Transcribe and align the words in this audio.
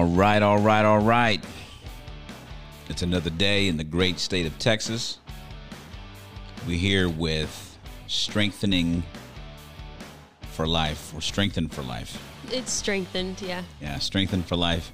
All 0.00 0.06
right, 0.06 0.42
all 0.42 0.56
right, 0.56 0.82
all 0.82 1.00
right. 1.00 1.44
It's 2.88 3.02
another 3.02 3.28
day 3.28 3.68
in 3.68 3.76
the 3.76 3.84
great 3.84 4.18
state 4.18 4.46
of 4.46 4.58
Texas. 4.58 5.18
We're 6.66 6.78
here 6.78 7.10
with 7.10 7.78
strengthening 8.06 9.02
for 10.52 10.66
life, 10.66 11.12
or 11.14 11.20
strengthened 11.20 11.74
for 11.74 11.82
life. 11.82 12.18
It's 12.50 12.72
strengthened, 12.72 13.42
yeah. 13.42 13.62
Yeah, 13.82 13.98
strengthened 13.98 14.46
for 14.46 14.56
life. 14.56 14.90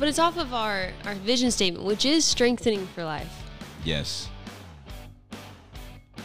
But 0.00 0.08
it's 0.08 0.18
off 0.18 0.36
of 0.36 0.52
our, 0.52 0.88
our 1.04 1.14
vision 1.14 1.52
statement, 1.52 1.86
which 1.86 2.04
is 2.04 2.24
strengthening 2.24 2.88
for 2.88 3.04
life. 3.04 3.44
Yes. 3.84 4.28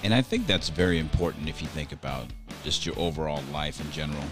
And 0.01 0.15
I 0.15 0.23
think 0.23 0.47
that's 0.47 0.69
very 0.69 0.97
important 0.97 1.47
if 1.47 1.61
you 1.61 1.67
think 1.67 1.91
about 1.91 2.25
just 2.63 2.87
your 2.87 2.97
overall 2.97 3.43
life 3.51 3.79
in 3.79 3.91
general. 3.91 4.23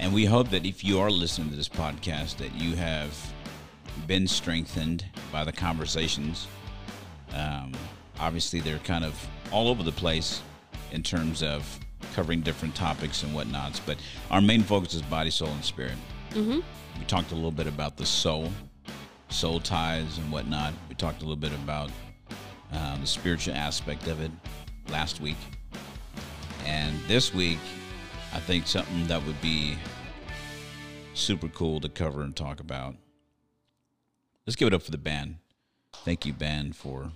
And 0.00 0.14
we 0.14 0.24
hope 0.24 0.50
that 0.50 0.64
if 0.64 0.84
you 0.84 1.00
are 1.00 1.10
listening 1.10 1.50
to 1.50 1.56
this 1.56 1.68
podcast, 1.68 2.36
that 2.36 2.54
you 2.54 2.76
have 2.76 3.16
been 4.06 4.28
strengthened 4.28 5.04
by 5.32 5.44
the 5.44 5.52
conversations. 5.52 6.46
Um, 7.34 7.72
obviously, 8.20 8.60
they're 8.60 8.78
kind 8.78 9.04
of 9.04 9.28
all 9.50 9.68
over 9.68 9.82
the 9.82 9.92
place 9.92 10.40
in 10.92 11.02
terms 11.02 11.42
of 11.42 11.78
covering 12.14 12.40
different 12.40 12.74
topics 12.74 13.22
and 13.22 13.34
whatnots. 13.34 13.80
But 13.84 13.98
our 14.30 14.40
main 14.40 14.62
focus 14.62 14.94
is 14.94 15.02
body, 15.02 15.30
soul, 15.30 15.48
and 15.48 15.64
spirit. 15.64 15.96
Mm-hmm. 16.30 16.60
We 16.98 17.04
talked 17.06 17.32
a 17.32 17.34
little 17.34 17.50
bit 17.50 17.66
about 17.66 17.96
the 17.96 18.06
soul, 18.06 18.50
soul 19.30 19.60
ties, 19.60 20.18
and 20.18 20.30
whatnot. 20.30 20.74
We 20.88 20.94
talked 20.94 21.22
a 21.22 21.24
little 21.24 21.36
bit 21.36 21.52
about 21.52 21.90
uh, 22.72 22.98
the 22.98 23.06
spiritual 23.06 23.54
aspect 23.54 24.06
of 24.06 24.20
it 24.20 24.30
last 24.88 25.20
week. 25.20 25.36
And 26.64 26.98
this 27.08 27.34
week, 27.34 27.58
I 28.38 28.40
think 28.40 28.68
something 28.68 29.08
that 29.08 29.26
would 29.26 29.40
be 29.40 29.76
super 31.12 31.48
cool 31.48 31.80
to 31.80 31.88
cover 31.88 32.22
and 32.22 32.36
talk 32.36 32.60
about. 32.60 32.94
Let's 34.46 34.54
give 34.54 34.68
it 34.68 34.74
up 34.74 34.82
for 34.82 34.92
the 34.92 34.96
band. 34.96 35.38
Thank 36.04 36.24
you, 36.24 36.32
band, 36.32 36.76
for 36.76 37.10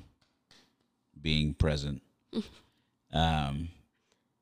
being 1.18 1.54
present. 1.54 2.02
um, 3.12 3.68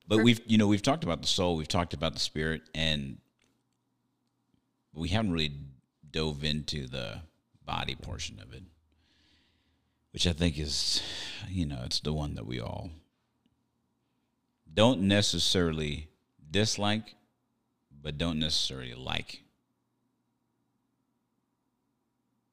but 0.09 0.21
we've, 0.21 0.41
you 0.47 0.57
know, 0.57 0.67
we've 0.67 0.81
talked 0.81 1.05
about 1.05 1.21
the 1.21 1.29
soul, 1.29 1.57
we've 1.57 1.69
talked 1.69 1.93
about 1.93 2.15
the 2.15 2.19
spirit, 2.19 2.63
and 2.75 3.19
we 4.95 5.11
haven't 5.11 5.33
really 5.33 5.53
dove 6.11 6.45
into 6.45 6.87
the 6.87 7.21
body 7.63 7.95
portion 7.95 8.41
of 8.41 8.55
it, 8.55 8.63
which 10.15 10.27
I 10.27 10.33
think 10.33 10.59
is, 10.59 11.03
you 11.47 11.67
know, 11.67 11.83
it's 11.85 12.01
the 12.01 12.15
one 12.15 12.37
that 12.37 12.47
we 12.47 12.59
all 12.59 12.89
don't 14.73 15.03
necessarily 15.03 16.10
dislike, 16.51 17.15
but 18.03 18.19
don't 18.19 18.39
necessarily 18.39 18.95
like. 18.95 19.43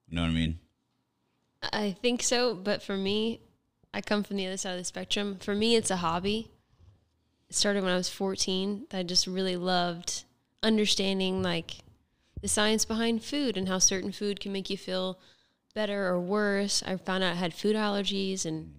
You 0.07 0.15
know 0.15 0.21
what 0.21 0.29
I 0.29 0.33
mean? 0.33 0.59
I 1.73 1.91
think 2.01 2.23
so, 2.23 2.53
but 2.53 2.81
for 2.81 2.95
me, 2.95 3.41
I 3.93 4.01
come 4.01 4.23
from 4.23 4.37
the 4.37 4.47
other 4.47 4.57
side 4.57 4.71
of 4.71 4.77
the 4.77 4.83
spectrum. 4.83 5.37
For 5.39 5.55
me, 5.55 5.75
it's 5.75 5.91
a 5.91 5.97
hobby. 5.97 6.51
It 7.49 7.55
started 7.55 7.83
when 7.83 7.91
I 7.91 7.97
was 7.97 8.09
14. 8.09 8.87
I 8.93 9.03
just 9.03 9.27
really 9.27 9.57
loved 9.57 10.23
understanding 10.63 11.41
like 11.41 11.77
the 12.41 12.47
science 12.47 12.85
behind 12.85 13.23
food 13.23 13.57
and 13.57 13.67
how 13.67 13.79
certain 13.79 14.11
food 14.11 14.39
can 14.39 14.51
make 14.51 14.69
you 14.69 14.77
feel 14.77 15.19
better 15.73 16.07
or 16.07 16.19
worse. 16.19 16.83
I 16.85 16.95
found 16.97 17.23
out 17.23 17.33
I 17.33 17.35
had 17.35 17.53
food 17.53 17.75
allergies 17.75 18.45
and 18.45 18.73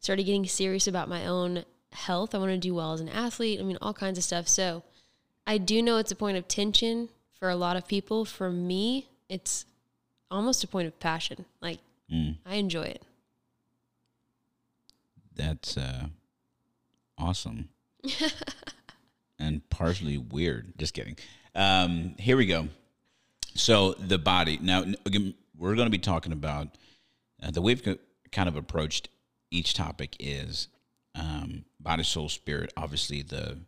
started 0.00 0.24
getting 0.24 0.46
serious 0.46 0.86
about 0.86 1.08
my 1.08 1.26
own 1.26 1.64
health. 1.92 2.34
I 2.34 2.38
want 2.38 2.50
to 2.50 2.58
do 2.58 2.74
well 2.74 2.92
as 2.92 3.00
an 3.00 3.08
athlete. 3.08 3.60
I 3.60 3.62
mean, 3.62 3.78
all 3.82 3.94
kinds 3.94 4.18
of 4.18 4.24
stuff. 4.24 4.48
So 4.48 4.82
I 5.46 5.58
do 5.58 5.82
know 5.82 5.96
it's 5.98 6.12
a 6.12 6.16
point 6.16 6.36
of 6.36 6.46
tension 6.48 7.08
for 7.38 7.48
a 7.48 7.56
lot 7.56 7.76
of 7.76 7.86
people. 7.88 8.24
For 8.24 8.50
me, 8.50 9.08
it's 9.28 9.64
almost 10.30 10.62
a 10.64 10.66
point 10.68 10.86
of 10.88 10.98
passion. 11.00 11.44
Like, 11.60 11.78
Mm, 12.10 12.36
I 12.46 12.54
enjoy 12.54 12.84
it. 12.84 13.02
that's 15.36 15.76
uh, 15.76 16.06
awesome. 17.18 17.68
and 19.38 19.68
partially 19.70 20.18
weird. 20.18 20.72
Just 20.78 20.94
kidding. 20.94 21.16
Um, 21.54 22.14
here 22.18 22.36
we 22.36 22.46
go. 22.46 22.68
So 23.54 23.92
the 23.94 24.18
body. 24.18 24.58
Now 24.60 24.84
again, 25.04 25.34
we're 25.56 25.74
going 25.74 25.86
to 25.86 25.90
be 25.90 25.98
talking 25.98 26.32
about 26.32 26.68
uh, 27.42 27.50
the 27.50 27.60
way 27.60 27.74
we've 27.74 27.98
kind 28.32 28.48
of 28.48 28.56
approached 28.56 29.08
each 29.50 29.74
topic 29.74 30.16
is 30.18 30.68
um, 31.18 31.64
body, 31.80 32.02
soul, 32.02 32.28
spirit. 32.28 32.72
Obviously, 32.76 33.22
the 33.22 33.58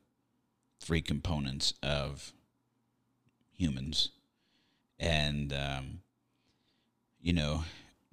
three 0.80 1.02
components 1.02 1.74
of 1.82 2.32
humans, 3.52 4.10
and 4.98 5.52
um, 5.52 6.00
you 7.20 7.32
know, 7.32 7.64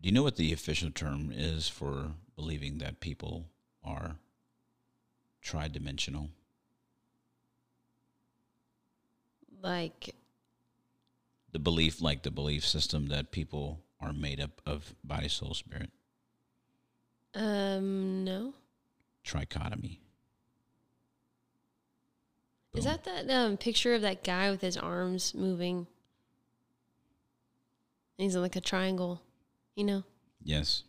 do 0.02 0.08
you 0.08 0.14
know 0.14 0.24
what 0.24 0.36
the 0.36 0.54
official 0.54 0.90
term 0.90 1.32
is 1.34 1.68
for 1.68 2.12
believing 2.36 2.80
that 2.80 3.00
people 3.00 3.46
are 3.84 4.16
tridimensional? 5.44 6.30
Like, 9.62 10.16
the 11.52 11.60
belief 11.60 12.02
like 12.02 12.24
the 12.24 12.32
belief 12.32 12.66
system 12.66 13.08
that 13.08 13.32
people 13.32 13.80
are 14.00 14.14
made 14.14 14.40
up 14.40 14.62
of 14.66 14.94
body 15.04 15.28
soul 15.28 15.56
spirit 15.56 15.90
um, 17.38 18.24
no. 18.24 18.54
Trichotomy 19.28 20.00
Is 22.74 22.86
that 22.86 23.04
that 23.06 23.30
um, 23.30 23.58
picture 23.58 23.94
of 23.96 24.02
that 24.04 24.24
guy 24.24 24.52
with 24.52 24.62
his 24.62 24.78
arms 24.78 25.34
moving? 25.34 25.88
He's 28.18 28.36
in 28.36 28.42
like 28.42 28.56
a 28.56 28.62
triangle, 28.62 29.22
you 29.76 29.84
know? 29.84 30.04
yes 30.44 30.84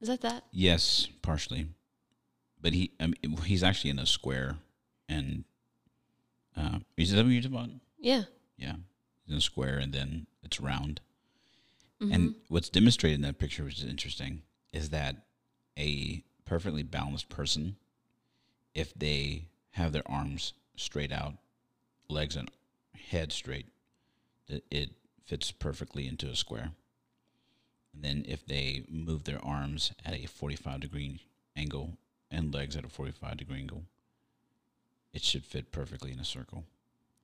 Is 0.00 0.08
that 0.08 0.20
that? 0.22 0.44
yes 0.50 1.08
partially 1.22 1.68
but 2.60 2.72
he 2.72 2.90
I 2.98 3.06
mean, 3.08 3.36
he's 3.44 3.62
actually 3.62 3.90
in 3.90 3.98
a 3.98 4.06
square 4.06 4.56
and 5.08 5.44
uh, 6.56 6.78
is 6.96 7.12
that 7.12 7.24
what 7.24 7.30
you're 7.32 7.42
talking 7.42 7.56
about 7.56 7.70
Yeah. 7.98 8.22
yeah 8.56 8.76
he's 9.24 9.32
in 9.32 9.38
a 9.38 9.40
square 9.42 9.78
and 9.78 9.92
then 9.92 10.26
it's 10.42 10.60
round 10.60 11.00
Mhm. 12.00 12.14
and 12.14 12.34
what's 12.48 12.68
demonstrated 12.70 13.16
in 13.16 13.22
that 13.22 13.38
picture 13.38 13.62
which 13.64 13.78
is 13.78 13.84
interesting 13.84 14.42
is 14.72 14.90
that 14.90 15.25
a 15.78 16.22
perfectly 16.44 16.82
balanced 16.82 17.28
person 17.28 17.76
if 18.74 18.94
they 18.94 19.46
have 19.72 19.92
their 19.92 20.08
arms 20.08 20.52
straight 20.76 21.12
out 21.12 21.34
legs 22.08 22.36
and 22.36 22.50
head 23.10 23.32
straight 23.32 23.66
that 24.48 24.64
it 24.70 24.90
fits 25.24 25.50
perfectly 25.50 26.06
into 26.06 26.28
a 26.28 26.36
square 26.36 26.70
and 27.94 28.04
then 28.04 28.24
if 28.28 28.46
they 28.46 28.84
move 28.88 29.24
their 29.24 29.44
arms 29.44 29.92
at 30.04 30.14
a 30.14 30.26
45 30.26 30.80
degree 30.80 31.20
angle 31.56 31.96
and 32.30 32.54
legs 32.54 32.76
at 32.76 32.84
a 32.84 32.88
45 32.88 33.36
degree 33.36 33.58
angle 33.58 33.82
it 35.12 35.22
should 35.22 35.44
fit 35.44 35.72
perfectly 35.72 36.12
in 36.12 36.18
a 36.20 36.24
circle 36.24 36.64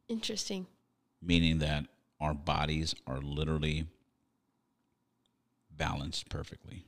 Interesting. 0.08 0.66
meaning 1.22 1.58
that 1.58 1.86
our 2.20 2.34
bodies 2.34 2.94
are 3.06 3.18
literally 3.20 3.86
balanced 5.76 6.28
perfectly. 6.28 6.84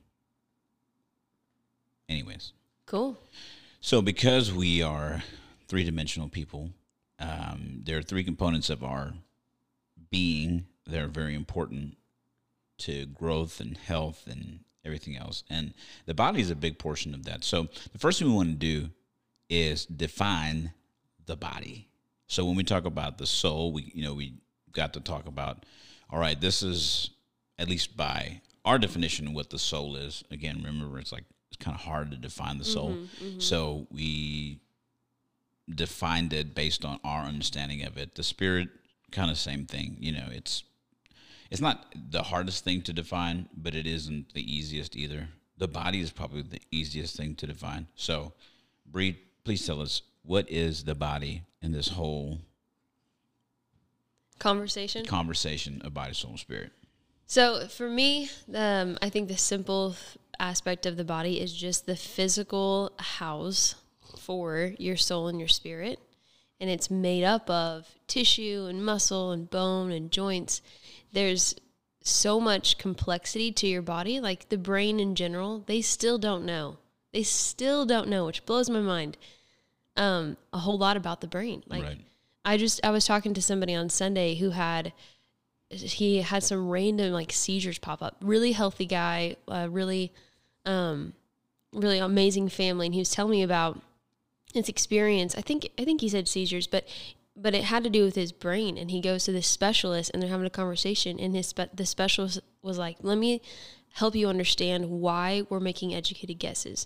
Anyways, 2.07 2.53
Cool. 2.85 3.17
so 3.81 4.01
because 4.01 4.53
we 4.53 4.81
are 4.81 5.23
three 5.67 5.83
dimensional 5.83 6.29
people, 6.29 6.69
um, 7.19 7.81
there 7.83 7.97
are 7.97 8.03
three 8.03 8.23
components 8.23 8.69
of 8.69 8.83
our 8.83 9.13
being 10.11 10.65
that 10.85 10.99
are 10.99 11.07
very 11.07 11.33
important 11.33 11.97
to 12.77 13.05
growth 13.07 13.59
and 13.59 13.77
health 13.77 14.27
and 14.27 14.59
everything 14.83 15.17
else. 15.17 15.43
And 15.49 15.73
the 16.05 16.13
body 16.13 16.41
is 16.41 16.51
a 16.51 16.55
big 16.55 16.77
portion 16.77 17.13
of 17.15 17.25
that. 17.25 17.43
So 17.43 17.67
the 17.91 17.99
first 17.99 18.19
thing 18.19 18.27
we 18.27 18.35
want 18.35 18.49
to 18.49 18.55
do 18.55 18.89
is 19.49 19.85
define 19.85 20.73
the 21.25 21.35
body. 21.35 21.87
So 22.27 22.45
when 22.45 22.55
we 22.55 22.63
talk 22.63 22.85
about 22.85 23.17
the 23.17 23.25
soul, 23.25 23.71
we 23.71 23.91
you 23.95 24.03
know 24.03 24.13
we 24.13 24.33
got 24.71 24.93
to 24.93 24.99
talk 24.99 25.27
about 25.27 25.65
all 26.11 26.19
right, 26.19 26.39
this 26.39 26.61
is 26.61 27.09
at 27.57 27.67
least 27.69 27.97
by 27.97 28.41
our 28.63 28.77
definition 28.77 29.27
of 29.27 29.33
what 29.33 29.49
the 29.49 29.57
soul 29.59 29.95
is. 29.95 30.23
Again, 30.29 30.61
remember 30.63 30.99
it's 30.99 31.11
like 31.11 31.23
it's 31.55 31.63
kind 31.63 31.75
of 31.75 31.81
hard 31.81 32.11
to 32.11 32.17
define 32.17 32.57
the 32.57 32.65
soul. 32.65 32.97
So 33.39 33.87
we 33.91 34.59
defined 35.73 36.33
it 36.33 36.53
based 36.53 36.83
on 36.83 36.99
our 37.03 37.23
understanding 37.23 37.83
of 37.83 37.97
it. 37.97 38.15
The 38.15 38.23
spirit 38.23 38.69
kind 39.11 39.31
of 39.31 39.37
same 39.37 39.65
thing, 39.65 39.97
you 39.99 40.11
know, 40.11 40.27
it's 40.29 40.63
it's 41.49 41.61
not 41.61 41.93
the 41.95 42.23
hardest 42.23 42.63
thing 42.63 42.81
to 42.83 42.93
define, 42.93 43.47
but 43.55 43.75
it 43.75 43.87
isn't 43.87 44.33
the 44.33 44.41
easiest 44.41 44.95
either. 44.95 45.29
The 45.57 45.67
body 45.67 46.01
is 46.01 46.11
probably 46.11 46.41
the 46.41 46.61
easiest 46.71 47.15
thing 47.15 47.35
to 47.35 47.47
define. 47.47 47.87
So, 47.95 48.33
Bree, 48.85 49.17
please 49.45 49.65
tell 49.65 49.81
us 49.81 50.01
what 50.23 50.49
is 50.49 50.83
the 50.83 50.95
body 50.95 51.43
in 51.61 51.71
this 51.71 51.89
whole 51.89 52.39
Conversation. 54.39 55.05
conversation 55.05 55.81
of 55.85 55.93
body, 55.93 56.13
soul, 56.13 56.31
and 56.31 56.39
spirit? 56.39 56.71
So 57.27 57.67
for 57.67 57.89
me, 57.89 58.29
um, 58.53 58.97
I 59.01 59.09
think 59.09 59.29
the 59.29 59.37
simple 59.37 59.95
aspect 60.39 60.85
of 60.85 60.97
the 60.97 61.03
body 61.05 61.39
is 61.39 61.53
just 61.53 61.85
the 61.85 61.95
physical 61.95 62.91
house 62.99 63.75
for 64.17 64.73
your 64.77 64.95
soul 64.97 65.27
and 65.27 65.39
your 65.39 65.47
spirit. 65.47 65.99
and 66.59 66.69
it's 66.69 66.89
made 66.89 67.23
up 67.23 67.49
of 67.49 67.85
tissue 68.07 68.67
and 68.69 68.85
muscle 68.85 69.31
and 69.31 69.49
bone 69.49 69.91
and 69.91 70.11
joints. 70.11 70.61
There's 71.11 71.55
so 72.01 72.39
much 72.39 72.77
complexity 72.77 73.51
to 73.51 73.67
your 73.67 73.81
body, 73.81 74.19
like 74.19 74.49
the 74.49 74.57
brain 74.57 74.99
in 74.99 75.15
general, 75.15 75.63
they 75.65 75.81
still 75.81 76.17
don't 76.17 76.45
know. 76.45 76.77
They 77.11 77.23
still 77.23 77.85
don't 77.85 78.07
know, 78.07 78.25
which 78.25 78.45
blows 78.45 78.69
my 78.69 78.79
mind. 78.79 79.17
Um, 79.97 80.37
a 80.53 80.59
whole 80.59 80.77
lot 80.77 80.97
about 80.97 81.21
the 81.21 81.27
brain. 81.27 81.63
Like 81.67 81.83
right. 81.83 81.97
I 82.43 82.57
just 82.57 82.79
I 82.85 82.91
was 82.91 83.05
talking 83.05 83.33
to 83.33 83.41
somebody 83.41 83.73
on 83.73 83.89
Sunday 83.89 84.35
who 84.35 84.51
had 84.51 84.93
he 85.69 86.21
had 86.21 86.43
some 86.43 86.69
random 86.69 87.11
like 87.11 87.31
seizures 87.31 87.79
pop 87.79 88.01
up. 88.01 88.17
Really 88.21 88.51
healthy 88.51 88.85
guy, 88.85 89.37
uh, 89.47 89.67
really 89.69 90.13
um 90.65 91.13
really 91.73 91.99
amazing 91.99 92.47
family 92.49 92.85
and 92.87 92.95
he 92.95 93.01
was 93.01 93.11
telling 93.11 93.31
me 93.31 93.43
about 93.43 93.81
his 94.53 94.69
experience. 94.69 95.35
I 95.35 95.41
think 95.41 95.69
I 95.77 95.85
think 95.85 96.01
he 96.01 96.09
said 96.09 96.27
seizures, 96.27 96.67
but 96.67 96.87
but 97.35 97.53
it 97.53 97.65
had 97.65 97.83
to 97.83 97.89
do 97.89 98.05
with 98.05 98.15
his 98.15 98.31
brain 98.31 98.77
and 98.77 98.91
he 98.91 99.01
goes 99.01 99.25
to 99.25 99.31
this 99.31 99.47
specialist 99.47 100.11
and 100.13 100.21
they're 100.21 100.29
having 100.29 100.45
a 100.45 100.49
conversation 100.49 101.19
and 101.19 101.35
his 101.35 101.47
spe- 101.47 101.75
the 101.75 101.85
specialist 101.85 102.39
was 102.61 102.77
like, 102.77 102.97
"Let 103.01 103.17
me 103.17 103.41
help 103.95 104.15
you 104.15 104.27
understand 104.27 104.89
why 104.89 105.43
we're 105.49 105.59
making 105.59 105.93
educated 105.93 106.37
guesses. 106.37 106.85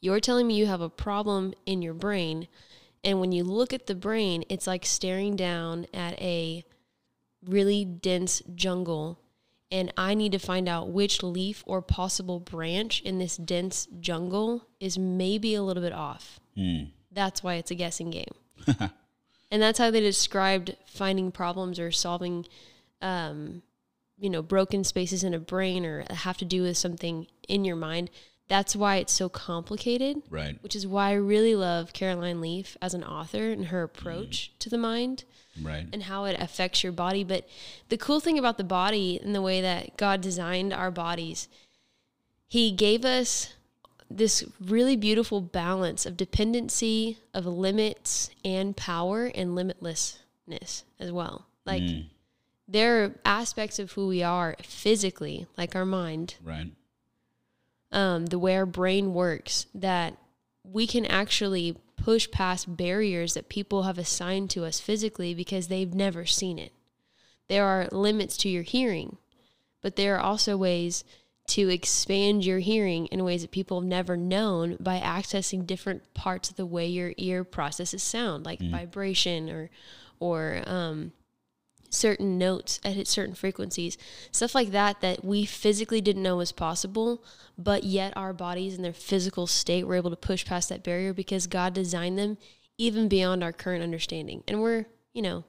You're 0.00 0.20
telling 0.20 0.46
me 0.46 0.54
you 0.54 0.66
have 0.66 0.82
a 0.82 0.90
problem 0.90 1.54
in 1.64 1.80
your 1.80 1.94
brain, 1.94 2.46
and 3.02 3.20
when 3.20 3.32
you 3.32 3.42
look 3.42 3.72
at 3.72 3.86
the 3.86 3.94
brain, 3.94 4.44
it's 4.48 4.66
like 4.66 4.84
staring 4.84 5.34
down 5.34 5.86
at 5.94 6.20
a 6.20 6.64
really 7.42 7.84
dense 7.84 8.42
jungle. 8.54 9.18
And 9.72 9.90
I 9.96 10.12
need 10.12 10.32
to 10.32 10.38
find 10.38 10.68
out 10.68 10.90
which 10.90 11.22
leaf 11.22 11.64
or 11.66 11.80
possible 11.80 12.38
branch 12.38 13.00
in 13.00 13.18
this 13.18 13.38
dense 13.38 13.88
jungle 14.00 14.66
is 14.78 14.98
maybe 14.98 15.54
a 15.54 15.62
little 15.62 15.82
bit 15.82 15.94
off. 15.94 16.38
Hmm. 16.54 16.84
That's 17.10 17.42
why 17.42 17.54
it's 17.54 17.70
a 17.70 17.74
guessing 17.74 18.10
game. 18.10 18.34
and 19.50 19.62
that's 19.62 19.78
how 19.78 19.90
they 19.90 20.00
described 20.00 20.76
finding 20.86 21.32
problems 21.32 21.80
or 21.80 21.90
solving, 21.90 22.44
um, 23.00 23.62
you 24.18 24.28
know, 24.28 24.42
broken 24.42 24.84
spaces 24.84 25.24
in 25.24 25.32
a 25.32 25.38
brain 25.38 25.86
or 25.86 26.04
have 26.10 26.36
to 26.38 26.44
do 26.44 26.62
with 26.62 26.76
something 26.76 27.26
in 27.48 27.64
your 27.64 27.76
mind. 27.76 28.10
That's 28.48 28.76
why 28.76 28.96
it's 28.96 29.12
so 29.12 29.28
complicated 29.28 30.22
Right. 30.28 30.62
which 30.62 30.76
is 30.76 30.86
why 30.86 31.10
I 31.10 31.14
really 31.14 31.54
love 31.54 31.92
Caroline 31.92 32.40
Leaf 32.40 32.76
as 32.82 32.92
an 32.92 33.02
author 33.04 33.50
and 33.50 33.66
her 33.66 33.82
approach 33.82 34.52
to 34.58 34.68
the 34.68 34.76
mind 34.78 35.24
Right. 35.60 35.86
and 35.92 36.02
how 36.04 36.24
it 36.24 36.38
affects 36.40 36.82
your 36.82 36.92
body. 36.92 37.24
But 37.24 37.48
the 37.88 37.96
cool 37.96 38.20
thing 38.20 38.38
about 38.38 38.58
the 38.58 38.64
body 38.64 39.18
and 39.22 39.34
the 39.34 39.42
way 39.42 39.60
that 39.60 39.96
God 39.96 40.20
designed 40.20 40.72
our 40.72 40.90
bodies, 40.90 41.48
He 42.48 42.70
gave 42.72 43.04
us 43.04 43.54
this 44.10 44.44
really 44.60 44.96
beautiful 44.96 45.40
balance 45.40 46.04
of 46.04 46.18
dependency, 46.18 47.16
of 47.32 47.46
limits, 47.46 48.28
and 48.44 48.76
power 48.76 49.26
and 49.34 49.56
limitlessness 49.56 50.82
as 51.00 51.10
well. 51.10 51.46
Like, 51.64 51.82
Mm. 51.82 52.06
there 52.68 53.04
are 53.04 53.20
aspects 53.24 53.78
of 53.78 53.92
who 53.92 54.06
we 54.08 54.22
are 54.22 54.56
physically, 54.62 55.46
like 55.56 55.74
our 55.74 55.86
mind, 55.86 56.34
Right. 56.44 56.70
Um, 57.92 58.26
the 58.26 58.38
way 58.38 58.56
our 58.56 58.66
brain 58.66 59.14
works 59.14 59.66
that 59.74 60.16
we 60.64 60.86
can 60.86 61.04
actually 61.06 61.76
push 61.96 62.30
past 62.30 62.76
barriers 62.76 63.34
that 63.34 63.48
people 63.48 63.84
have 63.84 63.98
assigned 63.98 64.50
to 64.50 64.64
us 64.64 64.80
physically 64.80 65.34
because 65.34 65.68
they've 65.68 65.94
never 65.94 66.26
seen 66.26 66.58
it. 66.58 66.72
There 67.48 67.64
are 67.64 67.88
limits 67.92 68.36
to 68.38 68.48
your 68.48 68.62
hearing, 68.62 69.18
but 69.82 69.96
there 69.96 70.16
are 70.16 70.20
also 70.20 70.56
ways 70.56 71.04
to 71.48 71.68
expand 71.68 72.44
your 72.44 72.60
hearing 72.60 73.06
in 73.06 73.24
ways 73.24 73.42
that 73.42 73.50
people 73.50 73.80
have 73.80 73.88
never 73.88 74.16
known 74.16 74.76
by 74.80 74.98
accessing 75.00 75.66
different 75.66 76.14
parts 76.14 76.50
of 76.50 76.56
the 76.56 76.66
way 76.66 76.86
your 76.86 77.12
ear 77.18 77.44
processes 77.44 78.02
sound, 78.02 78.46
like 78.46 78.60
vibration 78.60 79.50
or 79.50 79.70
or 80.20 80.62
um, 80.66 81.12
certain 81.92 82.38
notes 82.38 82.80
at 82.84 83.06
certain 83.06 83.34
frequencies, 83.34 83.98
stuff 84.30 84.54
like 84.54 84.70
that 84.70 85.00
that 85.00 85.24
we 85.24 85.44
physically 85.44 86.00
didn't 86.00 86.22
know 86.22 86.36
was 86.36 86.52
possible, 86.52 87.22
but 87.58 87.84
yet 87.84 88.12
our 88.16 88.32
bodies 88.32 88.74
in 88.74 88.82
their 88.82 88.92
physical 88.92 89.46
state 89.46 89.86
were 89.86 89.94
able 89.94 90.10
to 90.10 90.16
push 90.16 90.44
past 90.44 90.68
that 90.68 90.82
barrier 90.82 91.12
because 91.12 91.46
God 91.46 91.74
designed 91.74 92.18
them 92.18 92.38
even 92.78 93.08
beyond 93.08 93.44
our 93.44 93.52
current 93.52 93.82
understanding. 93.82 94.42
And 94.48 94.60
we're, 94.60 94.86
you 95.12 95.22
know, 95.22 95.44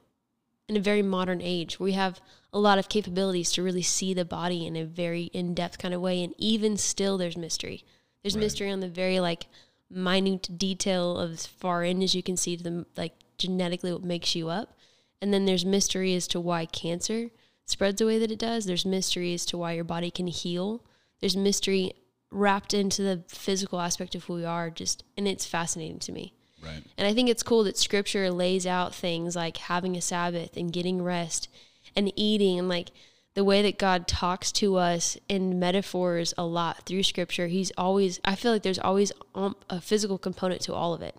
in 0.68 0.76
a 0.76 0.80
very 0.80 1.02
modern 1.02 1.40
age 1.42 1.78
where 1.78 1.84
we 1.84 1.92
have 1.92 2.20
a 2.52 2.58
lot 2.58 2.78
of 2.78 2.88
capabilities 2.88 3.50
to 3.52 3.62
really 3.62 3.82
see 3.82 4.14
the 4.14 4.24
body 4.24 4.66
in 4.66 4.76
a 4.76 4.84
very 4.84 5.24
in-depth 5.24 5.78
kind 5.78 5.92
of 5.92 6.00
way 6.00 6.22
and 6.22 6.34
even 6.38 6.76
still 6.76 7.18
there's 7.18 7.36
mystery. 7.36 7.84
There's 8.22 8.34
Right. 8.36 8.42
mystery 8.42 8.70
on 8.70 8.80
the 8.80 8.88
very 8.88 9.20
like 9.20 9.46
minute 9.90 10.48
detail 10.56 11.18
of 11.18 11.32
as 11.32 11.46
far 11.46 11.84
in 11.84 12.02
as 12.02 12.14
you 12.14 12.22
can 12.22 12.36
see 12.36 12.56
to 12.56 12.62
the 12.62 12.86
like 12.96 13.12
genetically 13.36 13.92
what 13.92 14.04
makes 14.04 14.34
you 14.34 14.48
up. 14.48 14.78
And 15.20 15.32
then 15.32 15.46
there's 15.46 15.64
mystery 15.64 16.14
as 16.14 16.26
to 16.28 16.40
why 16.40 16.66
cancer 16.66 17.30
spreads 17.66 17.98
the 17.98 18.06
way 18.06 18.18
that 18.18 18.30
it 18.30 18.38
does. 18.38 18.66
There's 18.66 18.84
mystery 18.84 19.32
as 19.34 19.46
to 19.46 19.58
why 19.58 19.72
your 19.72 19.84
body 19.84 20.10
can 20.10 20.26
heal. 20.26 20.84
There's 21.20 21.36
mystery 21.36 21.94
wrapped 22.30 22.74
into 22.74 23.02
the 23.02 23.22
physical 23.28 23.80
aspect 23.80 24.14
of 24.14 24.24
who 24.24 24.34
we 24.34 24.44
are 24.44 24.68
just 24.68 25.04
and 25.16 25.28
it's 25.28 25.46
fascinating 25.46 26.00
to 26.00 26.12
me. 26.12 26.34
Right. 26.62 26.82
And 26.98 27.06
I 27.06 27.14
think 27.14 27.28
it's 27.28 27.42
cool 27.42 27.64
that 27.64 27.78
scripture 27.78 28.30
lays 28.30 28.66
out 28.66 28.94
things 28.94 29.36
like 29.36 29.56
having 29.58 29.96
a 29.96 30.00
Sabbath 30.00 30.56
and 30.56 30.72
getting 30.72 31.02
rest 31.02 31.48
and 31.94 32.12
eating 32.16 32.58
and 32.58 32.68
like 32.68 32.90
the 33.34 33.44
way 33.44 33.62
that 33.62 33.78
God 33.78 34.06
talks 34.06 34.52
to 34.52 34.76
us 34.76 35.18
in 35.28 35.58
metaphors 35.58 36.32
a 36.38 36.44
lot 36.44 36.86
through 36.86 37.02
scripture. 37.02 37.48
He's 37.48 37.72
always, 37.76 38.20
I 38.24 38.36
feel 38.36 38.52
like 38.52 38.62
there's 38.62 38.78
always 38.78 39.12
um, 39.34 39.56
a 39.68 39.80
physical 39.80 40.18
component 40.18 40.60
to 40.62 40.74
all 40.74 40.94
of 40.94 41.02
it. 41.02 41.16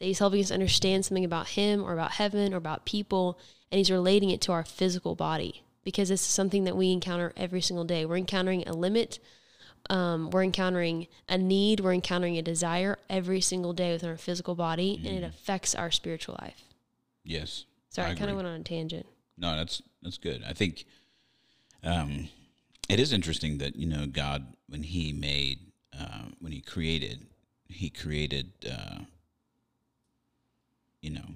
That 0.00 0.04
he's 0.06 0.18
helping 0.18 0.40
us 0.40 0.50
understand 0.50 1.04
something 1.04 1.24
about 1.24 1.48
him 1.48 1.82
or 1.82 1.92
about 1.92 2.12
heaven 2.12 2.52
or 2.52 2.56
about 2.56 2.84
people. 2.84 3.38
And 3.70 3.78
he's 3.78 3.90
relating 3.90 4.30
it 4.30 4.40
to 4.42 4.52
our 4.52 4.64
physical 4.64 5.14
body 5.14 5.62
because 5.84 6.10
it's 6.10 6.22
something 6.22 6.64
that 6.64 6.76
we 6.76 6.90
encounter 6.90 7.32
every 7.36 7.60
single 7.60 7.84
day. 7.84 8.04
We're 8.04 8.16
encountering 8.16 8.66
a 8.66 8.72
limit 8.72 9.20
um, 9.90 10.30
we're 10.30 10.44
encountering 10.44 11.08
a 11.28 11.36
need, 11.36 11.80
we're 11.80 11.92
encountering 11.92 12.38
a 12.38 12.42
desire 12.42 12.98
every 13.10 13.40
single 13.40 13.72
day 13.72 13.92
within 13.92 14.08
our 14.08 14.16
physical 14.16 14.54
body, 14.54 15.00
and 15.04 15.14
it 15.14 15.22
affects 15.22 15.74
our 15.74 15.90
spiritual 15.90 16.36
life. 16.40 16.62
Yes. 17.22 17.66
Sorry, 17.90 18.08
I, 18.08 18.12
I 18.12 18.14
kind 18.14 18.30
of 18.30 18.36
went 18.36 18.48
on 18.48 18.60
a 18.60 18.64
tangent. 18.64 19.06
No, 19.36 19.54
that's 19.56 19.82
that's 20.02 20.18
good. 20.18 20.42
I 20.46 20.52
think 20.52 20.86
um, 21.84 22.28
it 22.88 22.98
is 22.98 23.12
interesting 23.12 23.58
that 23.58 23.76
you 23.76 23.86
know 23.86 24.06
God, 24.06 24.46
when 24.68 24.82
He 24.82 25.12
made, 25.12 25.58
uh, 25.98 26.24
when 26.40 26.52
He 26.52 26.60
created, 26.60 27.26
He 27.68 27.90
created, 27.90 28.52
uh, 28.70 29.00
you 31.00 31.10
know. 31.10 31.26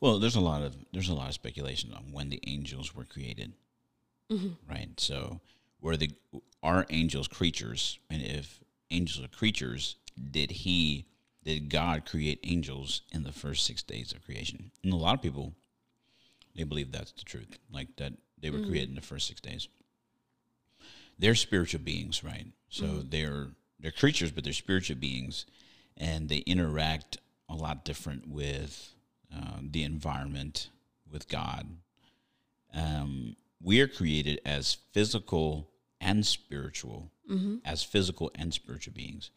Well, 0.00 0.18
there's 0.18 0.36
a 0.36 0.40
lot 0.40 0.62
of 0.62 0.76
there's 0.92 1.08
a 1.08 1.14
lot 1.14 1.28
of 1.28 1.34
speculation 1.34 1.92
on 1.92 2.12
when 2.12 2.30
the 2.30 2.40
angels 2.46 2.94
were 2.94 3.04
created, 3.04 3.52
right? 4.68 4.88
So, 4.98 5.40
were 5.80 5.96
the 5.96 6.12
are 6.62 6.86
angels 6.90 7.28
creatures, 7.28 7.98
and 8.10 8.22
if 8.22 8.60
angels 8.90 9.24
are 9.24 9.28
creatures, 9.28 9.96
did 10.30 10.50
He 10.50 11.06
did 11.44 11.70
God 11.70 12.04
create 12.06 12.40
angels 12.42 13.02
in 13.12 13.22
the 13.22 13.32
first 13.32 13.64
six 13.64 13.82
days 13.82 14.12
of 14.12 14.24
creation? 14.24 14.70
And 14.82 14.92
a 14.92 14.96
lot 14.96 15.14
of 15.14 15.22
people 15.22 15.54
they 16.54 16.64
believe 16.64 16.90
that's 16.90 17.12
the 17.12 17.24
truth, 17.24 17.56
like 17.72 17.88
that 17.96 18.14
they 18.40 18.50
were 18.50 18.58
created 18.68 18.88
in 18.90 18.94
the 18.94 19.00
first 19.00 19.26
six 19.26 19.40
days. 19.40 19.68
They're 21.18 21.34
spiritual 21.34 21.80
beings, 21.80 22.22
right? 22.22 22.46
So 22.68 22.86
they're 23.10 23.48
they're 23.80 23.90
creatures, 23.92 24.30
but 24.30 24.44
they're 24.44 24.52
spiritual 24.52 24.96
beings, 24.96 25.46
and 25.96 26.28
they 26.28 26.38
interact 26.38 27.18
a 27.48 27.54
lot 27.54 27.84
different 27.84 28.28
with 28.28 28.94
uh, 29.34 29.58
the 29.62 29.84
environment, 29.84 30.68
with 31.10 31.28
God. 31.28 31.66
Um, 32.74 33.36
we 33.62 33.80
are 33.80 33.88
created 33.88 34.40
as 34.44 34.76
physical 34.92 35.68
and 36.00 36.24
spiritual, 36.24 37.10
as 37.64 37.82
physical 37.82 38.30
and 38.34 38.54
spiritual 38.54 38.92
beings, 38.94 39.30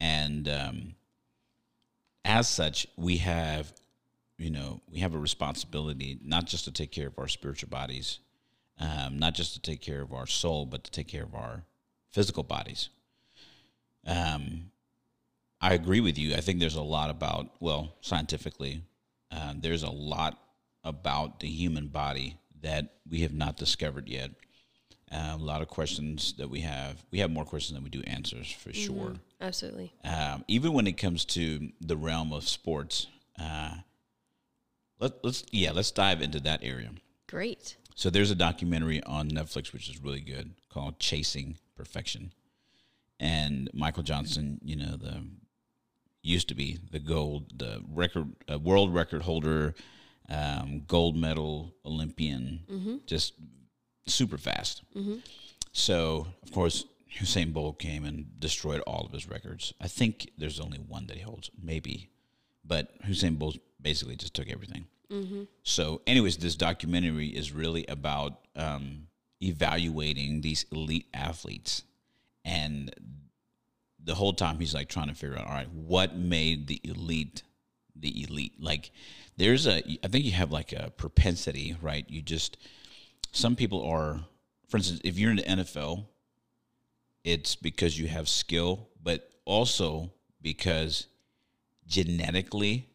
and 0.00 0.48
um, 0.48 0.94
as 2.24 2.48
such, 2.48 2.86
we 2.96 3.18
have 3.18 3.72
you 4.38 4.50
know, 4.50 4.80
we 4.90 5.00
have 5.00 5.14
a 5.14 5.18
responsibility 5.18 6.18
not 6.22 6.46
just 6.46 6.64
to 6.64 6.72
take 6.72 6.90
care 6.90 7.06
of 7.06 7.18
our 7.18 7.28
spiritual 7.28 7.68
bodies, 7.68 8.18
um, 8.78 9.18
not 9.18 9.34
just 9.34 9.54
to 9.54 9.60
take 9.60 9.80
care 9.80 10.02
of 10.02 10.12
our 10.12 10.26
soul, 10.26 10.66
but 10.66 10.84
to 10.84 10.90
take 10.90 11.08
care 11.08 11.22
of 11.22 11.34
our 11.34 11.62
physical 12.10 12.42
bodies. 12.42 12.88
Um, 14.06 14.70
I 15.60 15.74
agree 15.74 16.00
with 16.00 16.18
you. 16.18 16.34
I 16.34 16.40
think 16.40 16.60
there's 16.60 16.74
a 16.74 16.82
lot 16.82 17.10
about, 17.10 17.50
well, 17.60 17.94
scientifically, 18.00 18.82
uh, 19.30 19.54
there's 19.56 19.82
a 19.82 19.90
lot 19.90 20.38
about 20.82 21.40
the 21.40 21.48
human 21.48 21.86
body 21.86 22.36
that 22.60 22.94
we 23.08 23.20
have 23.20 23.32
not 23.32 23.56
discovered 23.56 24.08
yet. 24.08 24.30
Uh, 25.10 25.32
a 25.34 25.36
lot 25.36 25.62
of 25.62 25.68
questions 25.68 26.34
that 26.38 26.50
we 26.50 26.60
have. 26.60 27.02
We 27.10 27.20
have 27.20 27.30
more 27.30 27.44
questions 27.44 27.76
than 27.76 27.84
we 27.84 27.90
do 27.90 28.02
answers 28.02 28.50
for 28.50 28.72
sure 28.72 29.14
Absolutely. 29.40 29.92
um, 30.02 30.44
even 30.48 30.72
when 30.72 30.86
it 30.86 30.96
comes 30.96 31.24
to 31.26 31.70
the 31.80 31.96
realm 31.96 32.32
of 32.32 32.48
sports. 32.48 33.06
Uh, 33.40 33.76
let, 35.04 35.24
let's 35.24 35.44
yeah, 35.52 35.72
let's 35.72 35.90
dive 35.90 36.20
into 36.22 36.40
that 36.40 36.60
area. 36.62 36.90
Great. 37.28 37.76
So 37.94 38.10
there's 38.10 38.30
a 38.30 38.34
documentary 38.34 39.02
on 39.04 39.30
Netflix 39.30 39.72
which 39.72 39.88
is 39.88 40.02
really 40.02 40.20
good 40.20 40.54
called 40.68 40.98
Chasing 40.98 41.56
Perfection, 41.76 42.32
and 43.20 43.70
Michael 43.72 44.02
Johnson, 44.02 44.60
you 44.64 44.76
know 44.76 44.96
the 44.96 45.22
used 46.22 46.48
to 46.48 46.54
be 46.54 46.78
the 46.90 46.98
gold, 46.98 47.58
the 47.58 47.82
record, 47.92 48.34
uh, 48.50 48.58
world 48.58 48.94
record 48.94 49.22
holder, 49.22 49.74
um, 50.30 50.82
gold 50.88 51.16
medal 51.16 51.74
Olympian, 51.84 52.60
just 53.06 53.34
super 54.06 54.38
fast. 54.38 54.82
So, 55.72 56.26
of 56.42 56.50
course, 56.50 56.86
Usain 57.20 57.52
Bolt 57.52 57.78
came 57.78 58.04
and 58.06 58.40
destroyed 58.40 58.80
all 58.86 59.04
of 59.04 59.12
his 59.12 59.28
records. 59.28 59.74
I 59.80 59.88
think 59.88 60.30
there's 60.38 60.60
only 60.60 60.78
one 60.78 61.06
that 61.08 61.16
he 61.16 61.22
holds, 61.22 61.50
maybe, 61.62 62.08
but 62.64 62.98
Usain 63.02 63.38
Bolt 63.38 63.58
basically 63.80 64.16
just 64.16 64.32
took 64.34 64.48
everything. 64.48 64.86
So, 65.62 66.02
anyways, 66.06 66.38
this 66.38 66.56
documentary 66.56 67.28
is 67.28 67.52
really 67.52 67.84
about 67.86 68.40
um, 68.56 69.08
evaluating 69.42 70.40
these 70.40 70.66
elite 70.72 71.06
athletes, 71.12 71.82
and 72.44 72.92
the 74.02 74.14
whole 74.14 74.32
time 74.32 74.58
he's 74.58 74.74
like 74.74 74.88
trying 74.88 75.08
to 75.08 75.14
figure 75.14 75.38
out, 75.38 75.46
all 75.46 75.52
right, 75.52 75.70
what 75.70 76.16
made 76.16 76.66
the 76.66 76.80
elite 76.84 77.42
the 77.96 78.24
elite? 78.24 78.54
Like, 78.58 78.90
there's 79.36 79.66
a, 79.66 79.76
I 80.02 80.08
think 80.08 80.24
you 80.24 80.32
have 80.32 80.52
like 80.52 80.72
a 80.72 80.92
propensity, 80.96 81.76
right? 81.80 82.04
You 82.08 82.22
just, 82.22 82.56
some 83.32 83.56
people 83.56 83.84
are, 83.84 84.20
for 84.68 84.76
instance, 84.76 85.00
if 85.04 85.18
you're 85.18 85.30
in 85.30 85.36
the 85.36 85.42
NFL, 85.42 86.06
it's 87.24 87.54
because 87.56 87.98
you 87.98 88.08
have 88.08 88.28
skill, 88.28 88.88
but 89.02 89.30
also 89.44 90.12
because 90.42 91.06
genetically 91.86 92.88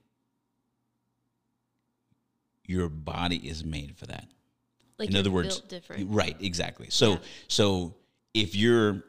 your 2.69 2.87
body 2.87 3.37
is 3.37 3.65
made 3.65 3.97
for 3.97 4.05
that. 4.05 4.27
Like 4.99 5.09
in 5.09 5.15
other 5.15 5.31
words, 5.31 5.61
right? 6.05 6.35
Exactly. 6.39 6.87
So, 6.91 7.13
Yeah. 7.13 7.17
so 7.47 7.95
if 8.35 8.55
you're, 8.55 9.01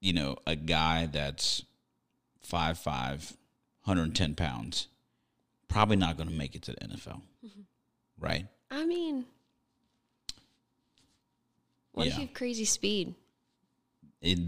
you 0.00 0.14
know, 0.14 0.36
a 0.46 0.56
guy 0.56 1.06
that's 1.06 1.62
five 2.42 2.78
five, 2.78 3.36
110 3.84 4.34
pounds, 4.34 4.86
probably 5.68 5.96
not 5.96 6.16
going 6.16 6.28
to 6.30 6.34
make 6.34 6.54
it 6.54 6.62
to 6.62 6.72
the 6.72 6.78
NFL, 6.80 7.20
Mm-hmm. 7.44 7.60
right? 8.18 8.46
I 8.70 8.86
mean, 8.86 9.26
what 11.92 12.06
if 12.06 12.14
you 12.14 12.20
have 12.26 12.32
crazy 12.34 12.64
speed? 12.64 13.14
It, 14.22 14.38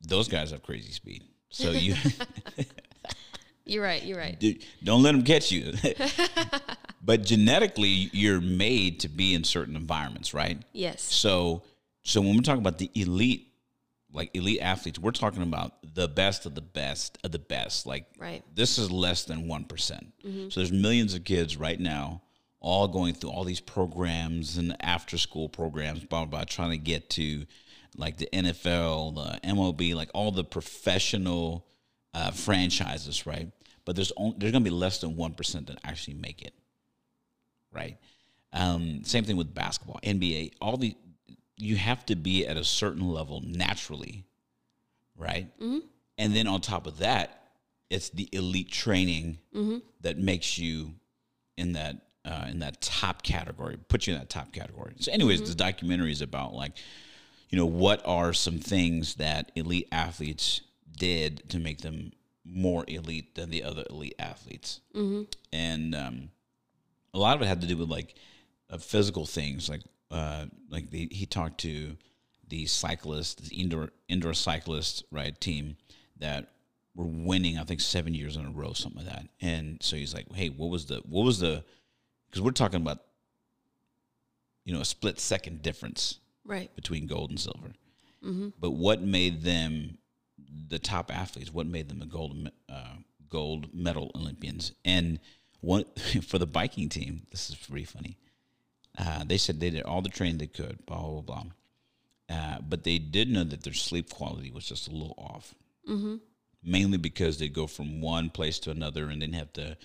those 0.00 0.26
guys 0.26 0.50
have 0.50 0.62
crazy 0.64 0.90
speed. 0.92 1.22
So 1.50 1.70
you 1.72 1.94
You're 3.64 3.84
right. 3.84 4.02
You're 4.02 4.18
right. 4.18 4.38
Dude, 4.40 4.64
don't 4.82 5.02
let 5.02 5.12
them 5.12 5.22
catch 5.22 5.52
you. 5.52 5.74
but 7.02 7.22
genetically, 7.24 8.10
you're 8.12 8.40
made 8.40 9.00
to 9.00 9.08
be 9.08 9.34
in 9.34 9.44
certain 9.44 9.76
environments, 9.76 10.34
right? 10.34 10.60
Yes. 10.72 11.02
So, 11.02 11.62
so 12.02 12.20
when 12.20 12.34
we're 12.36 12.42
talking 12.42 12.60
about 12.62 12.78
the 12.78 12.90
elite, 12.94 13.46
like 14.12 14.30
elite 14.34 14.60
athletes, 14.60 14.98
we're 14.98 15.10
talking 15.10 15.42
about 15.42 15.74
the 15.94 16.08
best 16.08 16.46
of 16.46 16.54
the 16.54 16.62
best 16.62 17.18
of 17.24 17.32
the 17.32 17.38
best. 17.38 17.86
Like, 17.86 18.06
Right. 18.18 18.42
this 18.54 18.78
is 18.78 18.90
less 18.90 19.24
than 19.24 19.46
one 19.48 19.64
So 20.50 20.60
there's 20.60 20.72
millions 20.72 21.14
of 21.14 21.24
kids 21.24 21.56
right 21.56 21.78
now, 21.78 22.22
all 22.60 22.88
going 22.88 23.14
through 23.14 23.30
all 23.30 23.44
these 23.44 23.60
programs 23.60 24.56
and 24.58 24.74
after 24.80 25.18
school 25.18 25.48
programs, 25.48 26.00
blah 26.04 26.24
blah, 26.24 26.40
blah 26.40 26.44
trying 26.44 26.70
to 26.70 26.78
get 26.78 27.10
to 27.10 27.44
like 27.96 28.16
the 28.16 28.28
NFL, 28.32 29.14
the 29.14 29.48
MLB, 29.48 29.94
like 29.94 30.10
all 30.14 30.30
the 30.32 30.44
professional 30.44 31.66
uh, 32.14 32.30
franchises, 32.30 33.26
right? 33.26 33.50
But 33.84 33.96
there's 33.96 34.12
only, 34.16 34.36
there's 34.38 34.52
going 34.52 34.64
to 34.64 34.70
be 34.70 34.74
less 34.74 35.00
than 35.00 35.16
one 35.16 35.34
percent 35.34 35.66
that 35.68 35.78
actually 35.84 36.14
make 36.14 36.42
it, 36.42 36.54
right? 37.72 37.96
Um, 38.52 39.02
same 39.04 39.24
thing 39.24 39.36
with 39.36 39.54
basketball, 39.54 40.00
NBA. 40.02 40.52
All 40.60 40.76
the 40.76 40.96
you 41.56 41.76
have 41.76 42.06
to 42.06 42.14
be 42.16 42.46
at 42.46 42.56
a 42.56 42.64
certain 42.64 43.08
level 43.10 43.42
naturally, 43.44 44.24
right? 45.16 45.48
And 46.16 46.34
then 46.34 46.46
on 46.46 46.60
top 46.60 46.86
of 46.86 46.98
that, 46.98 47.42
it's 47.90 48.10
the 48.10 48.28
elite 48.32 48.70
training 48.70 49.38
that 50.02 50.18
makes 50.18 50.56
you 50.58 50.94
in 51.56 51.72
that 51.72 51.96
uh, 52.24 52.46
in 52.50 52.58
that 52.60 52.80
top 52.80 53.22
category, 53.22 53.78
put 53.88 54.06
you 54.06 54.12
in 54.14 54.18
that 54.18 54.28
top 54.28 54.52
category. 54.52 54.94
So, 54.98 55.10
anyways, 55.12 55.40
the 55.48 55.54
documentary 55.54 56.12
is 56.12 56.20
about 56.20 56.52
like, 56.52 56.72
you 57.48 57.56
know, 57.58 57.64
what 57.66 58.02
are 58.06 58.32
some 58.34 58.58
things 58.58 59.14
that 59.14 59.50
elite 59.54 59.88
athletes 59.90 60.60
did 60.98 61.48
to 61.50 61.58
make 61.58 61.78
them 61.80 62.12
more 62.44 62.84
elite 62.88 63.34
than 63.34 63.50
the 63.50 63.62
other 63.62 63.84
elite 63.90 64.14
athletes, 64.18 64.80
and 65.52 65.94
um, 65.94 66.30
a 67.14 67.18
lot 67.18 67.36
of 67.36 67.42
it 67.42 67.46
had 67.46 67.60
to 67.62 67.66
do 67.66 67.76
with 67.76 67.88
like 67.88 68.14
uh, 68.70 68.78
physical 68.78 69.24
things, 69.26 69.68
like 69.68 69.82
uh, 70.10 70.46
like 70.70 70.90
the, 70.90 71.08
he 71.10 71.26
talked 71.26 71.58
to 71.60 71.96
the 72.48 72.66
cyclists, 72.66 73.48
the 73.48 73.56
indoor 73.56 73.90
indoor 74.08 74.34
cyclist 74.34 75.04
right 75.10 75.38
team 75.40 75.76
that 76.18 76.48
were 76.94 77.04
winning, 77.06 77.58
I 77.58 77.64
think 77.64 77.80
seven 77.80 78.14
years 78.14 78.36
in 78.36 78.44
a 78.46 78.50
row, 78.50 78.72
something 78.72 79.04
like 79.04 79.14
that. 79.14 79.28
And 79.40 79.78
so 79.82 79.96
he's 79.96 80.14
like, 80.14 80.32
"Hey, 80.34 80.48
what 80.48 80.70
was 80.70 80.86
the 80.86 81.02
what 81.08 81.24
was 81.24 81.38
the?" 81.40 81.64
Because 82.30 82.42
we're 82.42 82.50
talking 82.50 82.80
about, 82.80 82.98
you 84.64 84.74
know, 84.74 84.80
a 84.80 84.84
split 84.84 85.18
second 85.20 85.62
difference 85.62 86.18
Right. 86.44 86.74
between 86.76 87.06
gold 87.06 87.30
and 87.30 87.38
silver. 87.40 87.72
But 88.60 88.72
what 88.72 89.00
made 89.00 89.42
them 89.42 89.96
the 90.68 90.78
top 90.78 91.10
athletes? 91.14 91.52
What 91.52 91.66
made 91.66 91.88
them 91.88 92.00
the 92.00 92.06
gold 92.06 92.50
uh, 92.68 92.96
gold 93.28 93.72
medal 93.72 94.10
Olympians? 94.14 94.72
And 94.84 95.20
one 95.60 95.84
for 96.26 96.38
the 96.38 96.46
biking 96.46 96.88
team, 96.88 97.22
this 97.30 97.50
is 97.50 97.56
pretty 97.56 97.84
funny. 97.84 98.18
Uh, 98.96 99.24
they 99.24 99.38
said 99.38 99.60
they 99.60 99.70
did 99.70 99.82
all 99.82 100.02
the 100.02 100.08
training 100.08 100.38
they 100.38 100.46
could, 100.46 100.84
blah 100.86 101.00
blah 101.00 101.20
blah. 101.20 101.44
Uh, 102.30 102.58
but 102.60 102.84
they 102.84 102.98
did 102.98 103.28
know 103.30 103.44
that 103.44 103.62
their 103.62 103.72
sleep 103.72 104.10
quality 104.10 104.50
was 104.50 104.66
just 104.66 104.88
a 104.88 104.90
little 104.90 105.14
off. 105.16 105.54
Mainly 106.62 106.98
because 106.98 107.38
they 107.38 107.48
go 107.48 107.66
from 107.66 108.00
one 108.02 108.28
place 108.30 108.58
to 108.60 108.70
another 108.70 109.08
and 109.08 109.22
then 109.22 109.32
have 109.32 109.52
to, 109.54 109.76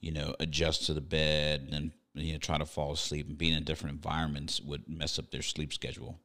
you 0.00 0.12
know, 0.12 0.36
adjust 0.38 0.86
to 0.86 0.94
the 0.94 1.00
bed 1.00 1.62
and 1.62 1.72
then 1.72 1.92
you 2.14 2.32
know 2.32 2.38
try 2.38 2.58
to 2.58 2.66
fall 2.66 2.92
asleep 2.92 3.26
and 3.28 3.38
being 3.38 3.54
in 3.54 3.64
different 3.64 3.94
environments 3.94 4.60
would 4.60 4.88
mess 4.88 5.18
up 5.18 5.30
their 5.30 5.42
sleep 5.42 5.72
schedule. 5.72 6.18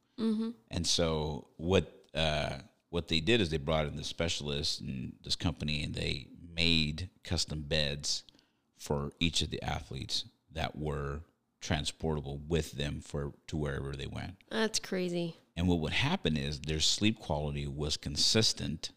And 0.71 0.85
so 0.85 1.47
what 1.57 1.91
uh, 2.13 2.57
what 2.89 3.07
they 3.07 3.19
did 3.21 3.41
is 3.41 3.49
they 3.49 3.57
brought 3.57 3.85
in 3.87 3.95
the 3.95 4.03
specialists 4.03 4.79
and 4.79 5.13
this 5.23 5.35
company 5.35 5.83
and 5.83 5.93
they 5.95 6.27
made 6.55 7.09
custom 7.23 7.61
beds 7.61 8.23
for 8.77 9.11
each 9.19 9.41
of 9.41 9.49
the 9.49 9.61
athletes 9.63 10.25
that 10.53 10.77
were 10.77 11.21
transportable 11.61 12.39
with 12.47 12.73
them 12.73 13.01
for 13.01 13.33
to 13.47 13.57
wherever 13.57 13.93
they 13.95 14.05
went. 14.07 14.35
That's 14.51 14.79
crazy. 14.79 15.37
And 15.57 15.67
what 15.67 15.79
would 15.79 15.93
happen 15.93 16.37
is 16.37 16.59
their 16.59 16.79
sleep 16.79 17.19
quality 17.19 17.67
was 17.67 17.97
consistent 17.97 18.91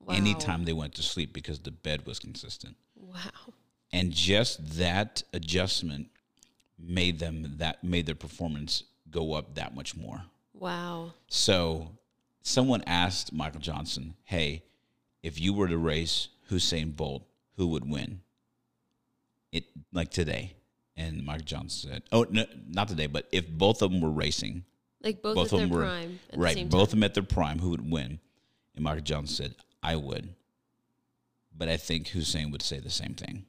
Wow. 0.00 0.14
anytime 0.14 0.64
they 0.64 0.72
went 0.72 0.94
to 0.94 1.02
sleep 1.02 1.32
because 1.32 1.58
the 1.58 1.72
bed 1.72 2.06
was 2.06 2.20
consistent. 2.20 2.76
Wow. 2.94 3.52
And 3.92 4.12
just 4.12 4.76
that 4.78 5.24
adjustment 5.32 6.08
made 6.78 7.18
them 7.18 7.56
that 7.58 7.82
made 7.82 8.06
their 8.06 8.14
performance 8.14 8.84
go 9.10 9.32
up 9.32 9.56
that 9.56 9.74
much 9.74 9.96
more. 9.96 10.22
Wow. 10.54 11.12
So 11.28 11.90
someone 12.42 12.82
asked 12.86 13.32
Michael 13.32 13.60
Johnson, 13.60 14.14
"Hey, 14.24 14.62
if 15.22 15.40
you 15.40 15.52
were 15.52 15.68
to 15.68 15.76
race 15.78 16.28
Usain 16.50 16.94
Bolt, 16.94 17.24
who 17.56 17.66
would 17.68 17.88
win?" 17.90 18.20
It 19.52 19.64
like 19.92 20.10
today, 20.10 20.54
and 20.96 21.24
Michael 21.24 21.44
Johnson 21.44 21.90
said, 21.90 22.02
"Oh, 22.12 22.26
no, 22.30 22.44
not 22.68 22.88
today, 22.88 23.06
but 23.06 23.28
if 23.32 23.48
both 23.48 23.80
of 23.82 23.90
them 23.90 24.00
were 24.00 24.10
racing, 24.10 24.64
Like 25.02 25.22
both, 25.22 25.34
both 25.34 25.52
of 25.52 25.58
their 25.58 25.68
them 25.68 25.70
were 25.70 25.82
prime 25.82 26.20
at 26.30 26.38
right, 26.38 26.54
the 26.54 26.60
same 26.60 26.68
both 26.68 26.88
of 26.88 26.90
them 26.90 27.02
at 27.04 27.14
their 27.14 27.22
prime, 27.22 27.58
who 27.60 27.70
would 27.70 27.90
win?" 27.90 28.20
And 28.74 28.84
Michael 28.84 29.02
Johnson 29.02 29.34
said, 29.36 29.54
"I 29.82 29.96
would," 29.96 30.34
but 31.56 31.68
I 31.68 31.76
think 31.76 32.08
Usain 32.08 32.50
would 32.52 32.62
say 32.62 32.80
the 32.80 32.90
same 32.90 33.14
thing 33.14 33.46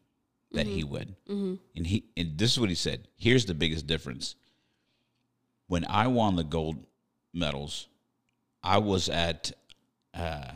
that 0.52 0.68
he 0.68 0.82
Mm-hmm. 0.84 0.92
would. 0.92 1.16
And 1.76 1.88
he 1.88 2.06
and 2.16 2.38
this 2.38 2.54
is 2.54 2.60
what 2.60 2.70
he 2.70 2.76
said. 2.76 3.08
Here's 3.18 3.46
the 3.46 3.54
biggest 3.54 3.86
difference. 3.88 4.36
When 5.68 5.84
I 5.86 6.08
won 6.08 6.36
the 6.38 6.44
gold 6.46 6.86
medals, 7.34 7.88
I 8.64 8.78
was 8.78 9.10
at 9.10 9.52
uh, 10.14 10.52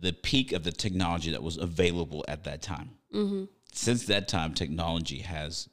the 0.00 0.12
peak 0.12 0.52
of 0.52 0.64
the 0.64 0.72
technology 0.72 1.30
that 1.30 1.42
was 1.42 1.56
available 1.56 2.24
at 2.26 2.44
that 2.44 2.62
time. 2.62 2.90
Mm-hmm. 3.14 3.44
Since 3.72 4.06
that 4.06 4.28
time, 4.28 4.54
technology 4.54 5.18
has 5.20 5.68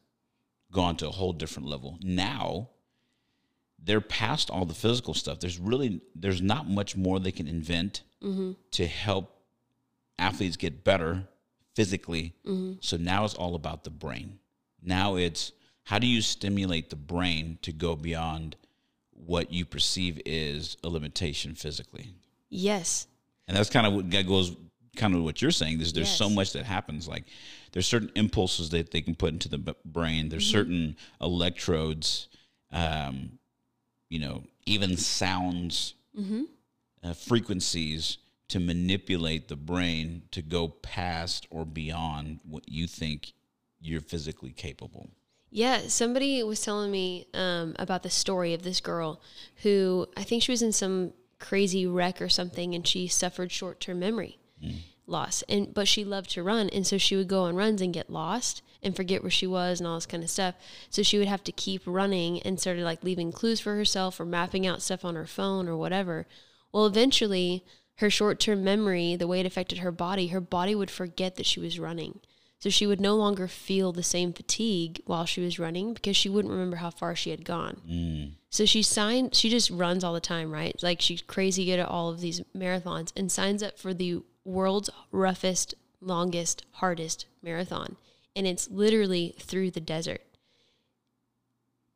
gone 0.72 0.96
to 0.98 1.08
a 1.08 1.12
whole 1.12 1.34
different 1.34 1.68
level. 1.68 1.98
Now, 2.04 2.70
they're 3.82 4.02
past 4.02 4.50
all 4.50 4.66
the 4.66 4.74
physical 4.74 5.14
stuff. 5.14 5.40
There's 5.40 5.60
really 5.60 6.02
there's 6.16 6.42
not 6.42 6.68
much 6.68 6.96
more 6.96 7.20
they 7.20 7.32
can 7.32 7.48
invent 7.48 8.02
Mm-hmm. 8.24 8.54
to 8.72 8.88
help 8.88 9.44
athletes 10.18 10.58
get 10.58 10.84
better 10.84 11.28
physically. 11.76 12.34
So 12.80 12.98
now 12.98 13.26
it's 13.26 13.36
all 13.36 13.54
about 13.54 13.84
the 13.84 13.92
brain. 13.92 14.40
Now 14.82 15.18
it's 15.18 15.52
how 15.84 16.00
do 16.00 16.08
you 16.08 16.24
stimulate 16.24 16.90
the 16.90 16.96
brain 16.96 17.60
to 17.62 17.72
go 17.72 17.96
beyond 17.96 18.56
what 19.12 19.54
you 19.54 19.66
perceive 19.66 20.20
is 20.26 20.78
a 20.84 20.90
limitation 20.90 21.54
physically. 21.54 22.16
Yes. 22.50 23.06
And 23.48 23.56
that's 23.56 23.70
kind 23.70 23.86
of 23.86 23.94
what 23.94 24.10
goes 24.10 24.56
kind 24.98 25.16
of 25.16 25.24
what 25.24 25.42
you're 25.42 25.52
saying. 25.52 25.78
There's 25.78 25.94
there's 25.94 26.10
so 26.10 26.30
much 26.30 26.54
that 26.54 26.66
happens. 26.66 27.08
Like 27.08 27.26
there's 27.72 27.88
certain 27.88 28.12
impulses 28.16 28.70
that 28.72 28.92
they 28.92 29.02
can 29.02 29.16
put 29.16 29.34
into 29.34 29.50
the 29.50 29.76
brain. 29.86 30.30
There's 30.30 30.46
certain 30.46 30.98
electrodes, 31.22 32.28
um, 32.72 33.40
you 34.10 34.20
know, 34.20 34.44
even 34.66 34.98
sounds, 34.98 35.94
uh, 37.04 37.14
frequencies 37.14 38.18
to 38.50 38.60
manipulate 38.60 39.48
the 39.48 39.56
brain 39.56 40.24
to 40.32 40.42
go 40.42 40.68
past 40.68 41.48
or 41.50 41.66
beyond 41.66 42.40
what 42.44 42.68
you 42.68 42.88
think 42.88 43.34
you're 43.80 44.02
physically 44.02 44.52
capable. 44.52 45.10
Yeah, 45.50 45.88
somebody 45.88 46.44
was 46.44 46.62
telling 46.62 46.92
me 46.92 47.28
um, 47.34 47.76
about 47.80 48.04
the 48.04 48.10
story 48.10 48.54
of 48.54 48.64
this 48.64 48.82
girl 48.82 49.22
who 49.64 50.08
I 50.18 50.24
think 50.24 50.44
she 50.44 50.52
was 50.52 50.62
in 50.62 50.72
some 50.72 51.14
crazy 51.40 51.86
wreck 51.86 52.22
or 52.22 52.30
something, 52.30 52.74
and 52.74 52.86
she 52.86 53.08
suffered 53.08 53.52
short 53.52 53.80
term 53.80 54.00
memory 54.00 54.40
mm. 54.64 54.76
loss. 55.06 55.44
And 55.50 55.74
but 55.74 55.88
she 55.88 56.04
loved 56.04 56.30
to 56.32 56.44
run, 56.44 56.70
and 56.70 56.86
so 56.86 56.98
she 56.98 57.16
would 57.16 57.28
go 57.28 57.44
on 57.44 57.56
runs 57.56 57.82
and 57.82 57.94
get 57.94 58.10
lost 58.10 58.62
and 58.84 58.96
forget 58.96 59.22
where 59.22 59.32
she 59.32 59.48
was 59.48 59.80
and 59.80 59.88
all 59.88 59.96
this 59.96 60.06
kind 60.06 60.24
of 60.24 60.30
stuff. 60.30 60.56
So 60.90 61.04
she 61.04 61.18
would 61.18 61.28
have 61.28 61.44
to 61.46 61.52
keep 61.52 61.82
running 61.86 62.42
and 62.42 62.60
started 62.60 62.84
like 62.84 63.04
leaving 63.04 63.32
clues 63.32 63.60
for 63.60 63.76
herself 63.76 64.20
or 64.20 64.26
mapping 64.26 64.68
out 64.68 64.82
stuff 64.82 65.04
on 65.04 65.16
her 65.16 65.28
phone 65.28 65.68
or 65.68 65.78
whatever. 65.78 66.28
Well, 66.72 66.86
eventually, 66.86 67.64
her 67.96 68.10
short 68.10 68.40
term 68.40 68.64
memory, 68.64 69.16
the 69.16 69.28
way 69.28 69.40
it 69.40 69.46
affected 69.46 69.80
her 69.80 69.92
body, 69.92 70.28
her 70.28 70.42
body 70.42 70.76
would 70.76 70.92
forget 70.92 71.36
that 71.36 71.46
she 71.46 71.60
was 71.60 71.80
running. 71.80 72.20
So 72.60 72.72
she 72.72 72.88
would 72.88 73.00
no 73.00 73.16
longer 73.16 73.48
feel 73.48 73.92
the 73.92 74.02
same 74.02 74.34
fatigue 74.34 75.02
while 75.06 75.26
she 75.26 75.42
was 75.42 75.60
running 75.60 75.94
because 75.94 76.18
she 76.18 76.28
wouldn't 76.28 76.52
remember 76.52 76.78
how 76.78 76.90
far 76.90 77.16
she 77.16 77.30
had 77.30 77.46
gone. 77.46 77.82
Mm. 77.88 78.32
So 78.50 78.66
she 78.66 78.82
signed, 78.82 79.36
she 79.36 79.50
just 79.50 79.70
runs 79.70 80.04
all 80.04 80.14
the 80.14 80.20
time, 80.20 80.52
right? 80.52 80.76
Like 80.82 81.00
she's 81.00 81.22
crazy 81.22 81.66
good 81.66 81.80
at 81.80 81.88
all 81.88 82.10
of 82.10 82.20
these 82.20 82.42
marathons 82.56 83.12
and 83.16 83.32
signs 83.32 83.62
up 83.62 83.78
for 83.78 83.94
the 83.94 84.24
world's 84.48 84.90
roughest, 85.12 85.76
longest, 86.02 86.66
hardest 86.74 87.26
marathon. 87.44 87.98
And 88.36 88.48
it's 88.48 88.70
literally 88.70 89.36
through 89.40 89.72
the 89.72 89.82
desert. 89.82 90.22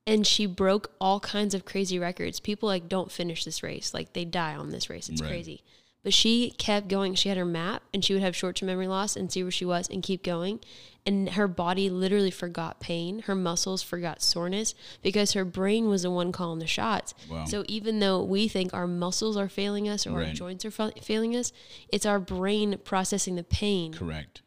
And 0.05 0.25
she 0.25 0.45
broke 0.45 0.91
all 0.99 1.19
kinds 1.19 1.53
of 1.53 1.65
crazy 1.65 1.97
records. 1.97 2.39
People 2.39 2.67
like 2.67 2.89
don't 2.89 3.11
finish 3.11 3.45
this 3.45 3.63
race. 3.63 3.93
Like 3.93 4.13
they 4.13 4.25
die 4.25 4.55
on 4.55 4.71
this 4.71 4.89
race. 4.89 5.07
It's 5.09 5.21
right. 5.21 5.29
crazy. 5.29 5.63
But 6.03 6.13
she 6.13 6.51
kept 6.57 6.87
going. 6.87 7.13
She 7.13 7.29
had 7.29 7.37
her 7.37 7.45
map 7.45 7.83
and 7.93 8.03
she 8.03 8.13
would 8.13 8.23
have 8.23 8.35
short 8.35 8.55
term 8.55 8.67
memory 8.67 8.87
loss 8.87 9.15
and 9.15 9.31
see 9.31 9.43
where 9.43 9.51
she 9.51 9.65
was 9.65 9.87
and 9.87 10.01
keep 10.01 10.23
going. 10.23 10.59
And 11.05 11.29
her 11.31 11.47
body 11.47 11.89
literally 11.89 12.29
forgot 12.29 12.79
pain. 12.79 13.19
Her 13.19 13.33
muscles 13.33 13.81
forgot 13.81 14.21
soreness 14.21 14.75
because 15.01 15.33
her 15.33 15.43
brain 15.43 15.87
was 15.87 16.03
the 16.03 16.11
one 16.11 16.31
calling 16.31 16.59
the 16.59 16.67
shots. 16.67 17.15
Wow. 17.27 17.45
So 17.45 17.63
even 17.67 17.99
though 17.99 18.23
we 18.23 18.47
think 18.47 18.71
our 18.73 18.85
muscles 18.85 19.35
are 19.35 19.49
failing 19.49 19.89
us 19.89 20.05
or 20.05 20.11
right. 20.11 20.27
our 20.27 20.33
joints 20.33 20.63
are 20.63 20.69
fa- 20.69 20.93
failing 21.01 21.35
us, 21.35 21.51
it's 21.89 22.05
our 22.05 22.19
brain 22.19 22.77
processing 22.83 23.35
the 23.35 23.43
pain. 23.43 23.93
Correct. 23.93 24.43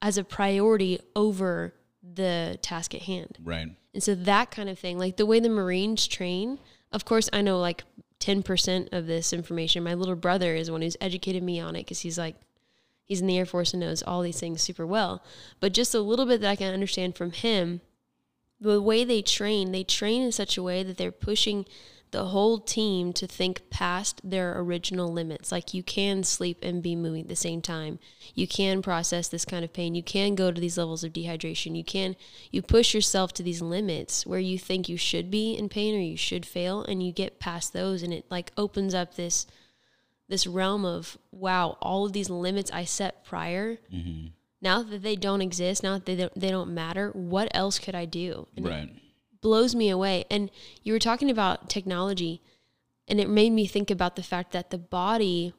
As 0.00 0.18
a 0.18 0.24
priority 0.24 0.98
over 1.14 1.74
the 2.02 2.58
task 2.62 2.94
at 2.94 3.02
hand. 3.02 3.38
Right. 3.42 3.68
And 3.94 4.02
so 4.02 4.14
that 4.14 4.50
kind 4.50 4.68
of 4.68 4.78
thing, 4.78 4.98
like 4.98 5.16
the 5.16 5.26
way 5.26 5.38
the 5.38 5.48
Marines 5.48 6.08
train, 6.08 6.58
of 6.90 7.04
course, 7.04 7.30
I 7.32 7.42
know 7.42 7.60
like 7.60 7.84
10% 8.20 8.92
of 8.92 9.06
this 9.06 9.32
information. 9.32 9.82
My 9.82 9.94
little 9.94 10.14
brother 10.14 10.54
is 10.54 10.70
one 10.70 10.82
who's 10.82 10.96
educated 11.00 11.42
me 11.42 11.60
on 11.60 11.76
it 11.76 11.80
because 11.80 12.00
he's 12.00 12.18
like, 12.18 12.36
he's 13.04 13.20
in 13.20 13.26
the 13.26 13.38
Air 13.38 13.46
Force 13.46 13.72
and 13.72 13.80
knows 13.80 14.02
all 14.02 14.22
these 14.22 14.40
things 14.40 14.62
super 14.62 14.86
well. 14.86 15.22
But 15.60 15.74
just 15.74 15.94
a 15.94 16.00
little 16.00 16.26
bit 16.26 16.40
that 16.40 16.50
I 16.50 16.56
can 16.56 16.72
understand 16.72 17.16
from 17.16 17.32
him, 17.32 17.80
the 18.60 18.80
way 18.80 19.04
they 19.04 19.22
train, 19.22 19.72
they 19.72 19.84
train 19.84 20.22
in 20.22 20.32
such 20.32 20.56
a 20.56 20.62
way 20.62 20.82
that 20.82 20.96
they're 20.96 21.12
pushing 21.12 21.66
the 22.12 22.26
whole 22.26 22.58
team 22.58 23.12
to 23.14 23.26
think 23.26 23.68
past 23.70 24.20
their 24.22 24.58
original 24.60 25.10
limits. 25.10 25.50
Like 25.50 25.74
you 25.74 25.82
can 25.82 26.22
sleep 26.22 26.58
and 26.62 26.82
be 26.82 26.94
moving 26.94 27.22
at 27.22 27.28
the 27.28 27.34
same 27.34 27.62
time. 27.62 27.98
You 28.34 28.46
can 28.46 28.82
process 28.82 29.28
this 29.28 29.46
kind 29.46 29.64
of 29.64 29.72
pain. 29.72 29.94
You 29.94 30.02
can 30.02 30.34
go 30.34 30.52
to 30.52 30.60
these 30.60 30.78
levels 30.78 31.02
of 31.02 31.12
dehydration. 31.12 31.74
You 31.74 31.84
can 31.84 32.14
you 32.50 32.62
push 32.62 32.94
yourself 32.94 33.32
to 33.34 33.42
these 33.42 33.62
limits 33.62 34.26
where 34.26 34.38
you 34.38 34.58
think 34.58 34.88
you 34.88 34.98
should 34.98 35.30
be 35.30 35.54
in 35.54 35.70
pain 35.70 35.94
or 35.94 36.00
you 36.00 36.18
should 36.18 36.44
fail 36.44 36.82
and 36.82 37.02
you 37.02 37.12
get 37.12 37.40
past 37.40 37.72
those 37.72 38.02
and 38.02 38.12
it 38.12 38.26
like 38.30 38.52
opens 38.58 38.94
up 38.94 39.14
this 39.14 39.46
this 40.28 40.46
realm 40.46 40.84
of 40.84 41.18
wow, 41.30 41.76
all 41.80 42.06
of 42.06 42.12
these 42.12 42.30
limits 42.30 42.70
I 42.72 42.84
set 42.84 43.24
prior. 43.24 43.78
Mm-hmm. 43.92 44.28
Now 44.60 44.82
that 44.82 45.02
they 45.02 45.16
don't 45.16 45.42
exist, 45.42 45.82
now 45.82 45.94
that 45.94 46.06
they 46.06 46.14
don't, 46.14 46.34
they 46.38 46.50
don't 46.50 46.72
matter, 46.72 47.10
what 47.10 47.48
else 47.52 47.78
could 47.78 47.96
I 47.96 48.04
do? 48.04 48.46
And 48.56 48.66
right. 48.66 48.84
It, 48.84 48.90
blows 49.42 49.74
me 49.74 49.90
away. 49.90 50.24
And 50.30 50.50
you 50.82 50.94
were 50.94 50.98
talking 50.98 51.28
about 51.28 51.68
technology, 51.68 52.40
and 53.06 53.20
it 53.20 53.28
made 53.28 53.50
me 53.50 53.66
think 53.66 53.90
about 53.90 54.16
the 54.16 54.22
fact 54.22 54.52
that 54.52 54.70
the 54.70 54.78
body, 54.78 55.52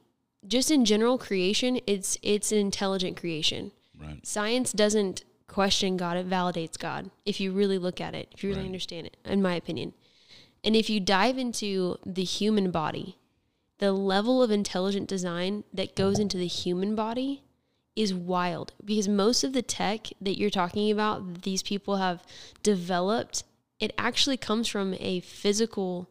just 0.44 0.70
in 0.72 0.84
general 0.84 1.18
creation, 1.18 1.78
it's 1.86 2.18
it's 2.22 2.50
an 2.50 2.58
intelligent 2.58 3.16
creation. 3.16 3.70
Right. 3.96 4.26
Science 4.26 4.72
doesn't 4.72 5.24
question 5.46 5.96
God; 5.96 6.16
it 6.16 6.28
validates 6.28 6.76
God. 6.76 7.10
If 7.24 7.38
you 7.38 7.52
really 7.52 7.78
look 7.78 8.00
at 8.00 8.14
it, 8.14 8.28
if 8.32 8.42
you 8.42 8.50
really 8.50 8.62
right. 8.62 8.66
understand 8.66 9.06
it, 9.06 9.16
in 9.24 9.40
my 9.40 9.54
opinion. 9.54 9.92
And 10.64 10.74
if 10.74 10.88
you 10.88 10.98
dive 10.98 11.36
into 11.36 11.98
the 12.06 12.24
human 12.24 12.70
body, 12.70 13.18
the 13.78 13.92
level 13.92 14.42
of 14.42 14.50
intelligent 14.50 15.08
design 15.08 15.64
that 15.72 15.96
goes 15.96 16.18
into 16.18 16.36
the 16.36 16.46
human 16.46 16.94
body 16.94 17.42
is 17.96 18.12
wild 18.12 18.72
because 18.84 19.08
most 19.08 19.44
of 19.44 19.52
the 19.52 19.62
tech 19.62 20.08
that 20.20 20.38
you're 20.38 20.50
talking 20.50 20.90
about 20.90 21.42
these 21.42 21.62
people 21.62 21.96
have 21.96 22.22
developed 22.62 23.44
it 23.78 23.92
actually 23.98 24.36
comes 24.36 24.68
from 24.68 24.94
a 24.98 25.20
physical 25.20 26.08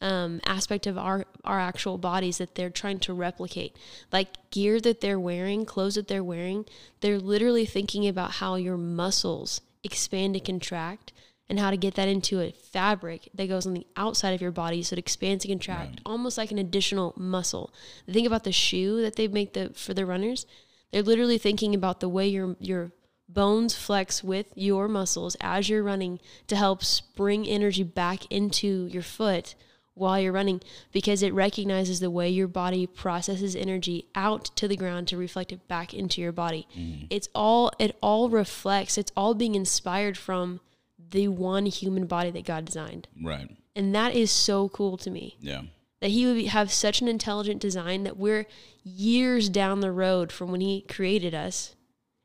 um, 0.00 0.40
aspect 0.44 0.86
of 0.86 0.98
our 0.98 1.24
our 1.44 1.58
actual 1.58 1.98
bodies 1.98 2.38
that 2.38 2.54
they're 2.54 2.70
trying 2.70 2.98
to 3.00 3.14
replicate. 3.14 3.76
Like 4.12 4.50
gear 4.50 4.80
that 4.80 5.00
they're 5.00 5.20
wearing, 5.20 5.64
clothes 5.64 5.94
that 5.94 6.08
they're 6.08 6.24
wearing, 6.24 6.66
they're 7.00 7.18
literally 7.18 7.66
thinking 7.66 8.06
about 8.06 8.32
how 8.32 8.56
your 8.56 8.76
muscles 8.76 9.60
expand 9.82 10.36
and 10.36 10.44
contract 10.44 11.12
and 11.48 11.60
how 11.60 11.70
to 11.70 11.76
get 11.76 11.94
that 11.94 12.08
into 12.08 12.40
a 12.40 12.52
fabric 12.52 13.28
that 13.34 13.48
goes 13.48 13.66
on 13.66 13.74
the 13.74 13.86
outside 13.96 14.34
of 14.34 14.40
your 14.40 14.50
body 14.50 14.82
so 14.82 14.94
it 14.94 14.98
expands 14.98 15.44
and 15.44 15.52
contracts 15.52 15.92
right. 15.92 16.00
almost 16.04 16.38
like 16.38 16.50
an 16.50 16.58
additional 16.58 17.14
muscle. 17.16 17.72
Think 18.10 18.26
about 18.26 18.44
the 18.44 18.52
shoe 18.52 19.00
that 19.02 19.16
they 19.16 19.28
make 19.28 19.52
the 19.52 19.70
for 19.74 19.94
the 19.94 20.06
runners, 20.06 20.46
they're 20.92 21.02
literally 21.02 21.38
thinking 21.38 21.74
about 21.74 22.00
the 22.00 22.08
way 22.08 22.26
your 22.26 22.56
your 22.58 22.92
bones 23.28 23.74
flex 23.74 24.22
with 24.22 24.52
your 24.54 24.86
muscles 24.86 25.36
as 25.40 25.68
you're 25.68 25.82
running 25.82 26.20
to 26.46 26.56
help 26.56 26.84
spring 26.84 27.46
energy 27.46 27.82
back 27.82 28.24
into 28.30 28.86
your 28.86 29.02
foot 29.02 29.56
while 29.94 30.20
you're 30.20 30.32
running 30.32 30.60
because 30.92 31.22
it 31.22 31.32
recognizes 31.32 32.00
the 32.00 32.10
way 32.10 32.28
your 32.28 32.46
body 32.46 32.86
processes 32.86 33.56
energy 33.56 34.06
out 34.14 34.44
to 34.54 34.68
the 34.68 34.76
ground 34.76 35.08
to 35.08 35.16
reflect 35.16 35.52
it 35.52 35.66
back 35.68 35.94
into 35.94 36.20
your 36.20 36.32
body. 36.32 36.68
Mm. 36.76 37.06
It's 37.08 37.28
all 37.34 37.72
it 37.78 37.96
all 38.02 38.28
reflects, 38.28 38.98
it's 38.98 39.12
all 39.16 39.34
being 39.34 39.54
inspired 39.54 40.18
from 40.18 40.60
the 41.10 41.28
one 41.28 41.66
human 41.66 42.06
body 42.06 42.30
that 42.30 42.44
God 42.44 42.64
designed. 42.64 43.08
Right. 43.22 43.56
And 43.74 43.94
that 43.94 44.14
is 44.14 44.30
so 44.30 44.68
cool 44.68 44.96
to 44.98 45.10
me. 45.10 45.36
Yeah. 45.40 45.62
That 46.00 46.10
he 46.10 46.26
would 46.26 46.46
have 46.46 46.72
such 46.72 47.00
an 47.00 47.08
intelligent 47.08 47.60
design 47.60 48.04
that 48.04 48.16
we're 48.16 48.46
years 48.82 49.48
down 49.48 49.80
the 49.80 49.92
road 49.92 50.30
from 50.30 50.50
when 50.50 50.60
he 50.60 50.82
created 50.82 51.34
us 51.34 51.74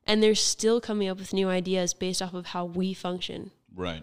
and 0.06 0.22
they're 0.22 0.34
still 0.34 0.80
coming 0.80 1.08
up 1.08 1.18
with 1.18 1.32
new 1.32 1.48
ideas 1.48 1.94
based 1.94 2.20
off 2.22 2.34
of 2.34 2.46
how 2.46 2.64
we 2.64 2.94
function. 2.94 3.50
Right. 3.74 4.02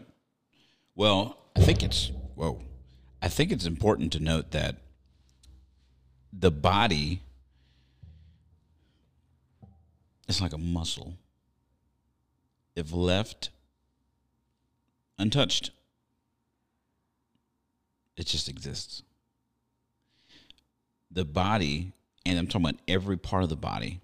Well, 0.95 1.37
I 1.55 1.61
think 1.61 1.83
it's 1.83 2.11
whoa. 2.35 2.61
I 3.21 3.27
think 3.27 3.51
it's 3.51 3.65
important 3.65 4.13
to 4.13 4.19
note 4.19 4.51
that 4.51 4.77
the 6.31 6.51
body 6.51 7.21
is 10.27 10.41
like 10.41 10.53
a 10.53 10.57
muscle. 10.57 11.17
If 12.75 12.93
left 12.93 13.49
untouched, 15.19 15.71
it 18.17 18.25
just 18.25 18.49
exists. 18.49 19.03
The 21.11 21.25
body, 21.25 21.93
and 22.25 22.39
I'm 22.39 22.47
talking 22.47 22.67
about 22.69 22.81
every 22.87 23.17
part 23.17 23.43
of 23.43 23.49
the 23.49 23.55
body, 23.55 23.99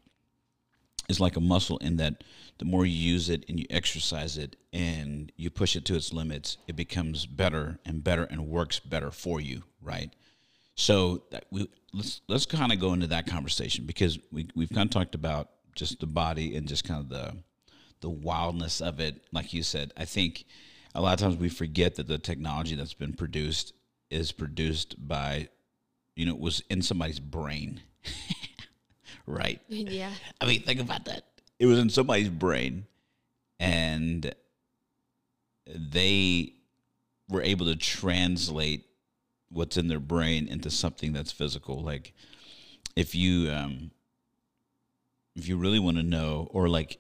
is 1.08 1.20
like 1.20 1.36
a 1.36 1.42
muscle 1.42 1.78
in 1.80 1.98
that 1.98 2.24
the 2.58 2.66
more 2.66 2.86
you 2.86 3.14
use 3.14 3.30
it 3.30 3.46
and 3.48 3.60
you 3.60 3.66
exercise 3.70 4.38
it 4.38 4.56
and 4.74 5.32
you 5.36 5.50
push 5.50 5.76
it 5.76 5.86
to 5.86 5.96
its 5.96 6.14
limits, 6.14 6.58
it 6.68 6.76
becomes 6.76 7.26
better 7.26 7.80
and 7.86 8.04
better 8.04 8.24
and 8.24 8.48
works 8.48 8.80
better 8.80 9.12
for 9.12 9.40
you, 9.40 9.64
right? 9.82 10.12
So 10.76 11.24
we 11.52 11.70
let's 11.94 12.22
let's 12.28 12.46
kind 12.46 12.72
of 12.72 12.80
go 12.80 12.94
into 12.94 13.08
that 13.08 13.28
conversation 13.28 13.86
because 13.86 14.20
we 14.32 14.48
we've 14.56 14.70
kind 14.70 14.88
of 14.88 14.92
talked 14.92 15.16
about 15.16 15.50
just 15.76 16.00
the 16.00 16.08
body 16.08 16.56
and 16.56 16.68
just 16.68 16.84
kind 16.84 17.02
of 17.02 17.10
the 17.10 17.38
the 18.02 18.10
wildness 18.10 18.82
of 18.82 19.00
it. 19.00 19.24
Like 19.32 19.54
you 19.54 19.64
said, 19.64 19.94
I 19.96 20.06
think 20.06 20.46
a 20.96 21.02
lot 21.02 21.14
of 21.14 21.20
times 21.20 21.36
we 21.36 21.50
forget 21.50 21.96
that 21.96 22.08
the 22.08 22.18
technology 22.18 22.76
that's 22.76 22.94
been 22.94 23.14
produced 23.14 23.74
is 24.10 24.32
produced 24.32 24.96
by, 25.08 25.50
you 26.16 26.26
know, 26.26 26.34
it 26.34 26.40
was 26.40 26.64
in 26.70 26.82
somebody's 26.82 27.20
brain. 27.20 27.82
right? 29.28 29.60
Yeah. 29.68 30.12
I 30.40 30.46
mean, 30.46 30.62
think 30.62 30.80
about 30.80 31.06
that. 31.06 31.26
It 31.60 31.66
was 31.66 31.80
in 31.80 31.90
somebody's 31.90 32.30
brain, 32.30 32.86
and 33.60 34.34
they 35.68 36.54
were 37.30 37.42
able 37.42 37.66
to 37.66 37.76
translate 37.76 38.86
what's 39.50 39.78
in 39.78 39.88
their 39.88 40.00
brain 40.00 40.48
into 40.48 40.70
something 40.70 41.12
that's 41.12 41.32
physical. 41.32 41.82
Like, 41.82 42.14
if 42.96 43.16
you 43.16 43.52
um, 43.52 43.92
if 45.36 45.48
you 45.48 45.58
really 45.58 45.80
want 45.80 45.98
to 45.98 46.04
know, 46.04 46.48
or 46.52 46.70
like, 46.70 47.00